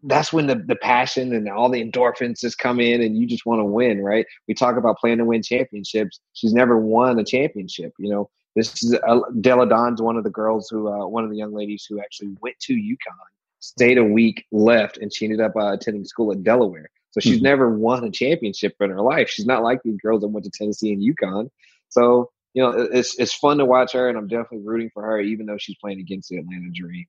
that's 0.02 0.32
when 0.32 0.46
the, 0.46 0.56
the 0.56 0.76
passion 0.76 1.32
and 1.34 1.48
all 1.48 1.70
the 1.70 1.82
endorphins 1.82 2.40
just 2.40 2.58
come 2.58 2.80
in, 2.80 3.00
and 3.00 3.16
you 3.16 3.26
just 3.26 3.46
want 3.46 3.60
to 3.60 3.64
win, 3.64 4.02
right? 4.02 4.26
We 4.48 4.54
talk 4.54 4.76
about 4.76 4.98
playing 4.98 5.18
to 5.18 5.24
win 5.24 5.42
championships. 5.42 6.20
She's 6.34 6.52
never 6.52 6.78
won 6.78 7.18
a 7.18 7.24
championship. 7.24 7.92
You 7.98 8.10
know, 8.10 8.30
this 8.56 8.82
is 8.82 8.94
uh, 9.06 9.20
Delle 9.40 9.64
Donne's 9.66 10.02
one 10.02 10.16
of 10.16 10.24
the 10.24 10.30
girls 10.30 10.68
who, 10.68 10.88
uh, 10.88 11.06
one 11.06 11.24
of 11.24 11.30
the 11.30 11.36
young 11.36 11.54
ladies 11.54 11.86
who 11.88 12.00
actually 12.00 12.34
went 12.42 12.58
to 12.60 12.74
UConn, 12.74 13.30
stayed 13.60 13.96
a 13.96 14.04
week, 14.04 14.44
left, 14.52 14.98
and 14.98 15.12
she 15.14 15.24
ended 15.24 15.40
up 15.40 15.56
uh, 15.56 15.72
attending 15.72 16.04
school 16.04 16.32
at 16.32 16.42
Delaware. 16.42 16.90
So 17.12 17.20
she's 17.20 17.38
Mhm. 17.38 17.42
never 17.44 17.70
won 17.78 18.04
a 18.04 18.10
championship 18.10 18.74
in 18.80 18.90
her 18.90 19.00
life. 19.00 19.30
She's 19.30 19.46
not 19.46 19.62
like 19.62 19.82
these 19.82 19.98
girls 19.98 20.22
that 20.22 20.28
went 20.28 20.44
to 20.44 20.50
Tennessee 20.50 20.92
and 20.92 21.00
UConn. 21.02 21.48
So 21.90 22.31
you 22.54 22.62
know, 22.62 22.70
it's 22.92 23.18
it's 23.18 23.34
fun 23.34 23.58
to 23.58 23.64
watch 23.64 23.92
her, 23.92 24.08
and 24.08 24.16
I'm 24.18 24.28
definitely 24.28 24.62
rooting 24.66 24.90
for 24.92 25.02
her, 25.02 25.20
even 25.20 25.46
though 25.46 25.56
she's 25.58 25.76
playing 25.80 26.00
against 26.00 26.28
the 26.28 26.36
Atlanta 26.38 26.70
Dream. 26.74 27.06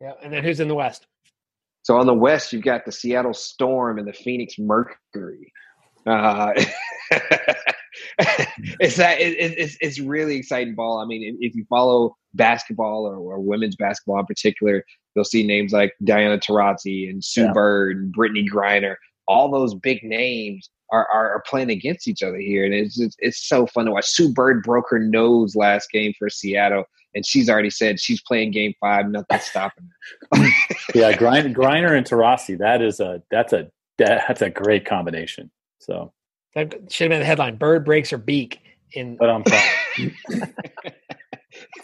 Yeah, 0.00 0.12
and 0.22 0.32
then 0.32 0.42
who's 0.44 0.60
in 0.60 0.68
the 0.68 0.74
West? 0.74 1.06
So 1.82 1.96
on 1.96 2.06
the 2.06 2.14
West, 2.14 2.52
you've 2.52 2.62
got 2.62 2.84
the 2.84 2.92
Seattle 2.92 3.32
Storm 3.34 3.98
and 3.98 4.06
the 4.06 4.12
Phoenix 4.12 4.54
Mercury. 4.58 5.52
Uh, 6.06 6.52
it's 8.80 8.96
that 8.96 9.20
it, 9.20 9.38
it- 9.38 9.58
it's 9.58 9.76
it's 9.80 9.98
really 10.00 10.36
exciting 10.36 10.74
ball. 10.74 10.98
I 10.98 11.06
mean, 11.06 11.22
if, 11.22 11.50
if 11.50 11.56
you 11.56 11.64
follow 11.68 12.16
basketball 12.34 13.06
or, 13.06 13.16
or 13.16 13.40
women's 13.40 13.76
basketball 13.76 14.20
in 14.20 14.26
particular, 14.26 14.84
you'll 15.14 15.24
see 15.24 15.46
names 15.46 15.72
like 15.72 15.92
Diana 16.04 16.38
Taurasi 16.38 17.08
and 17.10 17.22
Sue 17.24 17.44
Yeah. 17.44 17.52
Bird 17.52 17.96
and 17.96 18.14
Brittney 18.14 18.46
Griner. 18.48 18.96
All 19.26 19.50
those 19.50 19.74
big 19.74 20.02
names 20.02 20.68
are, 20.92 21.06
are, 21.12 21.34
are 21.34 21.42
playing 21.46 21.70
against 21.70 22.08
each 22.08 22.22
other 22.22 22.38
here, 22.38 22.64
and 22.64 22.74
it's 22.74 22.96
just, 22.96 23.16
it's 23.20 23.46
so 23.48 23.66
fun 23.66 23.86
to 23.86 23.92
watch. 23.92 24.06
Sue 24.06 24.32
Bird 24.32 24.62
broke 24.62 24.86
her 24.90 24.98
nose 24.98 25.54
last 25.56 25.90
game 25.90 26.12
for 26.18 26.28
Seattle, 26.28 26.84
and 27.14 27.24
she's 27.26 27.48
already 27.50 27.70
said 27.70 28.00
she's 28.00 28.20
playing 28.22 28.50
Game 28.52 28.74
Five. 28.80 29.08
Nothing's 29.08 29.44
stopping 29.44 29.88
her. 30.34 30.48
Yeah, 30.94 31.12
Griner, 31.12 31.54
Griner 31.54 31.96
and 31.96 32.04
Taurasi. 32.06 32.58
That 32.58 32.82
is 32.82 32.98
a 33.00 33.22
that's 33.30 33.52
a 33.52 33.70
that's 33.98 34.42
a 34.42 34.50
great 34.50 34.84
combination. 34.84 35.50
So, 35.78 36.12
That 36.54 36.72
should 36.92 37.04
have 37.04 37.10
been 37.10 37.20
the 37.20 37.26
headline. 37.26 37.56
Bird 37.56 37.84
breaks 37.84 38.10
her 38.10 38.18
beak 38.18 38.60
in. 38.92 39.16
but 39.16 39.30
I'm 39.30 39.44
fine. 39.44 40.16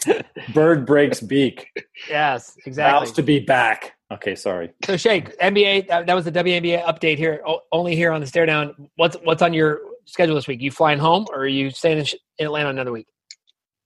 bird 0.53 0.85
breaks 0.85 1.21
beak. 1.21 1.67
Yes, 2.09 2.57
exactly. 2.65 3.05
Vows 3.07 3.11
to 3.15 3.23
be 3.23 3.39
back. 3.39 3.93
Okay, 4.11 4.35
sorry. 4.35 4.71
So 4.85 4.95
Shake, 4.95 5.37
NBA. 5.39 5.87
That, 5.87 6.07
that 6.07 6.13
was 6.13 6.25
the 6.25 6.31
WNBA 6.31 6.83
update 6.85 7.17
here. 7.17 7.41
O- 7.45 7.61
only 7.71 7.95
here 7.95 8.11
on 8.11 8.21
the 8.21 8.27
stare 8.27 8.45
down. 8.45 8.89
What's 8.95 9.17
what's 9.23 9.41
on 9.41 9.53
your 9.53 9.81
schedule 10.05 10.35
this 10.35 10.47
week? 10.47 10.61
You 10.61 10.71
flying 10.71 10.99
home 10.99 11.25
or 11.29 11.39
are 11.39 11.47
you 11.47 11.69
staying 11.71 11.99
in, 11.99 12.05
Sh- 12.05 12.15
in 12.37 12.45
Atlanta 12.45 12.69
another 12.69 12.93
week? 12.93 13.07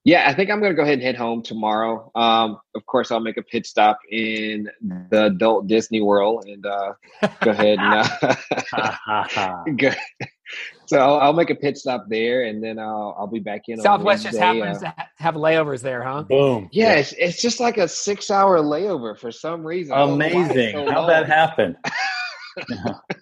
Yeah, 0.03 0.27
I 0.27 0.33
think 0.33 0.49
I'm 0.49 0.59
going 0.59 0.71
to 0.71 0.75
go 0.75 0.81
ahead 0.81 0.95
and 0.95 1.03
head 1.03 1.15
home 1.15 1.43
tomorrow. 1.43 2.11
Um, 2.15 2.59
of 2.73 2.85
course, 2.87 3.11
I'll 3.11 3.19
make 3.19 3.37
a 3.37 3.43
pit 3.43 3.67
stop 3.67 3.99
in 4.09 4.67
the 5.09 5.25
adult 5.25 5.67
Disney 5.67 6.01
World 6.01 6.45
and 6.47 6.65
uh, 6.65 6.93
go 7.41 7.51
ahead 7.51 7.77
and 7.79 8.07
uh, 8.73 9.65
go. 9.75 9.91
So 10.85 10.99
I'll, 10.99 11.19
I'll 11.19 11.33
make 11.33 11.49
a 11.49 11.55
pit 11.55 11.77
stop 11.77 12.05
there, 12.09 12.43
and 12.43 12.63
then 12.63 12.77
I'll 12.77 13.15
I'll 13.17 13.27
be 13.27 13.39
back 13.39 13.63
in. 13.67 13.79
on 13.79 13.83
Southwest 13.83 14.23
just 14.23 14.37
happens 14.37 14.83
uh, 14.83 14.91
to 14.91 14.93
have 15.15 15.35
layovers 15.35 15.81
there, 15.81 16.03
huh? 16.03 16.23
Boom. 16.23 16.69
yeah, 16.71 16.93
it's, 16.93 17.13
it's 17.13 17.41
just 17.41 17.59
like 17.59 17.77
a 17.77 17.87
six 17.87 18.29
hour 18.29 18.59
layover 18.59 19.17
for 19.17 19.31
some 19.31 19.65
reason. 19.65 19.93
I 19.93 19.99
don't 19.99 20.17
know 20.17 20.25
why 20.25 20.45
it's 20.45 20.51
Amazing. 20.51 20.75
so 20.87 20.91
How'd 20.91 21.09
that 21.09 21.27
happened? 21.27 21.77
happen? 22.65 22.93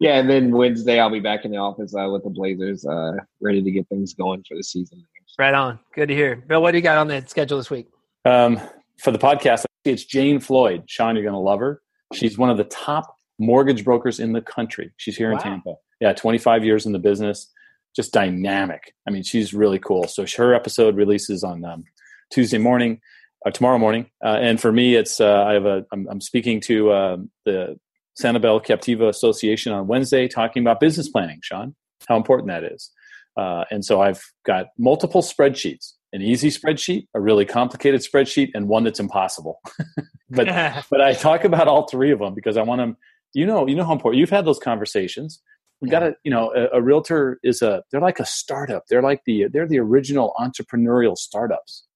Yeah, 0.00 0.16
and 0.16 0.30
then 0.30 0.50
Wednesday 0.50 0.98
I'll 0.98 1.10
be 1.10 1.20
back 1.20 1.44
in 1.44 1.50
the 1.50 1.58
office 1.58 1.94
uh, 1.94 2.08
with 2.10 2.24
the 2.24 2.30
Blazers, 2.30 2.86
uh, 2.86 3.12
ready 3.42 3.62
to 3.62 3.70
get 3.70 3.86
things 3.90 4.14
going 4.14 4.42
for 4.48 4.56
the 4.56 4.64
season. 4.64 5.06
Right 5.38 5.52
on. 5.52 5.78
Good 5.94 6.08
to 6.08 6.14
hear. 6.14 6.36
Bill, 6.36 6.62
what 6.62 6.70
do 6.70 6.78
you 6.78 6.82
got 6.82 6.96
on 6.96 7.06
the 7.06 7.22
schedule 7.26 7.58
this 7.58 7.68
week? 7.70 7.86
Um, 8.24 8.58
for 8.98 9.10
the 9.10 9.18
podcast, 9.18 9.66
it's 9.84 10.04
Jane 10.04 10.40
Floyd. 10.40 10.84
Sean, 10.86 11.16
you're 11.16 11.22
going 11.22 11.34
to 11.34 11.38
love 11.38 11.60
her. 11.60 11.82
She's 12.14 12.38
one 12.38 12.48
of 12.48 12.56
the 12.56 12.64
top 12.64 13.14
mortgage 13.38 13.84
brokers 13.84 14.20
in 14.20 14.32
the 14.32 14.40
country. 14.40 14.90
She's 14.96 15.16
here 15.16 15.32
in 15.32 15.38
Tampa. 15.38 15.74
Yeah, 16.00 16.12
25 16.12 16.64
years 16.64 16.86
in 16.86 16.92
the 16.92 16.98
business. 16.98 17.48
just 17.94 18.12
dynamic. 18.12 18.94
I 19.06 19.10
mean, 19.10 19.22
she's 19.22 19.52
really 19.52 19.78
cool. 19.78 20.06
So 20.06 20.24
her 20.36 20.54
episode 20.54 20.96
releases 20.96 21.42
on 21.42 21.64
um, 21.64 21.84
Tuesday 22.30 22.58
morning, 22.58 23.00
uh, 23.44 23.50
tomorrow 23.50 23.78
morning. 23.78 24.06
Uh, 24.24 24.38
and 24.40 24.60
for 24.60 24.72
me, 24.72 24.94
it's 24.94 25.20
uh, 25.20 25.44
I 25.44 25.54
have 25.54 25.66
a 25.66 25.84
I'm, 25.92 26.06
I'm 26.08 26.20
speaking 26.20 26.60
to 26.62 26.92
um, 26.92 27.30
the 27.44 27.78
Sanibel 28.20 28.64
Captiva 28.64 29.08
Association 29.08 29.72
on 29.72 29.88
Wednesday, 29.88 30.28
talking 30.28 30.62
about 30.62 30.78
business 30.78 31.08
planning. 31.08 31.40
Sean, 31.42 31.74
how 32.08 32.16
important 32.16 32.48
that 32.48 32.64
is. 32.64 32.90
Uh, 33.36 33.64
and 33.70 33.84
so 33.84 34.00
I've 34.00 34.22
got 34.44 34.66
multiple 34.78 35.22
spreadsheets 35.22 35.94
an 36.12 36.22
easy 36.22 36.48
spreadsheet, 36.48 37.06
a 37.14 37.20
really 37.20 37.44
complicated 37.44 38.00
spreadsheet, 38.00 38.50
and 38.54 38.68
one 38.68 38.84
that's 38.84 39.00
impossible. 39.00 39.60
but 40.30 40.46
but 40.90 41.00
I 41.00 41.14
talk 41.14 41.44
about 41.44 41.68
all 41.68 41.86
three 41.86 42.10
of 42.10 42.18
them 42.18 42.34
because 42.34 42.56
I 42.56 42.62
want 42.62 42.80
them. 42.80 42.96
You 43.32 43.46
know, 43.46 43.66
you 43.68 43.76
know 43.76 43.84
how 43.84 43.92
important 43.92 44.18
you've 44.18 44.30
had 44.30 44.44
those 44.44 44.58
conversations. 44.58 45.40
We 45.80 45.88
got 45.88 46.00
to, 46.00 46.14
you 46.24 46.30
know, 46.30 46.52
a, 46.54 46.78
a, 46.78 46.82
realtor 46.82 47.38
is 47.42 47.62
a 47.62 47.82
they're 47.90 48.02
like 48.02 48.20
a 48.20 48.26
startup. 48.26 48.84
They're 48.88 49.02
like 49.02 49.22
the 49.24 49.46
they're 49.50 49.66
the 49.66 49.78
original 49.78 50.34
entrepreneurial 50.38 51.16
startups. 51.16 51.86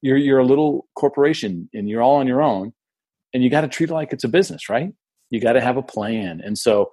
You're 0.00 0.16
you're 0.16 0.38
a 0.38 0.44
little 0.44 0.86
corporation 0.94 1.68
and 1.74 1.88
you're 1.88 2.02
all 2.02 2.16
on 2.16 2.26
your 2.26 2.40
own, 2.40 2.72
and 3.34 3.42
you 3.42 3.50
got 3.50 3.60
to 3.60 3.68
treat 3.68 3.90
it 3.90 3.94
like 3.94 4.12
it's 4.12 4.24
a 4.24 4.28
business, 4.28 4.70
right? 4.70 4.92
You 5.30 5.40
got 5.40 5.52
to 5.52 5.60
have 5.60 5.76
a 5.76 5.82
plan. 5.82 6.40
And 6.42 6.56
so 6.56 6.90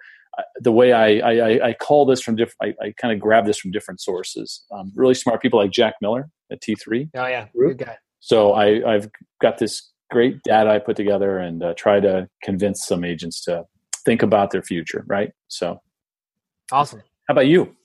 the 0.60 0.72
way 0.72 0.94
I, 0.94 1.20
I, 1.20 1.68
I, 1.68 1.74
call 1.74 2.06
this 2.06 2.22
from 2.22 2.36
different, 2.36 2.76
I, 2.82 2.86
I 2.86 2.94
kind 3.00 3.14
of 3.14 3.20
grab 3.20 3.46
this 3.46 3.60
from 3.60 3.72
different 3.72 4.02
sources. 4.02 4.64
Um, 4.72 4.92
really 4.96 5.14
smart 5.14 5.42
people 5.42 5.60
like 5.60 5.72
Jack 5.72 5.96
Miller 6.02 6.30
at 6.52 6.62
T3. 6.62 7.10
Oh 7.16 7.28
yeah, 7.28 7.48
group. 7.56 7.78
good 7.78 7.86
guy. 7.86 7.98
So 8.20 8.54
I, 8.54 8.94
I've 8.94 9.10
got 9.42 9.58
this 9.58 9.92
great 10.12 10.42
data 10.44 10.70
I 10.70 10.80
put 10.80 10.96
together 10.96 11.38
and 11.38 11.64
uh, 11.64 11.74
try 11.76 12.00
to 12.00 12.28
convince 12.42 12.86
some 12.86 13.04
agents 13.04 13.44
to 13.46 13.66
think 14.06 14.22
about 14.22 14.52
their 14.52 14.64
future. 14.64 15.04
Right. 15.08 15.32
So 15.50 15.82
awesome. 16.72 17.02
How 17.28 17.34
about 17.34 17.48
you? 17.48 17.76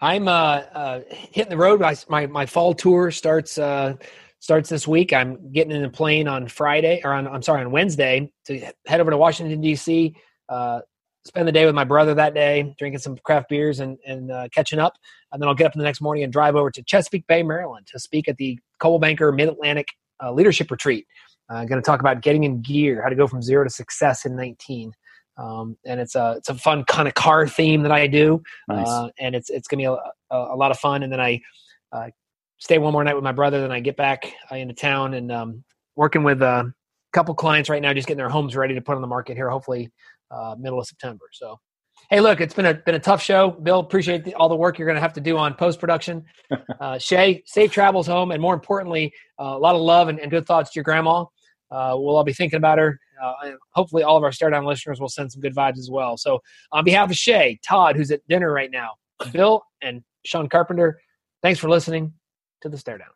I'm 0.00 0.28
uh, 0.28 0.62
uh, 0.72 1.00
hitting 1.10 1.50
the 1.50 1.56
road. 1.56 1.80
My, 1.80 1.96
my, 2.08 2.26
my 2.26 2.46
fall 2.46 2.72
tour 2.72 3.10
starts 3.10 3.58
uh, 3.58 3.94
starts 4.38 4.68
this 4.68 4.86
week. 4.86 5.12
I'm 5.12 5.52
getting 5.52 5.72
in 5.72 5.84
a 5.84 5.90
plane 5.90 6.28
on 6.28 6.46
Friday, 6.46 7.00
or 7.04 7.12
on, 7.12 7.26
I'm 7.26 7.42
sorry, 7.42 7.62
on 7.62 7.70
Wednesday 7.72 8.32
to 8.46 8.72
head 8.86 9.00
over 9.00 9.10
to 9.10 9.16
Washington 9.16 9.60
D.C. 9.60 10.14
Uh, 10.48 10.80
spend 11.24 11.46
the 11.46 11.52
day 11.52 11.66
with 11.66 11.74
my 11.74 11.84
brother 11.84 12.14
that 12.14 12.34
day, 12.34 12.74
drinking 12.78 13.00
some 13.00 13.16
craft 13.18 13.48
beers 13.48 13.80
and, 13.80 13.98
and 14.06 14.30
uh, 14.30 14.48
catching 14.54 14.78
up. 14.78 14.94
And 15.32 15.42
then 15.42 15.48
I'll 15.48 15.54
get 15.54 15.66
up 15.66 15.74
in 15.74 15.78
the 15.78 15.84
next 15.84 16.00
morning 16.00 16.24
and 16.24 16.32
drive 16.32 16.56
over 16.56 16.70
to 16.70 16.82
Chesapeake 16.82 17.26
Bay, 17.26 17.42
Maryland 17.42 17.86
to 17.88 17.98
speak 17.98 18.28
at 18.28 18.36
the 18.36 18.58
Coldwell 18.78 19.00
Banker 19.00 19.30
Mid 19.32 19.48
Atlantic 19.48 19.88
uh, 20.22 20.32
Leadership 20.32 20.70
Retreat. 20.70 21.06
I'm 21.50 21.56
uh, 21.56 21.64
going 21.64 21.80
to 21.80 21.86
talk 21.86 22.00
about 22.00 22.20
getting 22.20 22.44
in 22.44 22.60
gear, 22.60 23.02
how 23.02 23.08
to 23.08 23.14
go 23.14 23.26
from 23.26 23.42
zero 23.42 23.64
to 23.64 23.70
success 23.70 24.26
in 24.26 24.36
19. 24.36 24.92
Um, 25.38 25.76
and 25.86 26.00
it's 26.00 26.16
a 26.16 26.34
it's 26.36 26.48
a 26.48 26.54
fun 26.54 26.84
kind 26.84 27.06
of 27.06 27.14
car 27.14 27.46
theme 27.46 27.82
that 27.82 27.92
I 27.92 28.06
do, 28.08 28.42
nice. 28.68 28.88
uh, 28.88 29.08
and 29.18 29.34
it's 29.34 29.50
it's 29.50 29.68
gonna 29.68 29.80
be 29.80 29.84
a, 29.84 29.92
a, 29.92 30.54
a, 30.54 30.56
lot 30.56 30.72
of 30.72 30.78
fun. 30.78 31.04
And 31.04 31.12
then 31.12 31.20
I 31.20 31.40
uh, 31.92 32.08
stay 32.58 32.78
one 32.78 32.92
more 32.92 33.04
night 33.04 33.14
with 33.14 33.24
my 33.24 33.32
brother. 33.32 33.60
Then 33.60 33.70
I 33.70 33.80
get 33.80 33.96
back 33.96 34.32
uh, 34.50 34.56
into 34.56 34.74
town 34.74 35.14
and 35.14 35.30
um, 35.30 35.64
working 35.94 36.24
with 36.24 36.42
a 36.42 36.72
couple 37.12 37.34
clients 37.34 37.68
right 37.68 37.80
now, 37.80 37.92
just 37.94 38.08
getting 38.08 38.18
their 38.18 38.28
homes 38.28 38.56
ready 38.56 38.74
to 38.74 38.80
put 38.80 38.96
on 38.96 39.00
the 39.00 39.06
market 39.06 39.36
here. 39.36 39.48
Hopefully, 39.48 39.90
uh, 40.30 40.56
middle 40.58 40.80
of 40.80 40.86
September. 40.86 41.26
So, 41.32 41.58
hey, 42.10 42.20
look, 42.20 42.40
it's 42.40 42.54
been 42.54 42.66
a 42.66 42.74
been 42.74 42.96
a 42.96 43.00
tough 43.00 43.22
show. 43.22 43.50
Bill, 43.50 43.78
appreciate 43.78 44.24
the, 44.24 44.34
all 44.34 44.48
the 44.48 44.56
work 44.56 44.78
you're 44.78 44.86
going 44.86 44.96
to 44.96 45.00
have 45.00 45.14
to 45.14 45.20
do 45.20 45.36
on 45.36 45.54
post 45.54 45.80
production. 45.80 46.24
Uh, 46.80 46.96
Che, 46.96 47.42
safe 47.44 47.72
travels 47.72 48.06
home, 48.06 48.30
and 48.30 48.40
more 48.40 48.54
importantly, 48.54 49.12
uh, 49.40 49.46
a 49.46 49.58
lot 49.58 49.74
of 49.74 49.80
love 49.80 50.06
and, 50.06 50.20
and, 50.20 50.30
good 50.30 50.46
thoughts 50.46 50.70
to 50.70 50.76
your 50.76 50.84
grandma. 50.84 51.22
Uh, 51.72 51.92
we'll 51.96 52.16
all 52.16 52.22
be 52.22 52.32
thinking 52.32 52.56
about 52.56 52.78
her. 52.78 53.00
Uh, 53.22 53.52
hopefully, 53.72 54.02
all 54.02 54.16
of 54.16 54.24
our 54.24 54.32
Stare 54.32 54.50
Down 54.50 54.64
listeners 54.64 55.00
will 55.00 55.08
send 55.08 55.32
some 55.32 55.40
good 55.40 55.54
vibes 55.54 55.78
as 55.78 55.90
well. 55.90 56.16
So, 56.16 56.40
on 56.72 56.84
behalf 56.84 57.10
of 57.10 57.16
Che, 57.16 57.58
Todd, 57.66 57.96
who's 57.96 58.10
at 58.10 58.26
dinner 58.28 58.52
right 58.52 58.70
now, 58.70 58.92
Bill, 59.32 59.62
and 59.82 60.02
Sean 60.24 60.48
Carpenter, 60.48 61.00
thanks 61.42 61.58
for 61.58 61.68
listening 61.68 62.12
to 62.62 62.68
the 62.68 62.78
Stare 62.78 62.98
Down. 62.98 63.08